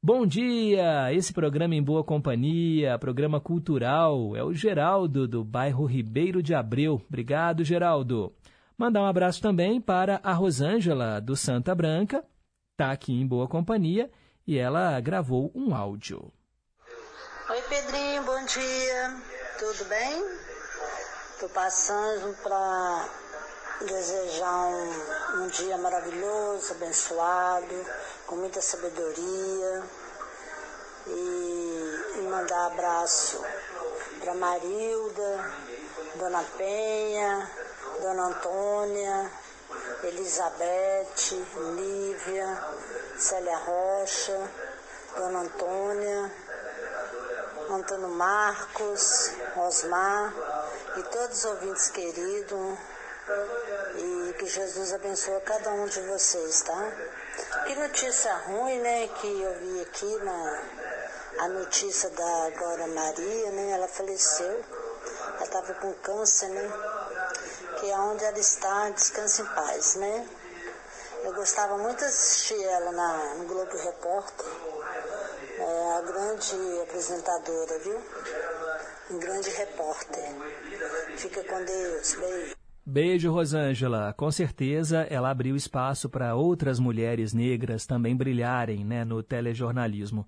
Bom 0.00 0.24
dia! 0.24 1.12
Esse 1.12 1.32
programa 1.32 1.74
em 1.74 1.82
boa 1.82 2.04
companhia, 2.04 2.96
programa 2.96 3.40
cultural, 3.40 4.36
é 4.36 4.44
o 4.44 4.54
Geraldo 4.54 5.26
do 5.26 5.42
bairro 5.42 5.84
Ribeiro 5.84 6.40
de 6.40 6.54
Abreu. 6.54 7.02
Obrigado, 7.08 7.64
Geraldo. 7.64 8.32
Mandar 8.78 9.02
um 9.02 9.06
abraço 9.06 9.42
também 9.42 9.80
para 9.80 10.20
a 10.22 10.32
Rosângela 10.32 11.20
do 11.20 11.34
Santa 11.34 11.74
Branca, 11.74 12.24
tá 12.76 12.92
aqui 12.92 13.12
em 13.12 13.26
boa 13.26 13.48
companhia 13.48 14.08
e 14.46 14.56
ela 14.56 15.00
gravou 15.00 15.50
um 15.52 15.74
áudio. 15.74 16.32
Oi, 17.50 17.62
Pedrinho, 17.62 18.22
bom 18.22 18.44
dia. 18.44 19.16
Tudo 19.58 19.84
bem? 19.88 20.24
Tô 21.40 21.48
passando 21.48 22.32
para 22.40 23.08
desejar 23.80 24.66
um, 24.66 25.42
um 25.42 25.48
dia 25.48 25.76
maravilhoso, 25.78 26.70
abençoado, 26.74 27.84
com 28.28 28.36
muita 28.36 28.60
sabedoria 28.60 29.82
e, 31.08 32.18
e 32.18 32.22
mandar 32.30 32.66
abraço 32.68 33.44
para 34.20 34.34
Marilda, 34.34 35.52
Dona 36.16 36.44
Penha, 36.56 37.50
Dona 38.00 38.26
Antônia, 38.26 39.30
Elizabeth, 40.04 41.34
Lívia, 41.74 42.64
Célia 43.18 43.56
Rocha, 43.56 44.50
Dona 45.16 45.40
Antônia, 45.40 46.32
Antônio 47.70 48.08
Marcos, 48.08 49.32
Osmar 49.56 50.32
e 50.96 51.02
todos 51.02 51.38
os 51.38 51.44
ouvintes 51.44 51.90
queridos. 51.90 52.78
E 53.96 54.34
que 54.38 54.46
Jesus 54.46 54.94
abençoe 54.94 55.40
cada 55.42 55.70
um 55.70 55.86
de 55.86 56.00
vocês, 56.02 56.62
tá? 56.62 56.92
Que 57.66 57.74
notícia 57.74 58.34
ruim, 58.46 58.78
né? 58.78 59.08
Que 59.08 59.42
eu 59.42 59.54
vi 59.58 59.80
aqui 59.80 60.18
na 60.24 60.62
a 61.38 61.48
notícia 61.48 62.10
da 62.10 62.50
Glória 62.56 62.86
Maria, 62.88 63.50
né? 63.52 63.70
Ela 63.72 63.86
faleceu. 63.86 64.64
Ela 65.34 65.44
estava 65.44 65.74
com 65.74 65.92
câncer, 65.94 66.48
né? 66.48 66.72
Que 67.78 67.90
é 67.90 67.98
onde 67.98 68.24
ela 68.24 68.38
está, 68.38 68.90
descansa 68.90 69.42
em 69.42 69.46
paz, 69.46 69.96
né? 69.96 70.26
Eu 71.24 71.34
gostava 71.34 71.76
muito 71.78 71.98
de 71.98 72.04
assistir 72.04 72.62
ela 72.62 72.92
na, 72.92 73.34
no 73.34 73.46
Globo 73.46 73.76
Repórter. 73.76 74.46
É 75.58 75.98
a 75.98 76.02
grande 76.02 76.80
apresentadora, 76.82 77.78
viu? 77.80 78.00
Um 79.10 79.18
grande 79.18 79.50
repórter. 79.50 80.24
Fica 81.16 81.42
com 81.44 81.64
Deus. 81.64 82.14
Beijo. 82.14 82.56
Beijo, 82.86 83.30
Rosângela. 83.30 84.14
Com 84.16 84.30
certeza 84.30 85.06
ela 85.10 85.30
abriu 85.30 85.54
espaço 85.54 86.08
para 86.08 86.34
outras 86.34 86.78
mulheres 86.78 87.34
negras 87.34 87.84
também 87.84 88.16
brilharem 88.16 88.84
né, 88.84 89.04
no 89.04 89.22
telejornalismo. 89.22 90.26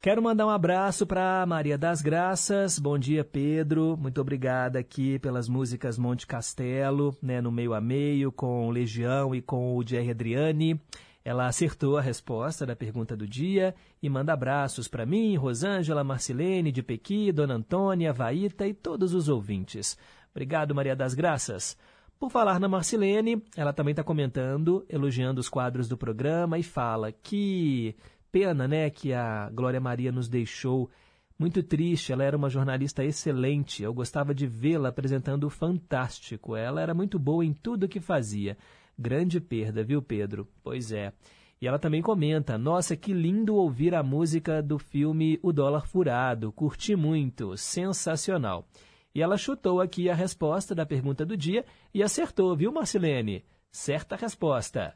Quero 0.00 0.22
mandar 0.22 0.46
um 0.46 0.50
abraço 0.50 1.04
para 1.04 1.44
Maria 1.44 1.76
das 1.76 2.00
Graças. 2.00 2.78
Bom 2.78 2.96
dia, 2.96 3.24
Pedro. 3.24 3.96
Muito 3.96 4.20
obrigada 4.20 4.78
aqui 4.78 5.18
pelas 5.18 5.48
músicas 5.48 5.98
Monte 5.98 6.24
Castelo, 6.24 7.16
né, 7.20 7.40
no 7.40 7.50
meio 7.50 7.74
a 7.74 7.80
meio, 7.80 8.30
com 8.30 8.70
Legião 8.70 9.34
e 9.34 9.42
com 9.42 9.76
o 9.76 9.84
Jerry 9.84 10.12
Adriane. 10.12 10.80
Ela 11.24 11.48
acertou 11.48 11.96
a 11.96 12.00
resposta 12.00 12.64
da 12.64 12.76
pergunta 12.76 13.16
do 13.16 13.26
dia 13.26 13.74
e 14.00 14.08
manda 14.08 14.32
abraços 14.32 14.86
para 14.86 15.04
mim, 15.04 15.34
Rosângela, 15.34 16.04
Marcilene, 16.04 16.70
de 16.70 16.80
Pequi, 16.80 17.32
Dona 17.32 17.54
Antônia, 17.54 18.12
Vaíta 18.12 18.68
e 18.68 18.72
todos 18.72 19.12
os 19.12 19.28
ouvintes. 19.28 19.98
Obrigado, 20.30 20.76
Maria 20.76 20.94
das 20.94 21.12
Graças. 21.12 21.76
Por 22.20 22.30
falar 22.30 22.58
na 22.58 22.68
Marcilene, 22.68 23.44
ela 23.56 23.72
também 23.72 23.92
está 23.92 24.04
comentando, 24.04 24.84
elogiando 24.88 25.40
os 25.40 25.48
quadros 25.48 25.88
do 25.88 25.96
programa 25.96 26.56
e 26.56 26.62
fala 26.62 27.12
que 27.12 27.96
pena, 28.30 28.68
né, 28.68 28.90
que 28.90 29.12
a 29.12 29.50
Glória 29.50 29.80
Maria 29.80 30.12
nos 30.12 30.28
deixou. 30.28 30.90
Muito 31.38 31.62
triste, 31.62 32.12
ela 32.12 32.24
era 32.24 32.36
uma 32.36 32.50
jornalista 32.50 33.04
excelente. 33.04 33.82
Eu 33.82 33.94
gostava 33.94 34.34
de 34.34 34.46
vê-la 34.46 34.88
apresentando 34.88 35.44
o 35.44 35.50
Fantástico. 35.50 36.56
Ela 36.56 36.80
era 36.80 36.92
muito 36.94 37.18
boa 37.18 37.44
em 37.44 37.52
tudo 37.52 37.88
que 37.88 38.00
fazia. 38.00 38.56
Grande 38.98 39.40
perda, 39.40 39.84
viu, 39.84 40.02
Pedro? 40.02 40.48
Pois 40.62 40.90
é. 40.90 41.12
E 41.60 41.66
ela 41.66 41.78
também 41.78 42.02
comenta: 42.02 42.58
Nossa, 42.58 42.96
que 42.96 43.12
lindo 43.12 43.54
ouvir 43.54 43.94
a 43.94 44.02
música 44.02 44.62
do 44.62 44.78
filme 44.78 45.38
O 45.42 45.52
Dólar 45.52 45.86
Furado. 45.86 46.52
Curti 46.52 46.96
muito, 46.96 47.56
sensacional. 47.56 48.66
E 49.14 49.22
ela 49.22 49.36
chutou 49.36 49.80
aqui 49.80 50.08
a 50.08 50.14
resposta 50.14 50.74
da 50.74 50.86
pergunta 50.86 51.24
do 51.24 51.36
dia 51.36 51.64
e 51.92 52.02
acertou, 52.02 52.54
viu, 52.56 52.70
Marcelene? 52.72 53.44
Certa 53.70 54.16
resposta. 54.16 54.94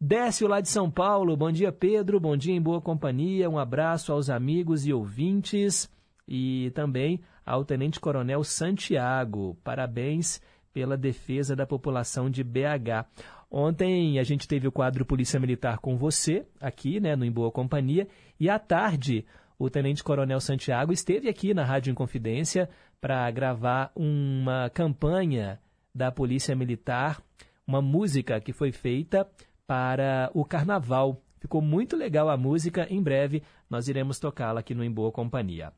Décio 0.00 0.46
lá 0.46 0.60
de 0.60 0.68
São 0.68 0.88
Paulo, 0.88 1.36
bom 1.36 1.50
dia 1.50 1.72
Pedro, 1.72 2.20
bom 2.20 2.36
dia 2.36 2.54
em 2.54 2.62
boa 2.62 2.80
companhia, 2.80 3.50
um 3.50 3.58
abraço 3.58 4.12
aos 4.12 4.30
amigos 4.30 4.86
e 4.86 4.92
ouvintes. 4.92 5.90
E 6.26 6.70
também 6.70 7.20
ao 7.44 7.64
Tenente 7.64 7.98
Coronel 7.98 8.44
Santiago, 8.44 9.58
parabéns 9.64 10.40
pela 10.72 10.96
defesa 10.96 11.56
da 11.56 11.66
população 11.66 12.30
de 12.30 12.44
BH. 12.44 13.08
Ontem 13.50 14.20
a 14.20 14.22
gente 14.22 14.46
teve 14.46 14.68
o 14.68 14.72
quadro 14.72 15.04
Polícia 15.04 15.40
Militar 15.40 15.78
com 15.78 15.96
você, 15.96 16.46
aqui, 16.60 17.00
né, 17.00 17.16
no 17.16 17.24
Em 17.24 17.32
Boa 17.32 17.50
Companhia, 17.50 18.06
e 18.38 18.48
à 18.48 18.56
tarde 18.56 19.26
o 19.58 19.68
Tenente 19.68 20.04
Coronel 20.04 20.38
Santiago 20.38 20.92
esteve 20.92 21.28
aqui 21.28 21.52
na 21.52 21.64
Rádio 21.64 21.90
Inconfidência 21.90 22.70
para 23.00 23.28
gravar 23.32 23.90
uma 23.96 24.70
campanha 24.70 25.58
da 25.92 26.12
Polícia 26.12 26.54
Militar, 26.54 27.20
uma 27.66 27.82
música 27.82 28.40
que 28.40 28.52
foi 28.52 28.70
feita 28.70 29.26
para 29.68 30.30
o 30.32 30.46
Carnaval. 30.46 31.22
Ficou 31.38 31.60
muito 31.60 31.94
legal 31.94 32.30
a 32.30 32.36
música, 32.36 32.86
em 32.90 33.00
breve 33.02 33.42
nós 33.68 33.86
iremos 33.86 34.18
tocá-la 34.18 34.60
aqui 34.60 34.74
no 34.74 34.82
Em 34.82 34.90
Boa 34.90 35.12
Companhia. 35.12 35.72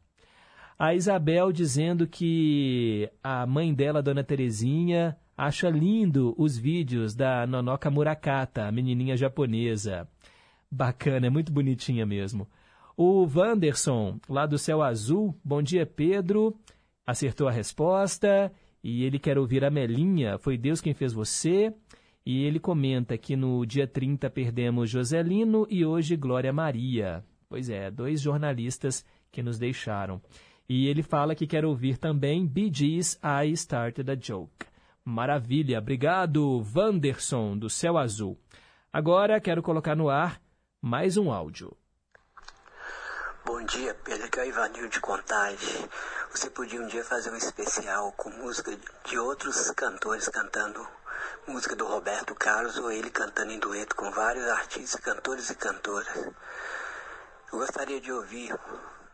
A 0.79 0.95
Isabel 0.95 1.53
dizendo 1.53 2.07
que 2.07 3.11
a 3.23 3.45
mãe 3.45 3.75
dela, 3.75 4.01
Dona 4.01 4.25
Terezinha, 4.25 5.19
acha 5.37 5.69
lindo 5.69 6.35
os 6.39 6.57
vídeos 6.57 7.15
da 7.15 7.47
Nonoka 7.47 7.91
Murakata, 7.91 8.67
a 8.67 8.73
menininha 8.73 9.17
japonesa. 9.17 10.09
Bacana, 10.71 11.27
é 11.27 11.31
muito 11.31 11.53
bonitinha 11.53 12.07
mesmo. 12.07 12.49
O 12.97 13.27
Wanderson, 13.27 14.19
lá 14.29 14.47
do 14.47 14.57
Céu 14.57 14.83
Azul, 14.83 15.37
bom 15.45 15.61
dia 15.61 15.85
Pedro, 15.85 16.57
acertou 17.07 17.49
a 17.49 17.53
resposta 17.53 18.53
e 18.83 19.05
ele 19.05 19.19
quer 19.19 19.37
ouvir 19.37 19.65
a 19.65 19.71
Melinha, 19.71 20.39
foi 20.39 20.57
Deus 20.57 20.81
quem 20.81 20.95
fez 20.95 21.13
você. 21.13 21.75
E 22.33 22.45
ele 22.45 22.61
comenta 22.61 23.19
que 23.19 23.35
no 23.35 23.67
dia 23.67 23.89
30 23.89 24.31
perdemos 24.31 24.89
Joselino 24.89 25.67
e 25.69 25.85
hoje 25.85 26.15
Glória 26.15 26.53
Maria. 26.53 27.25
Pois 27.49 27.69
é, 27.69 27.91
dois 27.91 28.21
jornalistas 28.21 29.05
que 29.33 29.43
nos 29.43 29.59
deixaram. 29.59 30.23
E 30.69 30.87
ele 30.87 31.03
fala 31.03 31.35
que 31.35 31.45
quer 31.45 31.65
ouvir 31.65 31.99
também 31.99 32.49
Gees 32.73 33.19
I 33.25 33.51
Started 33.51 34.09
a 34.09 34.15
Joke. 34.15 34.65
Maravilha, 35.05 35.81
obrigado, 35.81 36.65
Wanderson, 36.73 37.59
do 37.59 37.69
Céu 37.69 37.99
Azul. 37.99 38.39
Agora 38.93 39.41
quero 39.41 39.61
colocar 39.61 39.97
no 39.97 40.09
ar 40.09 40.41
mais 40.81 41.17
um 41.17 41.33
áudio. 41.33 41.77
Bom 43.45 43.61
dia, 43.65 43.93
Pedro, 44.05 44.31
que 44.31 44.39
é 44.39 44.45
o 44.45 44.47
Ivanil 44.47 44.89
de 44.89 45.01
Contagem. 45.01 45.85
Você 46.31 46.49
podia 46.49 46.81
um 46.81 46.87
dia 46.87 47.03
fazer 47.03 47.33
um 47.33 47.37
especial 47.37 48.13
com 48.13 48.31
música 48.31 48.71
de 49.05 49.19
outros 49.19 49.73
cantores 49.73 50.29
cantando 50.29 50.81
música 51.47 51.75
do 51.77 51.87
Roberto 51.87 52.35
Carlos 52.35 52.79
ou 52.79 52.91
ele 52.91 53.11
cantando 53.11 53.53
em 53.53 53.59
dueto 53.59 53.95
com 53.97 54.11
vários 54.11 54.47
artistas, 54.49 55.01
cantores 55.01 55.51
e 55.51 55.55
cantoras. 55.55 56.09
Eu 57.53 57.59
gostaria 57.59 58.01
de 58.01 58.13
ouvir 58.13 58.55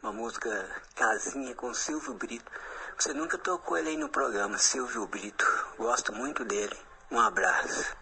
uma 0.02 0.12
música 0.12 0.50
casinha 0.94 1.54
com 1.54 1.72
Silvio 1.72 2.14
Brito. 2.14 2.50
Você 2.98 3.12
nunca 3.12 3.36
tocou 3.38 3.76
ele 3.76 3.90
aí 3.90 3.96
no 3.96 4.08
programa, 4.08 4.58
Silvio 4.58 5.06
Brito. 5.06 5.44
Gosto 5.78 6.12
muito 6.12 6.44
dele. 6.44 6.76
Um 7.10 7.18
abraço. 7.18 7.96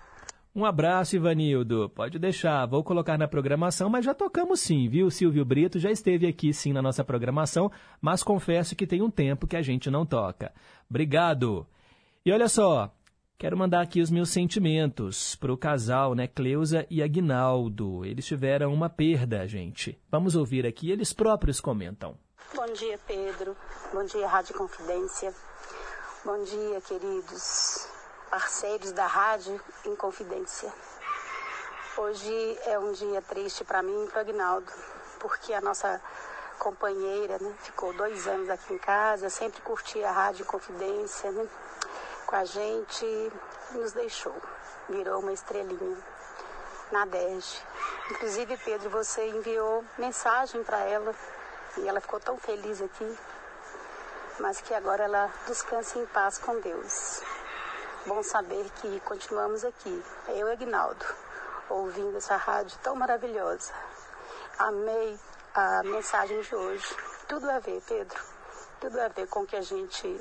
Um 0.55 0.65
abraço, 0.65 1.16
Ivanildo. 1.16 1.91
Pode 1.91 2.16
deixar, 2.16 2.65
vou 2.66 2.85
colocar 2.85 3.19
na 3.19 3.27
programação, 3.27 3.91
mas 3.91 4.05
já 4.05 4.15
tocamos 4.15 4.61
sim, 4.61 4.89
viu? 4.89 5.11
Silvio 5.11 5.45
Brito 5.45 5.81
já 5.81 5.91
esteve 5.91 6.28
aqui 6.28 6.53
sim 6.53 6.73
na 6.73 6.81
nossa 6.81 7.03
programação, 7.03 7.73
mas 8.01 8.23
confesso 8.23 8.77
que 8.77 8.86
tem 8.86 9.03
um 9.03 9.11
tempo 9.11 9.49
que 9.49 9.57
a 9.57 9.62
gente 9.62 9.91
não 9.91 10.07
toca. 10.07 10.53
Obrigado. 10.89 11.66
E 12.24 12.31
olha 12.31 12.49
só, 12.49 12.93
quero 13.39 13.56
mandar 13.56 13.82
aqui 13.82 14.01
os 14.01 14.11
meus 14.11 14.31
sentimentos 14.31 15.36
para 15.36 15.52
o 15.52 15.59
casal, 15.59 16.15
né, 16.15 16.27
Cleusa 16.27 16.86
e 16.90 17.02
Aguinaldo. 17.02 18.05
Eles 18.05 18.24
tiveram 18.27 18.73
uma 18.73 18.89
perda, 18.89 19.47
gente. 19.47 20.01
Vamos 20.11 20.36
ouvir 20.36 20.66
aqui, 20.66 20.90
eles 20.90 21.12
próprios 21.12 21.61
comentam. 21.61 22.16
Bom 22.55 22.73
dia, 22.73 22.98
Pedro. 23.06 23.56
Bom 23.93 24.05
dia, 24.05 24.28
Rádio 24.28 24.55
Confidência. 24.55 25.35
Bom 26.24 26.43
dia, 26.44 26.81
queridos 26.81 27.89
parceiros 28.31 28.93
da 28.93 29.06
Rádio 29.06 29.61
Inconfidência. 29.86 30.73
Hoje 31.97 32.59
é 32.66 32.78
um 32.78 32.93
dia 32.93 33.23
triste 33.23 33.62
para 33.62 33.82
mim 33.82 34.05
e 34.05 34.09
para 34.09 34.19
o 34.19 34.20
Agnaldo, 34.23 34.73
porque 35.20 35.52
a 35.52 35.61
nossa 35.61 36.01
companheira 36.59 37.39
né, 37.39 37.55
ficou 37.61 37.93
dois 37.93 38.27
anos 38.27 38.48
aqui 38.48 38.74
em 38.74 38.78
casa, 38.78 39.28
sempre 39.28 39.61
curtia 39.62 40.09
a 40.09 40.12
Rádio 40.12 40.44
Confidência 40.47 41.31
né, 41.31 41.47
com 42.35 42.39
a 42.39 42.44
gente 42.44 43.06
e 43.06 43.32
nos 43.74 43.93
deixou. 43.93 44.35
Virou 44.89 45.20
uma 45.20 45.32
estrelinha 45.32 45.97
na 46.90 47.05
DEG. 47.05 47.44
Inclusive, 48.11 48.56
Pedro, 48.56 48.90
você 48.90 49.28
enviou 49.28 49.85
mensagem 49.97 50.65
para 50.65 50.81
ela 50.81 51.15
e 51.77 51.86
ela 51.86 52.01
ficou 52.01 52.19
tão 52.19 52.36
feliz 52.36 52.82
aqui, 52.82 53.19
mas 54.40 54.61
que 54.61 54.74
agora 54.74 55.05
ela 55.05 55.31
descanse 55.47 55.97
em 55.97 56.06
paz 56.06 56.39
com 56.39 56.59
Deus. 56.59 57.23
Bom 58.05 58.20
saber 58.24 58.69
que 58.81 58.98
continuamos 59.02 59.65
aqui, 59.65 60.05
eu 60.27 60.48
e 60.48 60.52
Agnaldo, 60.52 61.06
ouvindo 61.70 62.16
essa 62.16 62.35
rádio 62.35 62.77
tão 62.82 62.97
maravilhosa. 62.97 63.73
Amei 64.59 65.16
a 65.55 65.85
mensagem 65.85 66.40
de 66.40 66.52
hoje. 66.52 66.97
Tudo 67.28 67.48
a 67.48 67.61
ver, 67.61 67.81
Pedro. 67.86 68.20
Tudo 68.81 69.01
a 69.01 69.06
ver 69.06 69.28
com 69.28 69.43
o 69.43 69.47
que 69.47 69.55
a 69.55 69.62
gente, 69.62 70.20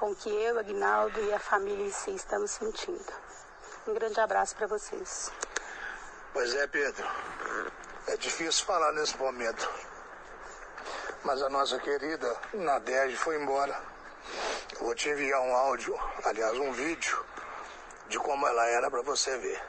com 0.00 0.12
o 0.12 0.16
que 0.16 0.30
eu, 0.30 0.58
Agnaldo 0.58 1.20
e 1.20 1.34
a 1.34 1.38
família 1.38 1.84
em 1.84 1.92
si 1.92 2.12
estamos 2.12 2.52
sentindo. 2.52 3.12
Um 3.86 3.92
grande 3.92 4.18
abraço 4.18 4.56
para 4.56 4.66
vocês. 4.66 5.30
Pois 6.32 6.54
é, 6.54 6.66
Pedro. 6.66 7.06
É 8.06 8.16
difícil 8.16 8.64
falar 8.64 8.92
nesse 8.92 9.14
momento. 9.18 9.70
Mas 11.22 11.42
a 11.42 11.50
nossa 11.50 11.78
querida 11.78 12.34
Nadege 12.54 13.14
foi 13.14 13.36
embora. 13.42 13.78
Eu 14.72 14.86
vou 14.86 14.94
te 14.94 15.10
enviar 15.10 15.42
um 15.42 15.54
áudio, 15.54 15.94
aliás, 16.24 16.58
um 16.58 16.72
vídeo, 16.72 17.22
de 18.08 18.18
como 18.18 18.48
ela 18.48 18.66
era 18.68 18.90
para 18.90 19.02
você 19.02 19.36
ver. 19.36 19.62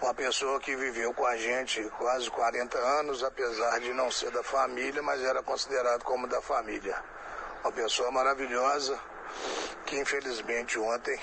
Uma 0.00 0.14
pessoa 0.14 0.58
que 0.58 0.74
viveu 0.74 1.12
com 1.12 1.26
a 1.26 1.36
gente 1.36 1.82
quase 1.98 2.30
40 2.30 2.78
anos, 2.78 3.22
apesar 3.22 3.78
de 3.80 3.92
não 3.92 4.10
ser 4.10 4.30
da 4.30 4.42
família, 4.42 5.02
mas 5.02 5.20
era 5.20 5.42
considerado 5.42 6.02
como 6.02 6.26
da 6.26 6.40
família. 6.40 6.96
Uma 7.62 7.72
pessoa 7.72 8.10
maravilhosa 8.10 8.98
que 9.86 9.98
infelizmente 9.98 10.78
ontem 10.78 11.18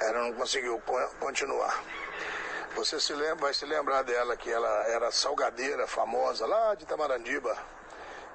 ela 0.00 0.20
não 0.20 0.32
conseguiu 0.34 0.80
continuar. 1.18 1.82
Você 2.74 3.00
se 3.00 3.12
lembra, 3.12 3.46
vai 3.46 3.54
se 3.54 3.64
lembrar 3.64 4.02
dela 4.02 4.36
que 4.36 4.50
ela 4.50 4.88
era 4.88 5.10
salgadeira 5.10 5.86
famosa 5.86 6.44
lá 6.44 6.74
de 6.74 6.84
Tamarandiba 6.84 7.56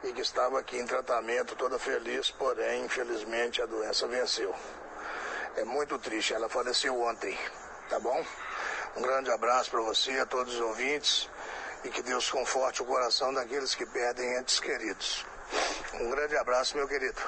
e 0.03 0.13
que 0.13 0.21
estava 0.21 0.59
aqui 0.59 0.77
em 0.77 0.85
tratamento 0.85 1.55
toda 1.55 1.77
feliz, 1.77 2.31
porém, 2.31 2.85
infelizmente, 2.85 3.61
a 3.61 3.65
doença 3.65 4.07
venceu. 4.07 4.55
É 5.57 5.65
muito 5.65 5.99
triste, 5.99 6.33
ela 6.33 6.47
faleceu 6.47 7.01
ontem, 7.01 7.37
tá 7.89 7.99
bom? 7.99 8.25
Um 8.95 9.01
grande 9.01 9.29
abraço 9.29 9.69
para 9.69 9.81
você, 9.81 10.17
a 10.19 10.25
todos 10.25 10.53
os 10.53 10.61
ouvintes, 10.61 11.29
e 11.83 11.89
que 11.89 12.01
Deus 12.01 12.29
conforte 12.29 12.81
o 12.81 12.85
coração 12.85 13.33
daqueles 13.33 13.75
que 13.75 13.85
perdem 13.85 14.37
entes 14.37 14.59
queridos. 14.59 15.25
Um 15.95 16.09
grande 16.11 16.37
abraço, 16.37 16.77
meu 16.77 16.87
querido. 16.87 17.21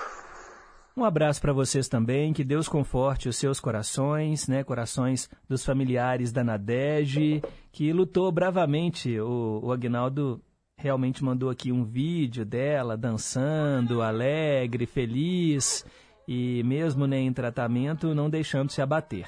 Um 0.95 1.05
abraço 1.05 1.39
para 1.39 1.53
vocês 1.53 1.88
também, 1.88 2.34
que 2.34 2.43
Deus 2.43 2.68
conforte 2.68 3.30
os 3.30 3.38
seus 3.38 3.59
corações, 3.59 4.47
né? 4.47 4.63
Corações 4.63 5.30
dos 5.47 5.63
familiares 5.63 6.34
da 6.34 6.43
Nadege, 6.43 7.41
que 7.72 7.93
lutou 7.93 8.30
bravamente. 8.31 9.18
O, 9.19 9.61
o 9.63 9.72
Agnaldo 9.72 10.41
realmente 10.76 11.23
mandou 11.23 11.49
aqui 11.49 11.72
um 11.72 11.85
vídeo 11.85 12.43
dela 12.43 12.97
dançando, 12.97 14.01
alegre, 14.01 14.85
feliz 14.85 15.85
e 16.27 16.63
mesmo 16.63 17.05
né, 17.07 17.19
em 17.19 17.31
tratamento 17.31 18.13
não 18.13 18.30
deixando 18.30 18.72
se 18.72 18.81
abater. 18.81 19.27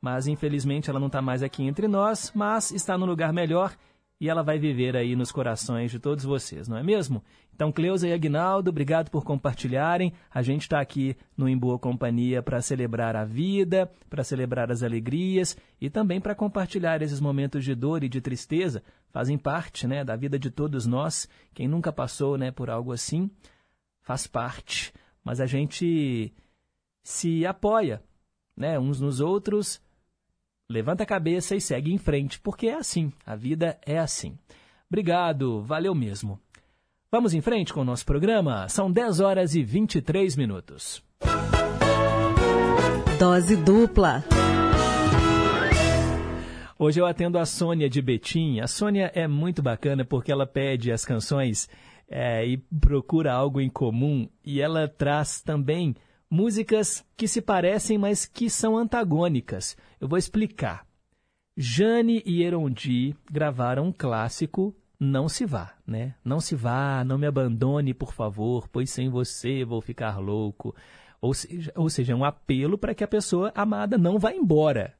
Mas 0.00 0.26
infelizmente 0.26 0.90
ela 0.90 0.98
não 0.98 1.06
está 1.06 1.22
mais 1.22 1.42
aqui 1.42 1.62
entre 1.62 1.86
nós, 1.86 2.32
mas 2.34 2.70
está 2.72 2.98
no 2.98 3.06
lugar 3.06 3.32
melhor 3.32 3.74
e 4.20 4.28
ela 4.28 4.42
vai 4.42 4.58
viver 4.58 4.96
aí 4.96 5.14
nos 5.14 5.30
corações 5.30 5.90
de 5.90 5.98
todos 5.98 6.24
vocês, 6.24 6.66
não 6.68 6.76
é 6.76 6.82
mesmo? 6.82 7.22
Então, 7.54 7.70
Cleusa 7.70 8.08
e 8.08 8.12
Agnaldo, 8.12 8.70
obrigado 8.70 9.10
por 9.10 9.22
compartilharem. 9.22 10.12
A 10.28 10.42
gente 10.42 10.62
está 10.62 10.80
aqui 10.80 11.16
no 11.36 11.48
Em 11.48 11.56
Boa 11.56 11.78
Companhia 11.78 12.42
para 12.42 12.60
celebrar 12.60 13.14
a 13.14 13.24
vida, 13.24 13.88
para 14.10 14.24
celebrar 14.24 14.72
as 14.72 14.82
alegrias 14.82 15.56
e 15.80 15.88
também 15.88 16.20
para 16.20 16.34
compartilhar 16.34 17.00
esses 17.00 17.20
momentos 17.20 17.64
de 17.64 17.72
dor 17.72 18.02
e 18.02 18.08
de 18.08 18.20
tristeza. 18.20 18.82
Fazem 19.12 19.38
parte 19.38 19.86
né, 19.86 20.02
da 20.04 20.16
vida 20.16 20.36
de 20.36 20.50
todos 20.50 20.84
nós. 20.84 21.28
Quem 21.54 21.68
nunca 21.68 21.92
passou 21.92 22.36
né, 22.36 22.50
por 22.50 22.68
algo 22.68 22.92
assim, 22.92 23.30
faz 24.02 24.26
parte. 24.26 24.92
Mas 25.22 25.40
a 25.40 25.46
gente 25.46 26.34
se 27.04 27.46
apoia 27.46 28.02
né, 28.56 28.80
uns 28.80 29.00
nos 29.00 29.20
outros, 29.20 29.80
levanta 30.68 31.04
a 31.04 31.06
cabeça 31.06 31.54
e 31.54 31.60
segue 31.60 31.92
em 31.92 31.98
frente, 31.98 32.40
porque 32.40 32.66
é 32.66 32.74
assim, 32.74 33.12
a 33.24 33.36
vida 33.36 33.78
é 33.86 33.96
assim. 33.96 34.36
Obrigado, 34.88 35.62
valeu 35.62 35.94
mesmo. 35.94 36.40
Vamos 37.14 37.32
em 37.32 37.40
frente 37.40 37.72
com 37.72 37.82
o 37.82 37.84
nosso 37.84 38.04
programa. 38.04 38.68
São 38.68 38.90
10 38.90 39.20
horas 39.20 39.54
e 39.54 39.62
23 39.62 40.34
minutos. 40.34 41.00
Dose 43.20 43.54
dupla. 43.54 44.24
Hoje 46.76 47.00
eu 47.00 47.06
atendo 47.06 47.38
a 47.38 47.46
Sônia 47.46 47.88
de 47.88 48.02
Betim. 48.02 48.58
A 48.58 48.66
Sônia 48.66 49.12
é 49.14 49.28
muito 49.28 49.62
bacana 49.62 50.04
porque 50.04 50.32
ela 50.32 50.44
pede 50.44 50.90
as 50.90 51.04
canções 51.04 51.68
é, 52.08 52.44
e 52.44 52.56
procura 52.56 53.32
algo 53.32 53.60
em 53.60 53.70
comum 53.70 54.28
e 54.44 54.60
ela 54.60 54.88
traz 54.88 55.40
também 55.40 55.94
músicas 56.28 57.06
que 57.16 57.28
se 57.28 57.40
parecem, 57.40 57.96
mas 57.96 58.26
que 58.26 58.50
são 58.50 58.76
antagônicas. 58.76 59.76
Eu 60.00 60.08
vou 60.08 60.18
explicar. 60.18 60.84
Jane 61.56 62.24
e 62.26 62.42
Erondi 62.42 63.14
gravaram 63.30 63.86
um 63.86 63.92
clássico 63.92 64.74
não 65.04 65.28
se 65.28 65.44
vá, 65.44 65.74
né? 65.86 66.14
Não 66.24 66.40
se 66.40 66.54
vá, 66.54 67.04
não 67.04 67.18
me 67.18 67.26
abandone, 67.26 67.94
por 67.94 68.12
favor, 68.12 68.68
pois 68.68 68.90
sem 68.90 69.08
você 69.08 69.64
vou 69.64 69.80
ficar 69.80 70.18
louco. 70.18 70.74
Ou 71.20 71.32
seja, 71.32 71.72
ou 71.76 71.88
seja 71.88 72.12
é 72.12 72.16
um 72.16 72.24
apelo 72.24 72.76
para 72.76 72.94
que 72.94 73.04
a 73.04 73.08
pessoa 73.08 73.52
amada 73.54 73.96
não 73.96 74.18
vá 74.18 74.32
embora. 74.32 74.94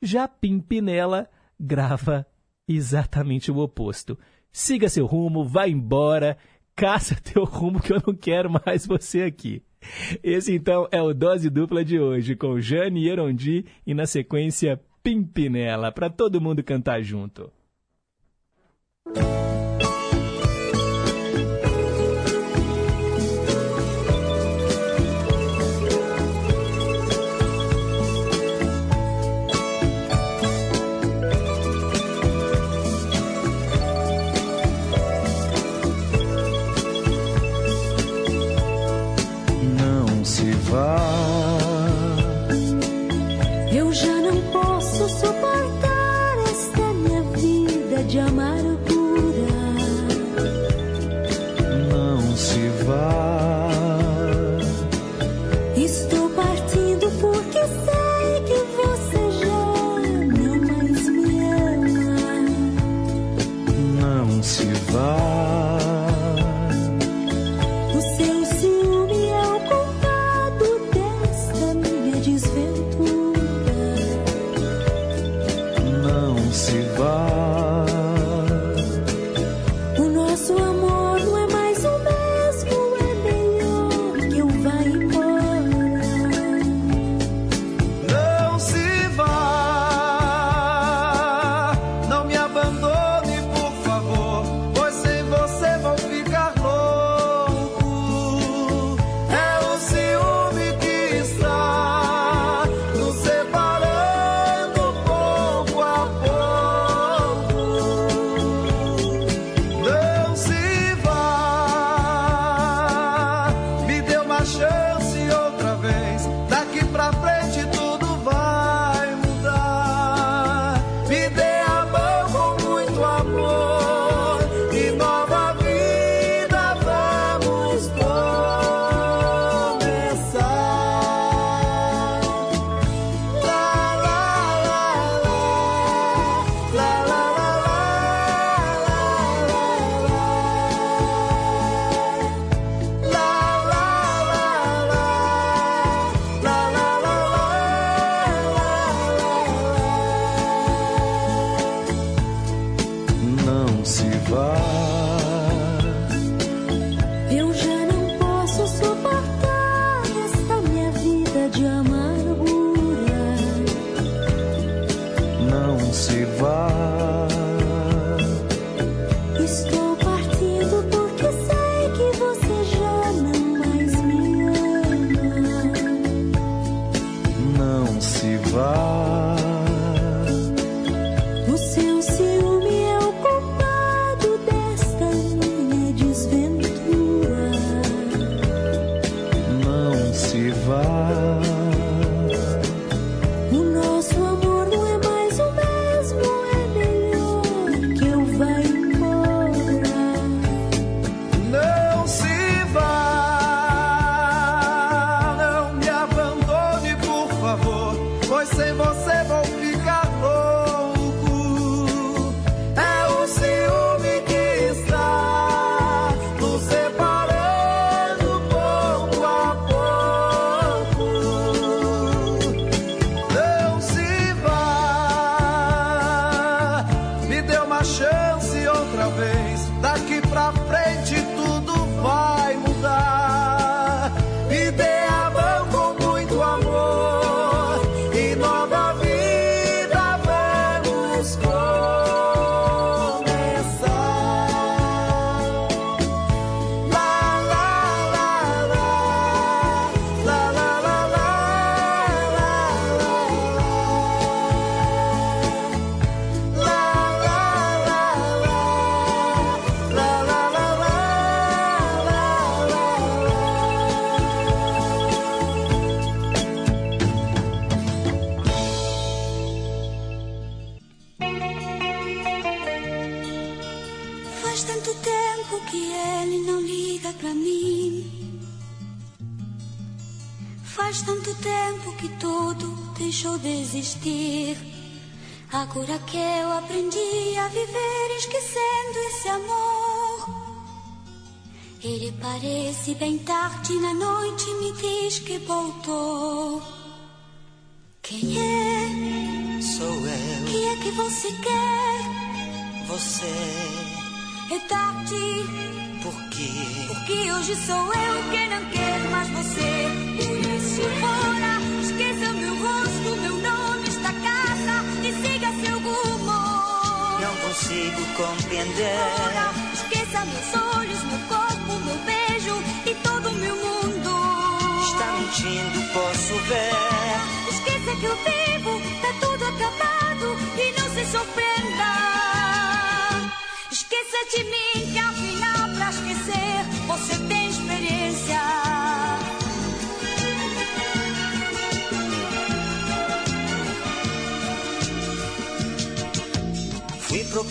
Já 0.00 0.26
Pimpinela 0.26 1.28
grava 1.58 2.26
exatamente 2.66 3.50
o 3.50 3.58
oposto. 3.58 4.18
Siga 4.50 4.88
seu 4.88 5.06
rumo, 5.06 5.44
vá 5.44 5.68
embora, 5.68 6.36
caça 6.74 7.14
teu 7.22 7.44
rumo 7.44 7.80
que 7.80 7.92
eu 7.92 8.02
não 8.06 8.14
quero 8.14 8.50
mais 8.50 8.86
você 8.86 9.22
aqui. 9.22 9.62
Esse 10.22 10.54
então 10.54 10.88
é 10.90 11.02
o 11.02 11.12
Dose 11.12 11.50
Dupla 11.50 11.84
de 11.84 11.98
hoje, 11.98 12.36
com 12.36 12.60
Jane 12.60 13.08
Erondi 13.08 13.64
e 13.86 13.94
na 13.94 14.06
sequência 14.06 14.80
Pimpinela, 15.02 15.90
para 15.90 16.08
todo 16.08 16.40
mundo 16.40 16.62
cantar 16.62 17.02
junto. 17.02 17.52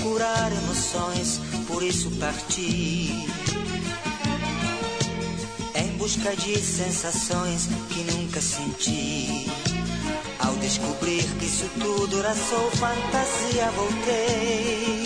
Procurar 0.01 0.51
emoções, 0.51 1.39
por 1.67 1.83
isso 1.83 2.09
parti. 2.19 3.23
Em 5.75 5.87
busca 5.97 6.35
de 6.35 6.57
sensações 6.57 7.67
que 7.89 8.03
nunca 8.11 8.41
senti. 8.41 9.45
Ao 10.39 10.55
descobrir 10.55 11.23
que 11.37 11.45
isso 11.45 11.69
tudo 11.79 12.17
era 12.17 12.33
só 12.33 12.71
fantasia, 12.71 13.69
voltei. 13.75 15.03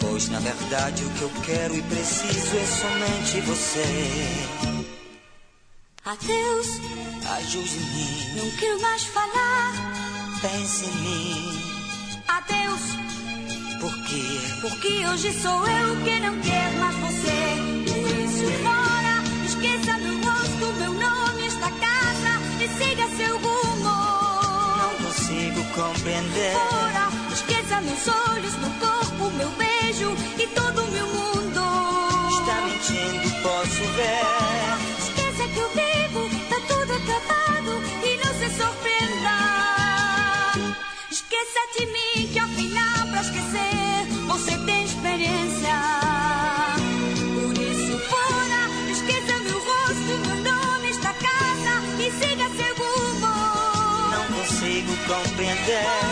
Pois 0.00 0.30
na 0.30 0.38
verdade 0.40 1.04
o 1.04 1.10
que 1.10 1.22
eu 1.22 1.30
quero 1.44 1.76
e 1.76 1.82
preciso 1.82 2.56
é 2.56 2.64
somente 2.64 3.40
você. 3.42 3.84
Adeus, 6.06 6.68
Ajude-me, 7.36 8.40
não 8.40 8.50
quero 8.56 8.80
mais 8.80 9.04
falar. 9.04 9.72
pense 10.40 10.86
em 10.86 10.94
mim. 11.02 11.63
Quê? 14.14 14.38
porque 14.60 15.06
hoje 15.08 15.32
sou 15.42 15.66
eu 15.66 15.96
que 16.04 16.20
não 16.20 16.38
quero 16.40 16.78
mais 16.78 16.94
você. 16.98 17.40
Por 17.84 18.10
isso, 18.20 18.44
fora, 18.62 19.22
esqueça 19.44 19.98
meu 19.98 20.16
rosto, 20.22 20.72
meu 20.78 20.92
nome, 20.94 21.46
esta 21.46 21.68
casa 21.68 22.40
e 22.62 22.68
siga 22.78 23.08
seu 23.16 23.36
rumo. 23.38 23.90
Não 24.78 25.04
consigo 25.04 25.64
compreender. 25.74 26.52
Fora, 26.52 27.08
esqueça 27.32 27.80
meus 27.80 28.06
olhos, 28.06 28.54
meu 28.58 28.70
corpo, 28.78 29.30
meu 29.36 29.50
beijo 29.50 30.14
e 30.38 30.46
todo 30.46 30.84
o 30.84 30.90
meu 30.92 31.06
mundo. 31.08 31.60
Está 32.30 32.60
mentindo, 32.62 33.42
posso 33.42 33.82
ver. 33.96 34.43
Compreender. 55.64 56.03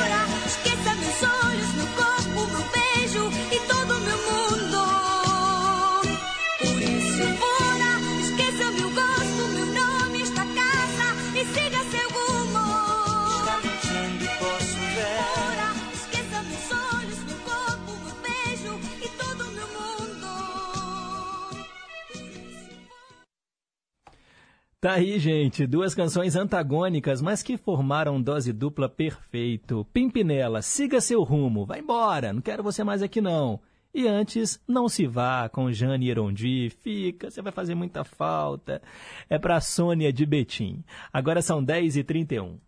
Aí, 24.95 25.19
gente, 25.19 25.67
duas 25.67 25.95
canções 25.95 26.37
antagônicas, 26.37 27.23
mas 27.23 27.43
que 27.43 27.57
formaram 27.57 28.21
dose 28.21 28.53
dupla 28.53 28.91
perfeito. 28.91 29.87
Pimpinela, 29.91 30.61
siga 30.61 31.01
seu 31.01 31.23
rumo, 31.23 31.65
vai 31.65 31.81
embora, 31.81 32.31
não 32.31 32.43
quero 32.43 32.63
você 32.63 32.85
mais 32.85 33.03
aqui 33.03 33.19
não. 33.19 33.59
E 33.95 34.07
antes, 34.07 34.61
não 34.69 34.91
se 34.91 35.07
vá 35.07 35.49
com 35.49 35.73
Jane 35.73 36.11
Erondi, 36.11 36.69
fica, 36.69 37.31
você 37.31 37.41
vai 37.41 37.51
fazer 37.51 37.75
muita 37.75 38.05
falta. 38.05 38.83
É 39.31 39.39
pra 39.39 39.63
Sônia 39.63 40.13
de 40.13 40.27
Betim. 40.27 40.85
Agora 41.11 41.41
são 41.41 41.65
10h31. 41.65 42.59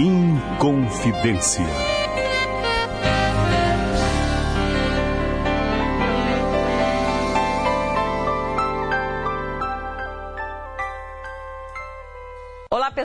Inconfidência. 0.00 1.95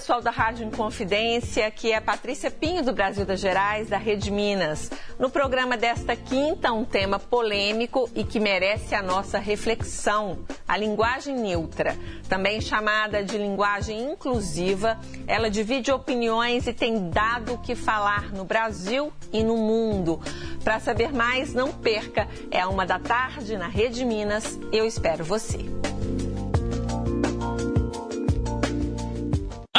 Pessoal 0.01 0.19
da 0.19 0.31
Rádio 0.31 0.65
Inconfidência, 0.65 1.67
aqui 1.67 1.91
é 1.91 2.01
Patrícia 2.01 2.49
Pinho 2.49 2.83
do 2.83 2.91
Brasil 2.91 3.23
das 3.23 3.39
Gerais, 3.39 3.87
da 3.87 3.99
Rede 3.99 4.31
Minas. 4.31 4.89
No 5.19 5.29
programa 5.29 5.77
desta 5.77 6.15
quinta, 6.15 6.73
um 6.73 6.83
tema 6.83 7.19
polêmico 7.19 8.09
e 8.15 8.23
que 8.23 8.39
merece 8.39 8.95
a 8.95 9.03
nossa 9.03 9.37
reflexão: 9.37 10.39
a 10.67 10.75
linguagem 10.75 11.35
neutra, 11.35 11.95
também 12.27 12.59
chamada 12.59 13.23
de 13.23 13.37
linguagem 13.37 14.11
inclusiva. 14.11 14.99
Ela 15.27 15.51
divide 15.51 15.91
opiniões 15.91 16.65
e 16.65 16.73
tem 16.73 17.11
dado 17.11 17.53
o 17.53 17.57
que 17.59 17.75
falar 17.75 18.31
no 18.31 18.43
Brasil 18.43 19.13
e 19.31 19.43
no 19.43 19.55
mundo. 19.55 20.19
Para 20.63 20.79
saber 20.79 21.13
mais, 21.13 21.53
não 21.53 21.71
perca, 21.71 22.27
é 22.49 22.65
uma 22.65 22.87
da 22.87 22.97
tarde 22.97 23.55
na 23.55 23.67
Rede 23.67 24.03
Minas. 24.03 24.57
Eu 24.71 24.83
espero 24.83 25.23
você. 25.23 25.59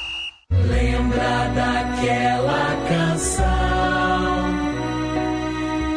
Lembra 0.51 1.51
daquela 1.55 2.75
canção, 2.87 3.45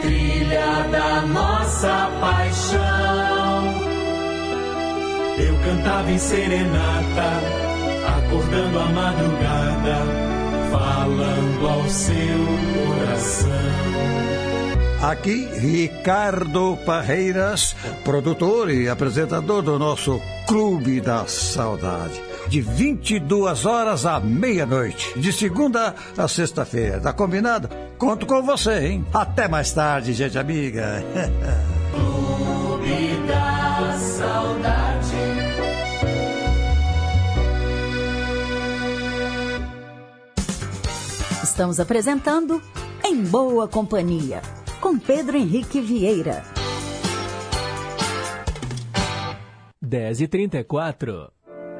trilha 0.00 0.88
da 0.90 1.20
nossa 1.26 2.10
paixão. 2.18 2.78
Eu 5.38 5.54
cantava 5.64 6.10
em 6.10 6.18
serenata, 6.18 7.42
acordando 8.16 8.78
a 8.78 8.86
madrugada, 8.86 9.98
falando 10.70 11.68
ao 11.68 11.88
seu 11.88 12.96
coração. 12.96 13.48
Aqui, 15.02 15.46
Ricardo 15.60 16.76
Parreiras, 16.86 17.76
produtor 18.02 18.70
e 18.70 18.88
apresentador 18.88 19.62
do 19.62 19.78
nosso 19.78 20.20
Clube 20.46 21.00
da 21.02 21.26
Saudade. 21.26 22.27
De 22.48 22.62
22 22.62 23.66
horas 23.66 24.06
à 24.06 24.18
meia-noite, 24.18 25.18
de 25.18 25.30
segunda 25.32 25.94
a 26.16 26.26
sexta-feira. 26.26 26.98
Tá 26.98 27.12
combinado? 27.12 27.68
Conto 27.98 28.24
com 28.24 28.42
você, 28.42 28.88
hein? 28.88 29.06
Até 29.12 29.46
mais 29.46 29.70
tarde, 29.72 30.14
gente 30.14 30.38
amiga. 30.38 31.04
Clube 31.92 33.26
da 33.26 33.98
Saudade. 33.98 34.88
Estamos 41.42 41.78
apresentando 41.78 42.62
Em 43.04 43.22
Boa 43.24 43.68
Companhia, 43.68 44.40
com 44.80 44.98
Pedro 44.98 45.36
Henrique 45.36 45.82
Vieira. 45.82 46.42
10 49.82 50.20
e 50.22 50.28
34 50.28 51.30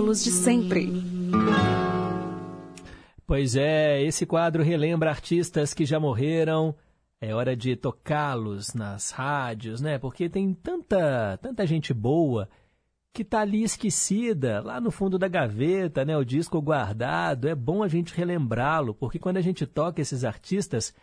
Ídolos 0.00 0.24
de 0.24 0.30
sempre. 0.30 0.88
Pois 3.26 3.54
é, 3.54 4.02
esse 4.02 4.24
quadro 4.24 4.62
relembra 4.62 5.10
artistas 5.10 5.74
que 5.74 5.84
já 5.84 6.00
morreram. 6.00 6.74
É 7.20 7.34
hora 7.34 7.54
de 7.54 7.76
tocá-los 7.76 8.72
nas 8.72 9.10
rádios, 9.10 9.82
né? 9.82 9.98
Porque 9.98 10.30
tem 10.30 10.54
tanta, 10.54 11.36
tanta 11.42 11.66
gente 11.66 11.92
boa 11.92 12.48
que 13.12 13.22
tá 13.22 13.40
ali 13.40 13.62
esquecida, 13.62 14.62
lá 14.62 14.80
no 14.80 14.90
fundo 14.90 15.18
da 15.18 15.28
gaveta, 15.28 16.02
né? 16.02 16.16
O 16.16 16.24
disco 16.24 16.62
guardado. 16.62 17.46
É 17.46 17.54
bom 17.54 17.82
a 17.82 17.88
gente 17.88 18.14
relembrá-lo, 18.14 18.94
porque 18.94 19.18
quando 19.18 19.36
a 19.36 19.42
gente 19.42 19.66
toca 19.66 20.00
esses 20.00 20.24
artistas, 20.24 20.94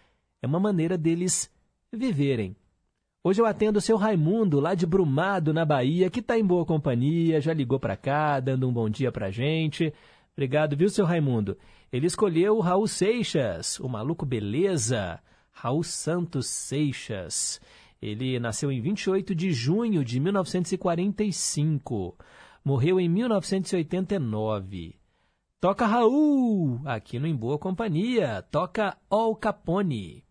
é 0.41 0.47
uma 0.47 0.59
maneira 0.59 0.97
deles 0.97 1.53
viverem. 1.93 2.55
Hoje 3.27 3.41
eu 3.41 3.45
atendo 3.45 3.77
o 3.79 3.81
seu 3.81 3.97
Raimundo, 3.97 4.57
lá 4.57 4.73
de 4.73 4.85
Brumado, 4.85 5.53
na 5.53 5.65
Bahia, 5.65 6.09
que 6.09 6.21
está 6.21 6.39
em 6.39 6.45
boa 6.45 6.65
companhia, 6.65 7.41
já 7.41 7.53
ligou 7.53 7.77
para 7.77 7.97
cá, 7.97 8.39
dando 8.39 8.65
um 8.69 8.71
bom 8.71 8.89
dia 8.89 9.11
para 9.11 9.29
gente. 9.29 9.93
Obrigado, 10.31 10.77
viu, 10.77 10.87
seu 10.87 11.03
Raimundo? 11.03 11.57
Ele 11.91 12.07
escolheu 12.07 12.55
o 12.55 12.61
Raul 12.61 12.87
Seixas, 12.87 13.81
o 13.81 13.89
maluco 13.89 14.25
beleza, 14.25 15.19
Raul 15.51 15.83
Santos 15.83 16.47
Seixas. 16.47 17.59
Ele 18.01 18.39
nasceu 18.39 18.71
em 18.71 18.79
28 18.79 19.35
de 19.35 19.51
junho 19.51 20.05
de 20.05 20.21
1945. 20.21 22.17
Morreu 22.63 22.97
em 22.97 23.09
1989. 23.09 24.95
Toca 25.59 25.85
Raul, 25.85 26.79
aqui 26.85 27.19
no 27.19 27.27
Em 27.27 27.35
Boa 27.35 27.59
Companhia. 27.59 28.41
Toca 28.49 28.95
Al 29.09 29.35
Capone. 29.35 30.23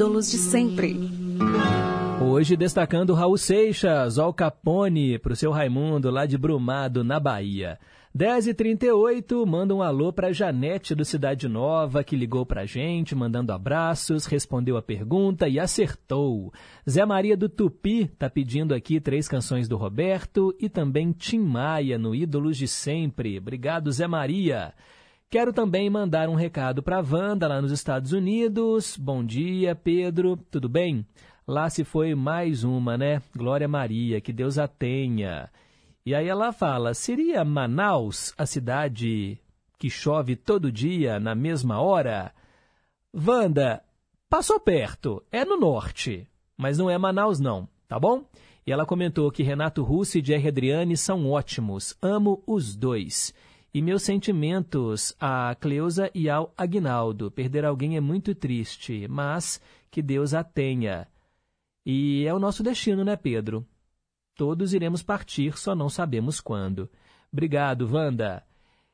Ídolos 0.00 0.30
de 0.30 0.38
sempre. 0.38 0.96
Hoje 2.22 2.56
destacando 2.56 3.12
Raul 3.12 3.36
Seixas, 3.36 4.18
Al 4.18 4.32
Capone, 4.32 5.18
pro 5.18 5.36
seu 5.36 5.50
Raimundo, 5.50 6.10
lá 6.10 6.24
de 6.24 6.38
Brumado, 6.38 7.04
na 7.04 7.20
Bahia. 7.20 7.78
10h38, 8.16 9.44
manda 9.44 9.74
um 9.74 9.82
alô 9.82 10.10
pra 10.10 10.32
Janete 10.32 10.94
do 10.94 11.04
Cidade 11.04 11.46
Nova, 11.50 12.02
que 12.02 12.16
ligou 12.16 12.46
pra 12.46 12.64
gente, 12.64 13.14
mandando 13.14 13.52
abraços, 13.52 14.24
respondeu 14.24 14.78
a 14.78 14.82
pergunta 14.82 15.46
e 15.46 15.60
acertou. 15.60 16.50
Zé 16.88 17.04
Maria 17.04 17.36
do 17.36 17.50
Tupi 17.50 18.06
tá 18.06 18.30
pedindo 18.30 18.72
aqui 18.72 19.00
três 19.00 19.28
canções 19.28 19.68
do 19.68 19.76
Roberto 19.76 20.56
e 20.58 20.70
também 20.70 21.12
Tim 21.12 21.40
Maia 21.40 21.98
no 21.98 22.14
Ídolos 22.14 22.56
de 22.56 22.66
Sempre. 22.66 23.36
Obrigado, 23.36 23.92
Zé 23.92 24.06
Maria. 24.06 24.72
Quero 25.30 25.52
também 25.52 25.88
mandar 25.88 26.28
um 26.28 26.34
recado 26.34 26.82
para 26.82 27.00
Wanda 27.00 27.46
lá 27.46 27.62
nos 27.62 27.70
Estados 27.70 28.12
Unidos. 28.12 28.96
Bom 28.96 29.24
dia, 29.24 29.74
Pedro. 29.74 30.36
Tudo 30.50 30.68
bem? 30.68 31.06
Lá 31.46 31.70
se 31.70 31.84
foi 31.84 32.14
mais 32.14 32.64
uma, 32.64 32.98
né? 32.98 33.22
Glória 33.36 33.68
Maria, 33.68 34.20
que 34.20 34.32
Deus 34.32 34.58
a 34.58 34.66
tenha. 34.66 35.48
E 36.04 36.14
aí 36.14 36.26
ela 36.28 36.52
fala: 36.52 36.94
seria 36.94 37.44
Manaus 37.44 38.34
a 38.36 38.44
cidade 38.44 39.38
que 39.78 39.88
chove 39.88 40.34
todo 40.34 40.72
dia 40.72 41.20
na 41.20 41.34
mesma 41.34 41.80
hora? 41.80 42.32
Wanda, 43.14 43.82
Passou 44.30 44.60
perto, 44.60 45.20
é 45.32 45.44
no 45.44 45.58
norte, 45.58 46.24
mas 46.56 46.78
não 46.78 46.88
é 46.88 46.96
Manaus 46.96 47.40
não, 47.40 47.68
tá 47.88 47.98
bom? 47.98 48.24
E 48.64 48.70
ela 48.70 48.86
comentou 48.86 49.28
que 49.28 49.42
Renato 49.42 49.82
Russo 49.82 50.18
e 50.18 50.24
Jerry 50.24 50.46
Adriane 50.46 50.96
são 50.96 51.28
ótimos, 51.28 51.96
amo 52.00 52.40
os 52.46 52.76
dois. 52.76 53.34
E 53.72 53.80
meus 53.80 54.02
sentimentos 54.02 55.14
a 55.20 55.54
Cleusa 55.54 56.10
e 56.14 56.28
ao 56.28 56.52
Agnaldo. 56.56 57.30
Perder 57.30 57.64
alguém 57.64 57.96
é 57.96 58.00
muito 58.00 58.34
triste, 58.34 59.06
mas 59.08 59.60
que 59.90 60.02
Deus 60.02 60.34
a 60.34 60.42
tenha. 60.42 61.06
E 61.86 62.24
é 62.26 62.34
o 62.34 62.38
nosso 62.38 62.62
destino, 62.62 63.04
né, 63.04 63.16
Pedro? 63.16 63.66
Todos 64.34 64.74
iremos 64.74 65.02
partir, 65.02 65.56
só 65.56 65.74
não 65.74 65.88
sabemos 65.88 66.40
quando. 66.40 66.90
Obrigado, 67.32 67.88
Wanda. 67.92 68.44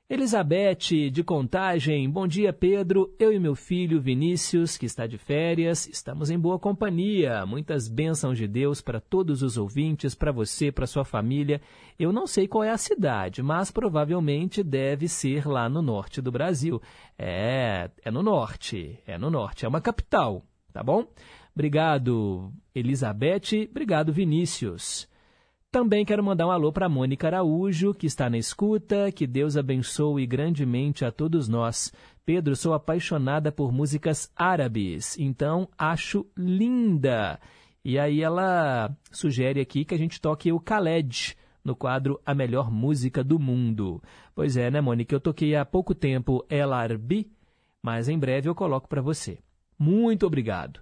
Elizabeth, 0.08 1.10
de 1.10 1.24
Contagem, 1.24 2.08
bom 2.08 2.28
dia, 2.28 2.52
Pedro. 2.52 3.12
Eu 3.18 3.32
e 3.32 3.40
meu 3.40 3.56
filho 3.56 4.00
Vinícius, 4.00 4.78
que 4.78 4.86
está 4.86 5.04
de 5.04 5.18
férias, 5.18 5.88
estamos 5.88 6.30
em 6.30 6.38
boa 6.38 6.60
companhia. 6.60 7.44
Muitas 7.44 7.88
bênçãos 7.88 8.38
de 8.38 8.46
Deus 8.46 8.80
para 8.80 9.00
todos 9.00 9.42
os 9.42 9.56
ouvintes, 9.56 10.14
para 10.14 10.30
você, 10.30 10.70
para 10.70 10.86
sua 10.86 11.04
família. 11.04 11.60
Eu 11.98 12.12
não 12.12 12.24
sei 12.24 12.46
qual 12.46 12.62
é 12.62 12.70
a 12.70 12.78
cidade, 12.78 13.42
mas 13.42 13.72
provavelmente 13.72 14.62
deve 14.62 15.08
ser 15.08 15.44
lá 15.44 15.68
no 15.68 15.82
norte 15.82 16.22
do 16.22 16.30
Brasil. 16.30 16.80
É, 17.18 17.90
é 18.04 18.08
no 18.08 18.22
norte, 18.22 19.00
é 19.08 19.18
no 19.18 19.28
norte, 19.28 19.64
é 19.64 19.68
uma 19.68 19.80
capital, 19.80 20.44
tá 20.72 20.84
bom? 20.84 21.04
Obrigado, 21.52 22.52
Elizabeth. 22.72 23.66
Obrigado, 23.68 24.12
Vinícius. 24.12 25.08
Também 25.76 26.06
quero 26.06 26.24
mandar 26.24 26.46
um 26.46 26.50
alô 26.50 26.72
para 26.72 26.88
Mônica 26.88 27.26
Araújo, 27.26 27.92
que 27.92 28.06
está 28.06 28.30
na 28.30 28.38
escuta. 28.38 29.12
Que 29.12 29.26
Deus 29.26 29.58
abençoe 29.58 30.26
grandemente 30.26 31.04
a 31.04 31.12
todos 31.12 31.48
nós. 31.48 31.92
Pedro, 32.24 32.56
sou 32.56 32.72
apaixonada 32.72 33.52
por 33.52 33.70
músicas 33.70 34.32
árabes, 34.34 35.18
então 35.18 35.68
acho 35.76 36.24
linda. 36.34 37.38
E 37.84 37.98
aí 37.98 38.22
ela 38.22 38.90
sugere 39.12 39.60
aqui 39.60 39.84
que 39.84 39.94
a 39.94 39.98
gente 39.98 40.18
toque 40.18 40.50
o 40.50 40.56
Khaled 40.58 41.36
no 41.62 41.76
quadro 41.76 42.18
A 42.24 42.34
Melhor 42.34 42.70
Música 42.70 43.22
do 43.22 43.38
Mundo. 43.38 44.02
Pois 44.34 44.56
é, 44.56 44.70
né, 44.70 44.80
Mônica? 44.80 45.14
Eu 45.14 45.20
toquei 45.20 45.54
há 45.56 45.64
pouco 45.66 45.94
tempo 45.94 46.42
El 46.48 46.72
Arbi, 46.72 47.30
mas 47.82 48.08
em 48.08 48.18
breve 48.18 48.48
eu 48.48 48.54
coloco 48.54 48.88
para 48.88 49.02
você. 49.02 49.40
Muito 49.78 50.26
obrigado. 50.26 50.80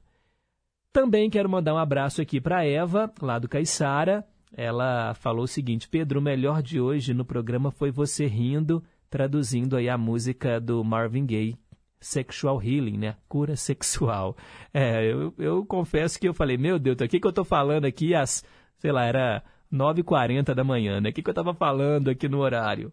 Também 0.92 1.28
quero 1.28 1.50
mandar 1.50 1.74
um 1.74 1.78
abraço 1.78 2.22
aqui 2.22 2.40
para 2.40 2.64
Eva, 2.64 3.12
lá 3.20 3.40
do 3.40 3.48
Caiçara 3.48 4.24
ela 4.56 5.14
falou 5.14 5.44
o 5.44 5.48
seguinte: 5.48 5.88
Pedro, 5.88 6.20
o 6.20 6.22
melhor 6.22 6.62
de 6.62 6.80
hoje 6.80 7.12
no 7.12 7.24
programa 7.24 7.70
foi 7.70 7.90
você 7.90 8.26
rindo, 8.26 8.82
traduzindo 9.10 9.76
aí 9.76 9.88
a 9.88 9.98
música 9.98 10.60
do 10.60 10.82
Marvin 10.82 11.26
Gaye, 11.26 11.56
Sexual 12.00 12.62
Healing, 12.62 12.98
né? 12.98 13.16
Cura 13.28 13.56
sexual. 13.56 14.36
É, 14.72 15.04
eu, 15.04 15.32
eu 15.38 15.64
confesso 15.64 16.18
que 16.18 16.28
eu 16.28 16.34
falei, 16.34 16.56
meu 16.56 16.80
Deus, 16.80 16.96
o 17.00 17.08
que, 17.08 17.20
que 17.20 17.26
eu 17.26 17.32
tô 17.32 17.44
falando 17.44 17.84
aqui 17.84 18.12
às, 18.12 18.44
sei 18.78 18.90
lá, 18.90 19.04
era 19.04 19.42
9h40 19.72 20.52
da 20.52 20.64
manhã, 20.64 21.00
né? 21.00 21.10
O 21.10 21.12
que, 21.12 21.22
que 21.22 21.30
eu 21.30 21.34
tava 21.34 21.54
falando 21.54 22.08
aqui 22.08 22.28
no 22.28 22.40
horário? 22.40 22.92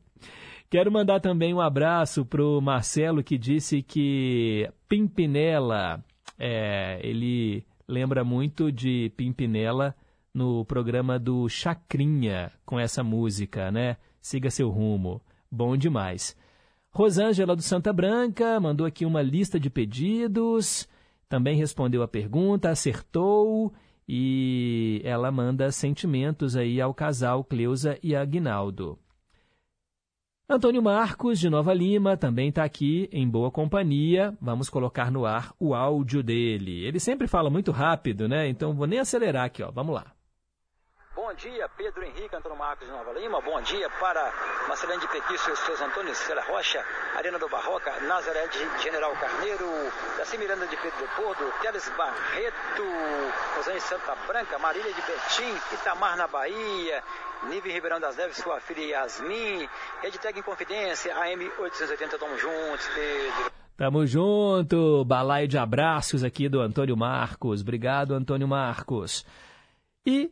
Quero 0.69 0.91
mandar 0.91 1.19
também 1.19 1.53
um 1.53 1.59
abraço 1.59 2.23
pro 2.23 2.61
Marcelo 2.61 3.23
que 3.23 3.37
disse 3.37 3.81
que 3.81 4.69
Pimpinela, 4.87 6.03
é, 6.37 6.99
ele 7.03 7.65
lembra 7.87 8.23
muito 8.23 8.71
de 8.71 9.11
Pimpinela 9.17 9.95
no 10.33 10.65
programa 10.65 11.19
do 11.19 11.47
Chacrinha 11.49 12.51
com 12.65 12.79
essa 12.79 13.03
música, 13.03 13.71
né? 13.71 13.97
Siga 14.21 14.49
seu 14.49 14.69
rumo. 14.69 15.21
Bom 15.51 15.75
demais. 15.75 16.35
Rosângela 16.91 17.55
do 17.55 17.61
Santa 17.61 17.93
Branca 17.93 18.59
mandou 18.59 18.85
aqui 18.85 19.05
uma 19.05 19.21
lista 19.21 19.59
de 19.59 19.69
pedidos, 19.69 20.87
também 21.29 21.55
respondeu 21.55 22.03
a 22.03 22.07
pergunta, 22.07 22.69
acertou 22.69 23.73
e 24.07 25.01
ela 25.03 25.31
manda 25.31 25.71
sentimentos 25.71 26.55
aí 26.55 26.81
ao 26.81 26.93
casal 26.93 27.43
Cleusa 27.43 27.97
e 28.03 28.15
Aguinaldo. 28.15 28.99
Antônio 30.49 30.81
Marcos, 30.81 31.39
de 31.39 31.49
Nova 31.49 31.73
Lima, 31.73 32.17
também 32.17 32.49
está 32.49 32.65
aqui 32.65 33.07
em 33.09 33.25
boa 33.25 33.49
companhia. 33.49 34.37
Vamos 34.41 34.69
colocar 34.69 35.09
no 35.09 35.25
ar 35.25 35.55
o 35.57 35.73
áudio 35.73 36.21
dele. 36.21 36.83
Ele 36.83 36.99
sempre 36.99 37.25
fala 37.25 37.49
muito 37.49 37.71
rápido, 37.71 38.27
né? 38.27 38.49
Então 38.49 38.73
vou 38.73 38.85
nem 38.85 38.99
acelerar 38.99 39.45
aqui, 39.45 39.63
ó. 39.63 39.71
Vamos 39.71 39.95
lá. 39.95 40.13
Bom 41.13 41.33
dia, 41.33 41.67
Pedro 41.75 42.05
Henrique 42.05 42.33
Antônio 42.33 42.57
Marcos 42.57 42.87
de 42.87 42.93
Nova 42.93 43.11
Lima. 43.11 43.41
Bom 43.41 43.61
dia 43.61 43.89
para 43.99 44.33
Marcelene 44.69 45.01
de 45.01 45.09
Pequício, 45.09 45.53
Seus 45.57 45.81
Antônio 45.81 46.15
Cera 46.15 46.41
Rocha, 46.43 46.81
Arena 47.17 47.37
do 47.37 47.49
Barroca, 47.49 47.91
Nazaré 48.07 48.47
de 48.47 48.81
General 48.81 49.11
Carneiro, 49.17 49.65
Daci 50.17 50.37
Miranda 50.37 50.65
de 50.67 50.77
Pedro 50.77 50.99
Leopoldo, 50.99 51.53
Teles 51.61 51.89
Barreto, 51.97 52.83
Rosane 53.57 53.81
Santa 53.81 54.15
Branca, 54.25 54.57
Marília 54.57 54.93
de 54.93 55.01
Betim, 55.01 55.53
Itamar 55.73 56.15
na 56.15 56.27
Bahia, 56.27 57.03
Nive 57.49 57.69
Ribeirão 57.73 57.99
das 57.99 58.15
Neves, 58.15 58.37
sua 58.37 58.61
filha 58.61 59.01
Yasmin, 59.01 59.67
Redtec 60.01 60.39
em 60.39 60.41
Confidência, 60.43 61.13
AM 61.17 61.43
880, 61.59 62.17
tamo 62.17 62.37
juntos, 62.37 62.87
Pedro. 62.95 63.51
Tamo 63.75 64.05
junto, 64.05 65.03
balaio 65.03 65.47
de 65.47 65.57
abraços 65.57 66.23
aqui 66.23 66.47
do 66.47 66.61
Antônio 66.61 66.95
Marcos. 66.95 67.61
Obrigado, 67.61 68.13
Antônio 68.13 68.47
Marcos. 68.47 69.25
E 70.05 70.31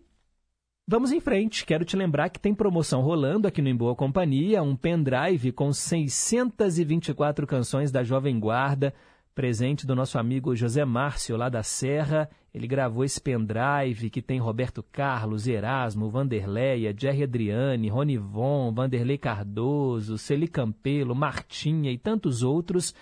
Vamos 0.91 1.11
em 1.11 1.19
frente. 1.19 1.67
Quero 1.67 1.85
te 1.85 1.95
lembrar 1.95 2.29
que 2.29 2.39
tem 2.39 2.51
promoção 2.51 3.03
rolando 3.03 3.47
aqui 3.47 3.61
no 3.61 3.69
Em 3.69 3.75
Boa 3.75 3.93
Companhia, 3.93 4.63
um 4.63 4.75
pendrive 4.75 5.51
com 5.51 5.71
624 5.71 7.45
canções 7.45 7.91
da 7.91 8.03
Jovem 8.03 8.39
Guarda, 8.39 8.91
presente 9.35 9.85
do 9.85 9.95
nosso 9.95 10.17
amigo 10.17 10.55
José 10.55 10.83
Márcio, 10.83 11.37
lá 11.37 11.47
da 11.47 11.61
Serra. 11.61 12.27
Ele 12.51 12.65
gravou 12.65 13.03
esse 13.03 13.21
pendrive 13.21 14.09
que 14.09 14.19
tem 14.19 14.39
Roberto 14.39 14.81
Carlos, 14.81 15.47
Erasmo, 15.47 16.09
Vanderleia, 16.09 16.91
Jerry 16.97 17.21
Adriane, 17.21 17.87
Ronivon, 17.87 18.73
Vanderlei 18.73 19.19
Cardoso, 19.19 20.17
Celi 20.17 20.47
Campelo, 20.47 21.13
Martinha 21.13 21.91
e 21.91 21.99
tantos 21.99 22.41
outros. 22.41 22.95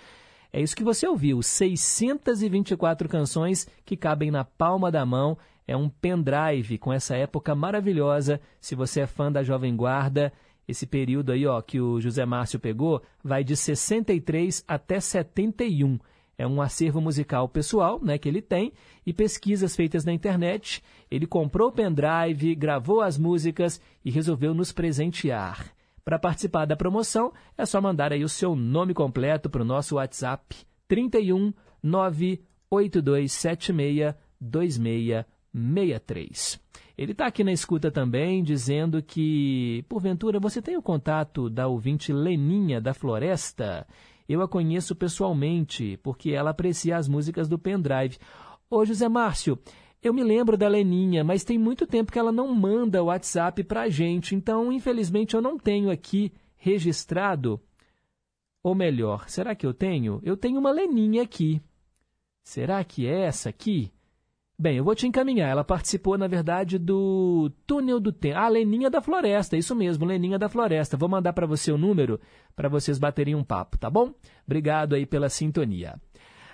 É 0.52 0.60
isso 0.60 0.76
que 0.76 0.84
você 0.84 1.08
ouviu, 1.08 1.40
624 1.40 3.08
canções 3.08 3.66
que 3.86 3.96
cabem 3.96 4.30
na 4.30 4.44
palma 4.44 4.90
da 4.90 5.06
mão 5.06 5.38
é 5.68 5.76
um 5.76 5.88
pendrive 5.90 6.78
com 6.78 6.90
essa 6.90 7.14
época 7.14 7.54
maravilhosa. 7.54 8.40
Se 8.58 8.74
você 8.74 9.02
é 9.02 9.06
fã 9.06 9.30
da 9.30 9.42
Jovem 9.42 9.76
Guarda, 9.76 10.32
esse 10.66 10.86
período 10.86 11.30
aí 11.30 11.46
ó, 11.46 11.60
que 11.60 11.78
o 11.78 12.00
José 12.00 12.24
Márcio 12.24 12.58
pegou 12.58 13.02
vai 13.22 13.44
de 13.44 13.54
63 13.54 14.64
até 14.66 14.98
71. 14.98 15.98
É 16.38 16.46
um 16.46 16.62
acervo 16.62 17.02
musical 17.02 17.46
pessoal 17.50 18.00
né, 18.02 18.16
que 18.16 18.28
ele 18.28 18.40
tem 18.40 18.72
e 19.04 19.12
pesquisas 19.12 19.76
feitas 19.76 20.06
na 20.06 20.12
internet. 20.12 20.82
Ele 21.10 21.26
comprou 21.26 21.68
o 21.68 21.72
pendrive, 21.72 22.54
gravou 22.54 23.02
as 23.02 23.18
músicas 23.18 23.78
e 24.02 24.10
resolveu 24.10 24.54
nos 24.54 24.72
presentear. 24.72 25.70
Para 26.02 26.18
participar 26.18 26.64
da 26.64 26.76
promoção, 26.76 27.30
é 27.58 27.66
só 27.66 27.78
mandar 27.78 28.10
aí 28.12 28.24
o 28.24 28.28
seu 28.28 28.56
nome 28.56 28.94
completo 28.94 29.50
para 29.50 29.60
o 29.60 29.66
nosso 29.66 29.96
WhatsApp 29.96 30.56
31 30.86 31.52
98276 31.82 34.14
26 34.40 35.26
63. 35.58 36.60
Ele 36.96 37.12
está 37.12 37.26
aqui 37.26 37.44
na 37.44 37.52
escuta 37.52 37.90
também, 37.90 38.42
dizendo 38.42 39.02
que, 39.02 39.84
porventura, 39.88 40.40
você 40.40 40.60
tem 40.60 40.76
o 40.76 40.82
contato 40.82 41.48
da 41.48 41.68
ouvinte 41.68 42.12
Leninha 42.12 42.80
da 42.80 42.92
Floresta? 42.92 43.86
Eu 44.28 44.42
a 44.42 44.48
conheço 44.48 44.96
pessoalmente, 44.96 45.98
porque 46.02 46.32
ela 46.32 46.50
aprecia 46.50 46.96
as 46.96 47.08
músicas 47.08 47.48
do 47.48 47.58
pendrive. 47.58 48.18
Ô, 48.68 48.84
José 48.84 49.08
Márcio, 49.08 49.58
eu 50.02 50.12
me 50.12 50.22
lembro 50.22 50.56
da 50.56 50.68
Leninha, 50.68 51.24
mas 51.24 51.44
tem 51.44 51.56
muito 51.56 51.86
tempo 51.86 52.12
que 52.12 52.18
ela 52.18 52.32
não 52.32 52.54
manda 52.54 53.02
o 53.02 53.06
WhatsApp 53.06 53.64
para 53.64 53.82
a 53.82 53.88
gente, 53.88 54.34
então, 54.34 54.72
infelizmente, 54.72 55.34
eu 55.34 55.40
não 55.40 55.58
tenho 55.58 55.90
aqui 55.90 56.32
registrado. 56.56 57.60
Ou 58.62 58.74
melhor, 58.74 59.28
será 59.28 59.54
que 59.54 59.64
eu 59.64 59.72
tenho? 59.72 60.20
Eu 60.22 60.36
tenho 60.36 60.58
uma 60.58 60.70
Leninha 60.70 61.22
aqui. 61.22 61.62
Será 62.42 62.82
que 62.84 63.06
é 63.06 63.22
essa 63.22 63.48
aqui? 63.48 63.90
Bem, 64.60 64.76
eu 64.76 64.82
vou 64.82 64.94
te 64.94 65.06
encaminhar. 65.06 65.48
Ela 65.48 65.62
participou, 65.62 66.18
na 66.18 66.26
verdade, 66.26 66.78
do 66.78 67.48
Túnel 67.64 68.00
do 68.00 68.10
Tempo. 68.10 68.38
Ah, 68.38 68.48
Leninha 68.48 68.90
da 68.90 69.00
Floresta, 69.00 69.56
isso 69.56 69.72
mesmo, 69.72 70.04
Leninha 70.04 70.36
da 70.36 70.48
Floresta. 70.48 70.96
Vou 70.96 71.08
mandar 71.08 71.32
para 71.32 71.46
você 71.46 71.70
o 71.70 71.78
número 71.78 72.18
para 72.56 72.68
vocês 72.68 72.98
baterem 72.98 73.36
um 73.36 73.44
papo, 73.44 73.78
tá 73.78 73.88
bom? 73.88 74.12
Obrigado 74.44 74.96
aí 74.96 75.06
pela 75.06 75.28
sintonia. 75.28 75.94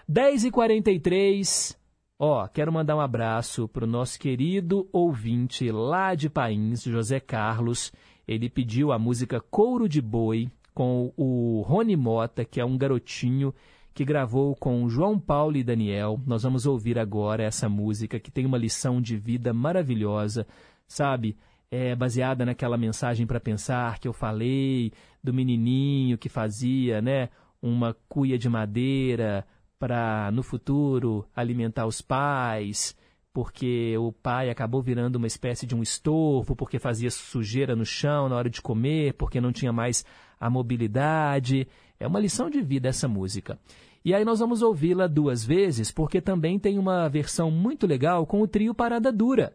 10h43. 0.07 1.75
Ó, 2.19 2.47
quero 2.47 2.71
mandar 2.71 2.95
um 2.95 3.01
abraço 3.01 3.67
para 3.69 3.85
o 3.85 3.89
nosso 3.89 4.21
querido 4.21 4.87
ouvinte 4.93 5.71
lá 5.71 6.15
de 6.15 6.29
Pains, 6.29 6.83
José 6.83 7.19
Carlos. 7.19 7.91
Ele 8.29 8.51
pediu 8.51 8.93
a 8.93 8.99
música 8.99 9.41
Couro 9.41 9.89
de 9.89 10.03
Boi 10.03 10.51
com 10.75 11.11
o 11.17 11.63
Rony 11.63 11.97
Mota, 11.97 12.45
que 12.45 12.61
é 12.61 12.65
um 12.67 12.77
garotinho 12.77 13.55
que 13.95 14.05
gravou 14.05 14.57
com 14.57 14.89
João 14.89 15.19
Paulo 15.19 15.57
e 15.57 15.63
Daniel. 15.63 16.21
Nós 16.27 16.43
vamos 16.43 16.67
ouvir 16.67 16.99
agora 16.99 17.45
essa 17.45 17.69
música 17.69 18.19
que 18.19 18.31
tem 18.31 18.45
uma 18.45 18.59
lição 18.59 19.01
de 19.01 19.17
vida 19.17 19.53
maravilhosa, 19.55 20.47
sabe? 20.87 21.37
É 21.71 21.95
baseada 21.95 22.45
naquela 22.45 22.77
mensagem 22.77 23.27
para 23.27 23.39
pensar 23.39 24.01
que 24.01 24.09
eu 24.09 24.13
falei 24.13 24.93
do 25.23 25.33
menininho 25.33 26.19
que 26.19 26.29
fazia, 26.29 27.01
né, 27.01 27.29
uma 27.63 27.97
cuia 28.09 28.37
de 28.37 28.49
madeira 28.49 29.47
para 29.79 30.31
no 30.33 30.43
futuro 30.43 31.27
alimentar 31.35 31.87
os 31.87 32.01
pais, 32.01 32.97
porque 33.33 33.97
o 33.99 34.13
pai 34.13 34.51
acabou 34.51 34.83
virando 34.83 35.17
uma 35.17 35.27
espécie 35.27 35.67
de 35.67 35.75
um 35.75 35.83
estorvo, 35.83 36.55
porque 36.57 36.79
fazia 36.79 37.11
sujeira 37.11 37.75
no 37.75 37.85
chão 37.85 38.29
na 38.29 38.37
hora 38.37 38.51
de 38.51 38.61
comer, 38.61 39.15
porque 39.15 39.41
não 39.41 39.53
tinha 39.53 39.73
mais 39.73 40.05
a 40.39 40.51
mobilidade. 40.51 41.67
É 41.99 42.07
uma 42.07 42.21
lição 42.21 42.51
de 42.51 42.61
vida 42.61 42.89
essa 42.89 43.09
música. 43.09 43.59
E 44.05 44.13
aí 44.13 44.25
nós 44.25 44.41
vamos 44.41 44.61
ouvi-la 44.61 45.07
duas 45.07 45.43
vezes, 45.45 45.91
porque 45.91 46.21
também 46.21 46.59
tem 46.59 46.79
uma 46.79 47.09
versão 47.09 47.51
muito 47.51 47.87
legal 47.87 48.27
com 48.27 48.43
o 48.43 48.47
trio 48.47 48.75
Parada 48.75 49.11
Dura. 49.11 49.55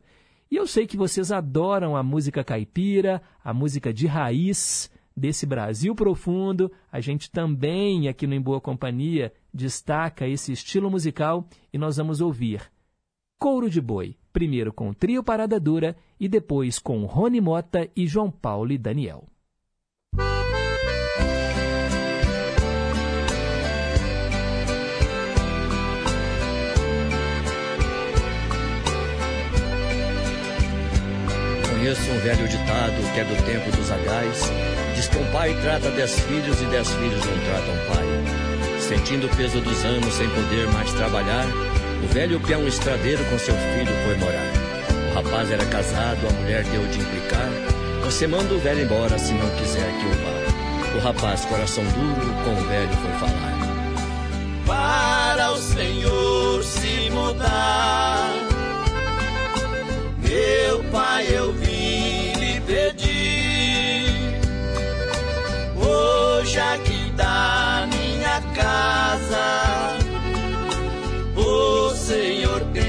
E 0.49 0.55
eu 0.55 0.65
sei 0.65 0.87
que 0.87 0.97
vocês 0.97 1.31
adoram 1.31 1.95
a 1.95 2.01
música 2.01 2.43
caipira, 2.43 3.21
a 3.43 3.53
música 3.53 3.93
de 3.93 4.07
raiz 4.07 4.89
desse 5.15 5.45
Brasil 5.45 5.93
profundo. 5.93 6.71
A 6.91 6.99
gente 6.99 7.29
também, 7.29 8.07
aqui 8.07 8.25
no 8.25 8.33
Em 8.33 8.41
Boa 8.41 8.59
Companhia, 8.59 9.31
destaca 9.53 10.27
esse 10.27 10.51
estilo 10.51 10.89
musical 10.89 11.47
e 11.71 11.77
nós 11.77 11.97
vamos 11.97 12.19
ouvir 12.19 12.63
Couro 13.37 13.69
de 13.69 13.79
Boi, 13.79 14.17
primeiro 14.33 14.73
com 14.73 14.89
o 14.89 14.95
trio 14.95 15.23
Parada 15.23 15.59
Dura 15.59 15.95
e 16.19 16.27
depois 16.27 16.79
com 16.79 17.05
Rony 17.05 17.39
Mota 17.39 17.87
e 17.95 18.07
João 18.07 18.31
Paulo 18.31 18.71
e 18.71 18.79
Daniel. 18.79 19.25
Conheço 31.89 32.11
um 32.11 32.19
velho 32.19 32.47
ditado 32.47 33.13
que 33.15 33.19
é 33.19 33.23
do 33.23 33.45
tempo 33.47 33.75
dos 33.75 33.91
agais. 33.91 34.51
Diz 34.93 35.07
que 35.07 35.17
um 35.17 35.25
pai 35.31 35.57
trata 35.59 35.89
dez 35.89 36.19
filhos 36.19 36.61
e 36.61 36.65
dez 36.65 36.87
filhos 36.87 37.25
não 37.25 37.39
tratam 37.45 37.73
pai. 37.87 38.79
Sentindo 38.79 39.25
o 39.25 39.29
peso 39.35 39.59
dos 39.59 39.83
anos 39.83 40.13
sem 40.13 40.29
poder 40.29 40.67
mais 40.67 40.93
trabalhar, 40.93 41.47
o 42.03 42.07
velho 42.13 42.39
peão 42.41 42.67
estradeiro 42.67 43.25
com 43.25 43.39
seu 43.39 43.55
filho 43.55 43.91
foi 44.05 44.15
morar. 44.17 44.51
O 45.09 45.15
rapaz 45.15 45.49
era 45.49 45.65
casado, 45.65 46.27
a 46.27 46.33
mulher 46.33 46.63
deu 46.65 46.85
de 46.89 46.99
implicar. 46.99 47.49
Você 48.03 48.27
manda 48.27 48.53
o 48.53 48.59
velho 48.59 48.83
embora 48.83 49.17
se 49.17 49.33
não 49.33 49.49
quiser 49.55 49.91
que 49.99 50.05
o 50.05 50.11
vá. 50.11 50.95
O 50.95 50.99
rapaz, 50.99 51.43
coração 51.45 51.83
duro, 51.85 52.33
com 52.43 52.51
o 52.51 52.67
velho 52.67 52.93
foi 52.97 53.11
falar. 53.13 53.57
Para 54.67 55.53
o 55.53 55.57
Senhor 55.57 56.63
se 56.63 57.09
mudar, 57.09 58.31
meu 60.21 60.83
pai, 60.91 61.27
eu 61.31 61.51
lhe 61.53 61.68
pedir. 62.69 64.39
Hoje 65.75 66.59
aqui 66.59 67.11
da 67.15 67.87
minha 67.89 68.41
casa 68.53 69.97
o 71.35 71.89
Senhor 71.95 72.61
tem 72.73 72.88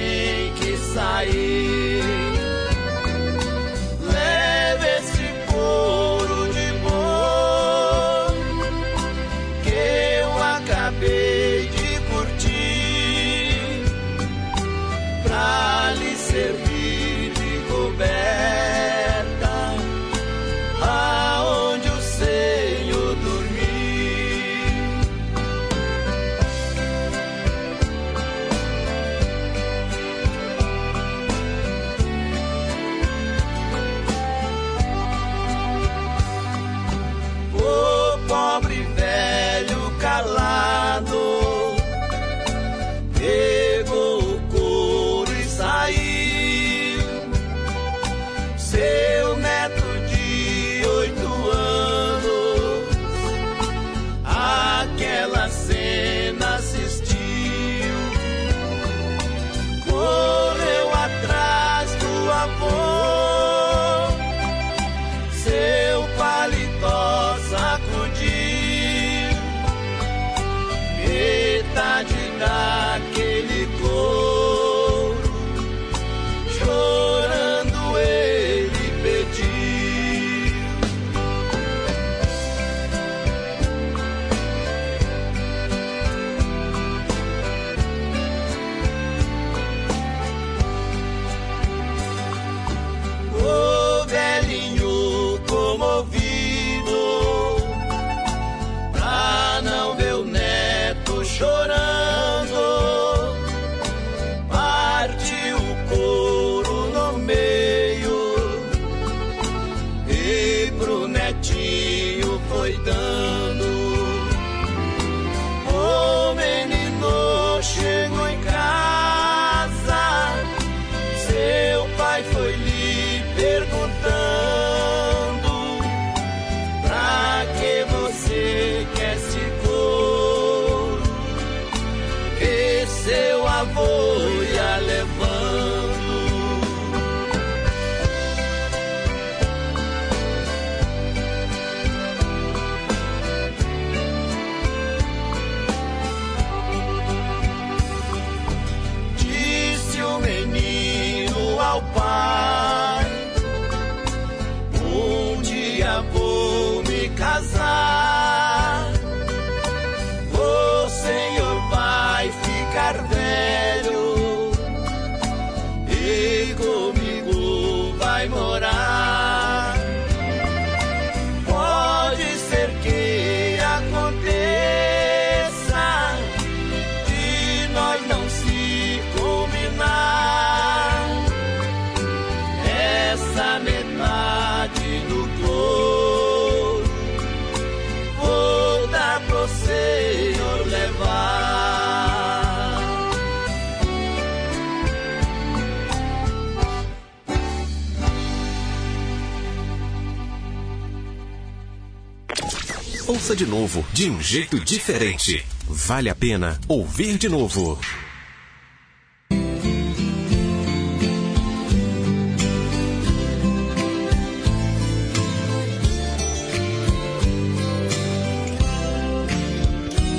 Ouça 203.31 203.37
de 203.37 203.47
novo, 203.47 203.87
de 203.93 204.11
um 204.11 204.21
jeito 204.21 204.59
diferente. 204.59 205.47
Vale 205.69 206.09
a 206.09 206.17
pena 206.17 206.59
ouvir 206.67 207.17
de 207.17 207.29
novo. 207.29 207.79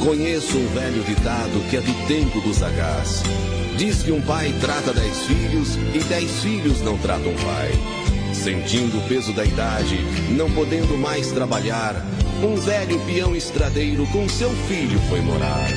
Conheço 0.01 0.57
um 0.57 0.67
velho 0.73 1.03
ditado 1.03 1.69
que 1.69 1.75
é 1.75 1.81
do 1.81 2.07
tempo 2.07 2.39
dos 2.39 2.55
sagaz. 2.55 3.23
Diz 3.77 4.03
que 4.03 4.11
um 4.13 4.21
pai 4.21 4.55
trata 4.61 4.93
dez 4.93 5.25
filhos 5.25 5.75
e 5.93 5.99
dez 6.07 6.31
filhos 6.41 6.79
não 6.79 6.97
tratam 6.97 7.33
o 7.33 7.35
pai. 7.35 7.71
Sentindo 8.33 8.99
o 8.99 9.07
peso 9.09 9.33
da 9.33 9.43
idade, 9.43 9.99
não 10.29 10.49
podendo 10.49 10.97
mais 10.97 11.29
trabalhar, 11.33 11.93
um 12.47 12.55
velho 12.55 12.99
peão 13.05 13.35
estradeiro 13.35 14.05
com 14.07 14.27
seu 14.27 14.49
filho 14.67 14.99
foi 15.09 15.21
morar. 15.21 15.67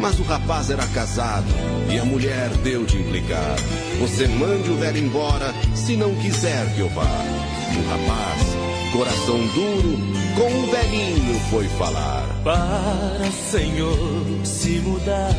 Mas 0.00 0.18
o 0.20 0.22
rapaz 0.22 0.70
era 0.70 0.86
casado 0.88 1.48
e 1.90 1.98
a 1.98 2.04
mulher 2.04 2.50
deu 2.62 2.84
de 2.84 2.98
implicar. 2.98 3.56
Você 4.00 4.28
mande 4.28 4.70
o 4.70 4.76
velho 4.76 4.98
embora 4.98 5.52
se 5.74 5.96
não 5.96 6.14
quiser 6.16 6.72
que 6.74 6.80
eu 6.80 6.88
vá. 6.90 7.02
O 7.02 7.88
rapaz, 7.90 8.56
coração 8.92 9.38
duro, 9.48 9.98
com 10.36 10.62
o 10.62 10.70
velhinho 10.70 11.40
foi 11.50 11.68
falar. 11.70 12.24
Para 12.44 13.30
Senhor 13.30 13.98
se 14.44 14.78
mudar. 14.80 15.34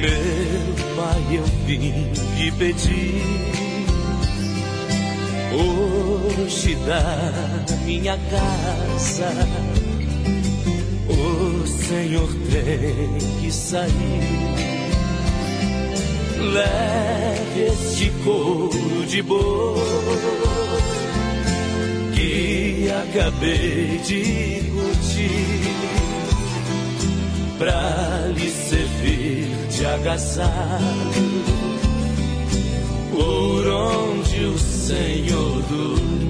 Meu 0.00 0.96
pai, 0.96 1.36
eu 1.36 1.44
vim 1.66 2.12
lhe 2.38 2.52
pedir. 2.52 3.69
Hoje 5.52 6.76
da 6.86 7.66
minha 7.84 8.16
casa, 8.30 9.32
o 11.08 11.66
Senhor 11.66 12.28
tem 12.52 13.40
que 13.40 13.52
sair. 13.52 13.90
Leve 16.52 17.72
este 17.72 18.10
couro 18.24 19.06
de 19.06 19.22
boi 19.22 19.80
que 22.14 22.88
acabei 22.90 23.98
de 24.06 24.70
curtir 24.70 25.60
pra 27.58 28.28
lhe 28.34 28.50
servir 28.50 29.48
de 29.68 29.84
agasalho 29.84 31.60
por 33.10 33.66
onde 33.66 34.44
o 34.44 34.58
Senhor 34.90 35.62
dormir. 35.70 36.29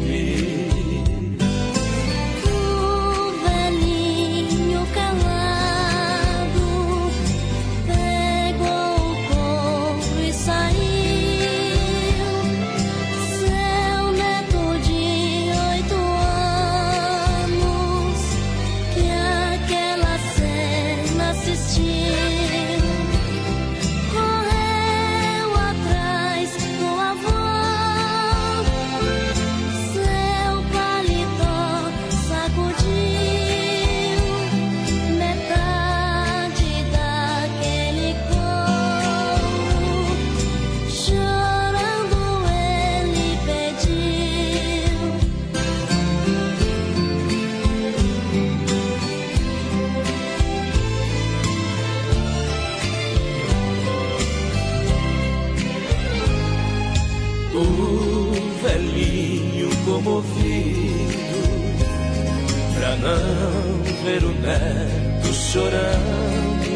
Ver 64.20 64.24
o 64.24 64.32
neto 64.40 65.32
chorando, 65.32 66.70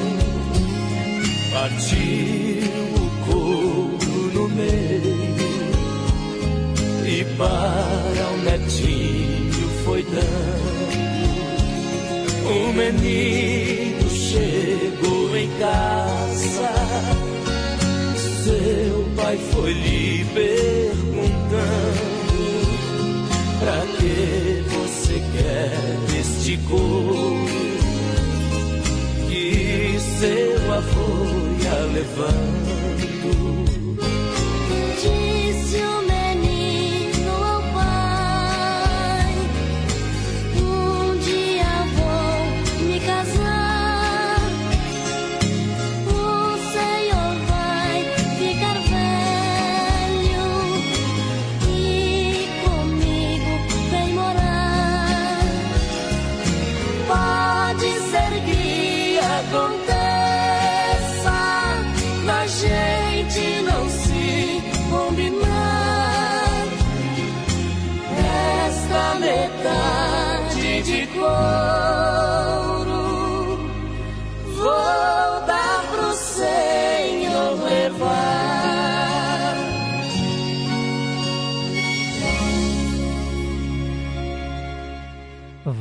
partiu 1.52 2.64
o 2.96 3.04
couro 3.26 4.32
no 4.32 4.48
meio 4.48 5.34
e 7.06 7.24
para 7.36 8.26
o 8.32 8.36
netinho 8.38 9.68
foi 9.84 10.02
dando. 10.04 10.64
O 12.46 12.72
menino 12.72 14.10
chegou 14.10 15.36
em 15.36 15.48
casa. 15.58 16.70
Seu 18.44 19.04
pai 19.16 19.38
foi 19.52 19.72
lhe 19.72 20.24
couro 26.59 27.47
Que 29.28 29.98
seu 29.98 30.72
avô 30.72 31.09
ia 31.62 31.78
levando 31.93 33.64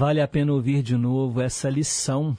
Vale 0.05 0.19
a 0.19 0.27
pena 0.27 0.51
ouvir 0.51 0.83
de 0.83 0.97
novo 0.97 1.39
essa 1.39 1.69
lição. 1.69 2.37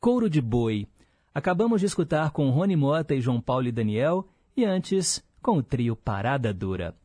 Couro 0.00 0.28
de 0.28 0.40
Boi. 0.40 0.84
Acabamos 1.32 1.80
de 1.80 1.86
escutar 1.86 2.32
com 2.32 2.50
Rony 2.50 2.74
Mota 2.74 3.14
e 3.14 3.20
João 3.20 3.40
Paulo 3.40 3.68
e 3.68 3.70
Daniel, 3.70 4.26
e 4.56 4.64
antes 4.64 5.24
com 5.40 5.58
o 5.58 5.62
trio 5.62 5.94
Parada 5.94 6.52
Dura. 6.52 6.96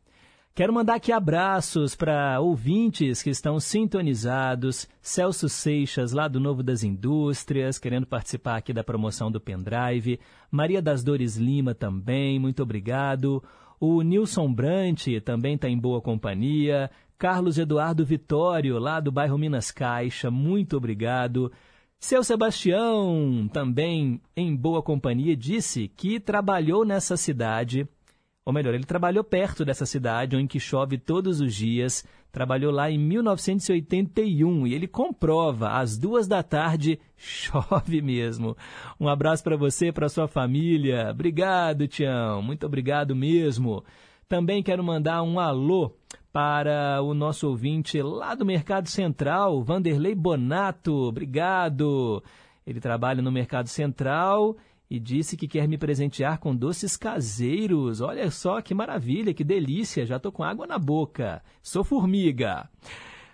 Quero 0.56 0.74
mandar 0.74 0.96
aqui 0.96 1.12
abraços 1.12 1.94
para 1.94 2.40
ouvintes 2.40 3.22
que 3.22 3.30
estão 3.30 3.60
sintonizados. 3.60 4.90
Celso 5.00 5.48
Seixas, 5.48 6.12
lá 6.12 6.28
do 6.28 6.40
Novo 6.40 6.64
das 6.64 6.84
Indústrias, 6.84 7.78
querendo 7.78 8.08
participar 8.08 8.56
aqui 8.56 8.74
da 8.74 8.84
promoção 8.84 9.30
do 9.30 9.40
pendrive. 9.40 10.20
Maria 10.50 10.82
das 10.82 11.04
Dores 11.04 11.38
Lima 11.38 11.76
também, 11.76 12.40
muito 12.40 12.64
obrigado. 12.64 13.44
O 13.80 14.02
Nilson 14.02 14.52
Brant 14.52 15.08
também 15.26 15.54
está 15.56 15.70
em 15.70 15.78
boa 15.78 16.02
companhia. 16.02 16.90
Carlos 17.18 17.58
Eduardo 17.58 18.06
Vitório, 18.06 18.78
lá 18.80 19.00
do 19.00 19.12
bairro 19.12 19.38
Minas 19.38 19.72
Caixa, 19.72 20.30
muito 20.30 20.78
obrigado. 20.78 21.52
Seu 22.00 22.22
Sebastião, 22.24 23.50
também 23.52 24.22
em 24.36 24.54
boa 24.56 24.84
companhia, 24.84 25.38
disse 25.38 25.88
que 25.88 26.20
trabalhou 26.20 26.84
nessa 26.84 27.16
cidade, 27.16 27.88
ou 28.46 28.52
melhor, 28.52 28.74
ele 28.74 28.84
trabalhou 28.84 29.24
perto 29.24 29.64
dessa 29.64 29.86
cidade, 29.86 30.36
onde 30.36 30.60
chove 30.60 30.98
todos 30.98 31.40
os 31.40 31.56
dias, 31.56 32.06
trabalhou 32.30 32.74
lá 32.74 32.92
em 32.92 32.98
1981 32.98 34.68
e 34.68 34.74
ele 34.74 34.88
comprova, 34.88 35.80
às 35.80 35.98
duas 35.98 36.28
da 36.28 36.44
tarde, 36.44 37.00
chove 37.16 38.02
mesmo. 38.02 38.58
Um 39.00 39.08
abraço 39.08 39.42
para 39.42 39.56
você 39.56 39.88
e 39.88 39.92
para 39.94 40.10
sua 40.10 40.28
família. 40.28 41.10
Obrigado, 41.10 41.88
Tião, 41.88 42.42
muito 42.42 42.66
obrigado 42.66 43.16
mesmo. 43.16 43.82
Também 44.28 44.62
quero 44.62 44.84
mandar 44.84 45.24
um 45.24 45.40
alô 45.40 45.96
para 46.34 47.00
o 47.04 47.14
nosso 47.14 47.48
ouvinte 47.48 48.02
lá 48.02 48.34
do 48.34 48.44
Mercado 48.44 48.90
Central, 48.90 49.64
Vanderlei 49.64 50.16
Bonato. 50.16 50.92
Obrigado. 50.92 52.24
Ele 52.66 52.80
trabalha 52.80 53.22
no 53.22 53.32
Mercado 53.32 53.68
Central 53.68 54.58
e 54.90 55.00
disse 55.00 55.38
que 55.38 55.48
quer 55.48 55.68
me 55.68 55.78
presentear 55.78 56.40
com 56.40 56.56
doces 56.56 56.98
caseiros. 56.98 58.02
Olha 58.02 58.32
só 58.32 58.62
que 58.62 58.74
maravilha, 58.74 59.32
que 59.32 59.44
delícia. 59.44 60.08
Já 60.08 60.18
tô 60.18 60.32
com 60.32 60.44
água 60.44 60.66
na 60.66 60.80
boca. 60.80 61.44
Sou 61.62 61.84
formiga. 61.84 62.68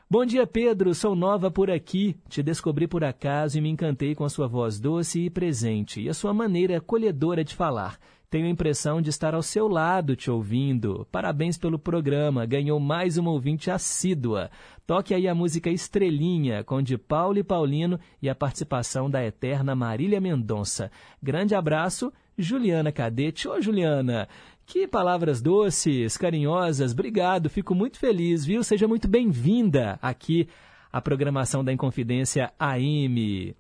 Bom 0.10 0.26
dia, 0.26 0.46
Pedro. 0.46 0.94
Sou 0.94 1.16
nova 1.16 1.50
por 1.50 1.72
aqui. 1.72 2.18
Te 2.28 2.44
descobri 2.44 2.86
por 2.86 3.06
acaso 3.06 3.58
e 3.58 3.62
me 3.62 3.70
encantei 3.70 4.14
com 4.14 4.26
a 4.26 4.30
sua 4.30 4.48
voz 4.48 4.78
doce 4.78 5.22
e 5.22 5.30
presente 5.30 6.02
e 6.02 6.10
a 6.10 6.14
sua 6.14 6.34
maneira 6.34 6.78
acolhedora 6.78 7.46
de 7.46 7.56
falar. 7.56 7.98
Tenho 8.30 8.46
a 8.46 8.50
impressão 8.50 9.02
de 9.02 9.10
estar 9.10 9.34
ao 9.34 9.42
seu 9.42 9.68
lado 9.68 10.16
te 10.16 10.30
ouvindo. 10.30 11.08
Parabéns 11.12 11.58
pelo 11.58 11.80
programa. 11.80 12.46
Ganhou 12.46 12.80
mais 12.80 13.18
uma 13.18 13.32
ouvinte 13.32 13.72
assídua. 13.72 14.52
Toque 14.86 15.16
aí 15.16 15.28
a 15.28 15.34
música 15.34 15.68
Estrelinha, 15.68 16.64
com 16.64 16.80
de 16.80 16.96
Paulo 16.96 17.40
e 17.40 17.44
Paulino 17.44 18.00
e 18.22 18.30
a 18.30 18.36
participação 18.36 19.10
da 19.10 19.26
eterna 19.26 19.76
Marília 19.76 20.22
Mendonça. 20.22 20.92
Grande 21.24 21.56
abraço, 21.56 22.14
Juliana 22.38 22.92
Cadete. 22.92 23.48
Ô, 23.48 23.60
Juliana, 23.60 24.28
que 24.64 24.88
palavras 24.88 25.42
doces, 25.42 26.16
carinhosas. 26.16 26.92
Obrigado, 26.92 27.50
fico 27.50 27.74
muito 27.74 27.98
feliz, 27.98 28.46
viu? 28.46 28.64
Seja 28.64 28.88
muito 28.88 29.08
bem-vinda 29.08 29.98
aqui 30.04 30.48
à 30.94 31.02
programação 31.02 31.64
da 31.64 31.74
Inconfidência 31.74 32.54
AM. 32.60 33.56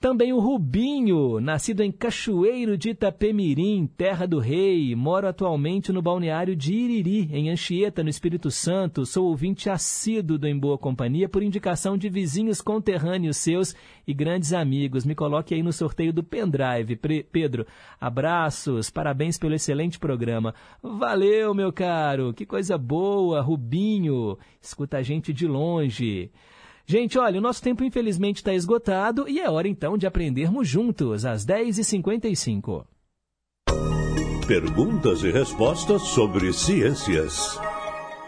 Também 0.00 0.32
o 0.32 0.38
Rubinho, 0.38 1.40
nascido 1.40 1.82
em 1.82 1.92
Cachoeiro 1.92 2.74
de 2.74 2.88
Itapemirim, 2.88 3.86
terra 3.98 4.24
do 4.24 4.38
rei. 4.38 4.96
Moro 4.96 5.28
atualmente 5.28 5.92
no 5.92 6.00
balneário 6.00 6.56
de 6.56 6.72
Iriri, 6.72 7.28
em 7.30 7.50
Anchieta, 7.50 8.02
no 8.02 8.08
Espírito 8.08 8.50
Santo. 8.50 9.04
Sou 9.04 9.26
ouvinte 9.26 9.68
assíduo 9.68 10.38
do 10.38 10.48
Em 10.48 10.58
Boa 10.58 10.78
Companhia 10.78 11.28
por 11.28 11.42
indicação 11.42 11.98
de 11.98 12.08
vizinhos 12.08 12.62
conterrâneos 12.62 13.36
seus 13.36 13.76
e 14.06 14.14
grandes 14.14 14.54
amigos. 14.54 15.04
Me 15.04 15.14
coloque 15.14 15.54
aí 15.54 15.62
no 15.62 15.70
sorteio 15.70 16.14
do 16.14 16.24
pendrive. 16.24 16.98
Pedro, 17.30 17.66
abraços, 18.00 18.88
parabéns 18.88 19.36
pelo 19.36 19.54
excelente 19.54 19.98
programa. 19.98 20.54
Valeu, 20.82 21.52
meu 21.52 21.70
caro, 21.70 22.32
que 22.32 22.46
coisa 22.46 22.78
boa, 22.78 23.42
Rubinho. 23.42 24.38
Escuta 24.62 24.96
a 24.96 25.02
gente 25.02 25.30
de 25.30 25.46
longe. 25.46 26.30
Gente, 26.90 27.16
olha, 27.20 27.38
o 27.38 27.40
nosso 27.40 27.62
tempo 27.62 27.84
infelizmente 27.84 28.38
está 28.38 28.52
esgotado 28.52 29.28
e 29.28 29.38
é 29.38 29.48
hora 29.48 29.68
então 29.68 29.96
de 29.96 30.08
aprendermos 30.08 30.66
juntos, 30.66 31.24
às 31.24 31.46
10h55. 31.46 32.84
Perguntas 34.44 35.22
e 35.22 35.30
respostas 35.30 36.02
sobre 36.02 36.52
ciências. 36.52 37.56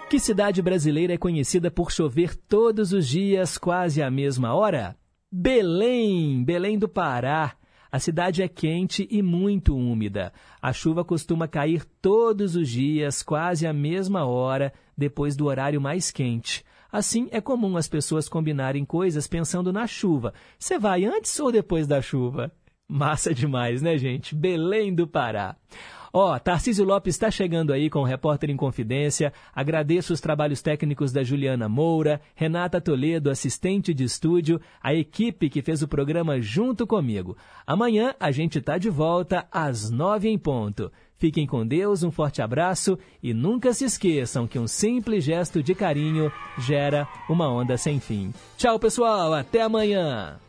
Que 0.08 0.20
cidade 0.20 0.62
brasileira 0.62 1.12
é 1.12 1.18
conhecida 1.18 1.72
por 1.72 1.90
chover 1.90 2.36
todos 2.36 2.92
os 2.92 3.08
dias, 3.08 3.58
quase 3.58 4.00
à 4.00 4.08
mesma 4.08 4.54
hora? 4.54 4.96
Belém, 5.28 6.44
Belém 6.44 6.78
do 6.78 6.88
Pará. 6.88 7.56
A 7.90 7.98
cidade 7.98 8.44
é 8.44 8.48
quente 8.48 9.08
e 9.10 9.22
muito 9.22 9.76
úmida. 9.76 10.32
A 10.62 10.72
chuva 10.72 11.04
costuma 11.04 11.48
cair 11.48 11.84
todos 12.00 12.54
os 12.54 12.68
dias, 12.68 13.24
quase 13.24 13.66
à 13.66 13.72
mesma 13.72 14.24
hora, 14.24 14.72
depois 14.96 15.34
do 15.34 15.46
horário 15.46 15.80
mais 15.80 16.12
quente. 16.12 16.64
Assim, 16.92 17.26
é 17.30 17.40
comum 17.40 17.78
as 17.78 17.88
pessoas 17.88 18.28
combinarem 18.28 18.84
coisas 18.84 19.26
pensando 19.26 19.72
na 19.72 19.86
chuva. 19.86 20.34
Você 20.58 20.78
vai 20.78 21.06
antes 21.06 21.40
ou 21.40 21.50
depois 21.50 21.86
da 21.86 22.02
chuva? 22.02 22.52
Massa 22.86 23.32
demais, 23.32 23.80
né, 23.80 23.96
gente? 23.96 24.34
Belém 24.34 24.94
do 24.94 25.06
Pará. 25.06 25.56
Ó, 26.14 26.34
oh, 26.34 26.38
Tarcísio 26.38 26.84
Lopes 26.84 27.14
está 27.14 27.30
chegando 27.30 27.72
aí 27.72 27.88
com 27.88 28.00
o 28.00 28.04
Repórter 28.04 28.50
em 28.50 28.56
Confidência. 28.56 29.32
Agradeço 29.54 30.12
os 30.12 30.20
trabalhos 30.20 30.60
técnicos 30.60 31.10
da 31.10 31.24
Juliana 31.24 31.70
Moura, 31.70 32.20
Renata 32.34 32.82
Toledo, 32.82 33.30
assistente 33.30 33.94
de 33.94 34.04
estúdio, 34.04 34.60
a 34.82 34.92
equipe 34.92 35.48
que 35.48 35.62
fez 35.62 35.82
o 35.82 35.88
programa 35.88 36.38
junto 36.38 36.86
comigo. 36.86 37.34
Amanhã 37.66 38.14
a 38.20 38.30
gente 38.30 38.58
está 38.58 38.76
de 38.76 38.90
volta 38.90 39.48
às 39.50 39.88
nove 39.88 40.28
em 40.28 40.36
ponto. 40.36 40.92
Fiquem 41.22 41.46
com 41.46 41.64
Deus, 41.64 42.02
um 42.02 42.10
forte 42.10 42.42
abraço 42.42 42.98
e 43.22 43.32
nunca 43.32 43.72
se 43.72 43.84
esqueçam 43.84 44.44
que 44.44 44.58
um 44.58 44.66
simples 44.66 45.22
gesto 45.22 45.62
de 45.62 45.72
carinho 45.72 46.32
gera 46.58 47.06
uma 47.30 47.48
onda 47.48 47.76
sem 47.76 48.00
fim. 48.00 48.34
Tchau, 48.56 48.76
pessoal, 48.76 49.32
até 49.32 49.62
amanhã! 49.62 50.40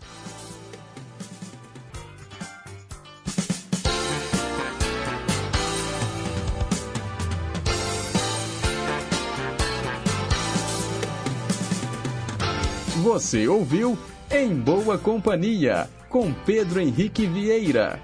Você 13.03 13.47
ouviu 13.47 13.95
Em 14.31 14.55
Boa 14.55 14.97
Companhia, 14.97 15.87
com 16.09 16.33
Pedro 16.33 16.81
Henrique 16.81 17.27
Vieira. 17.27 18.01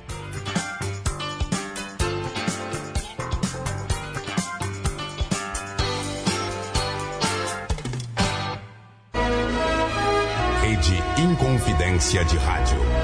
Inconfidência 11.40 12.26
de 12.26 12.36
Rádio. 12.36 12.99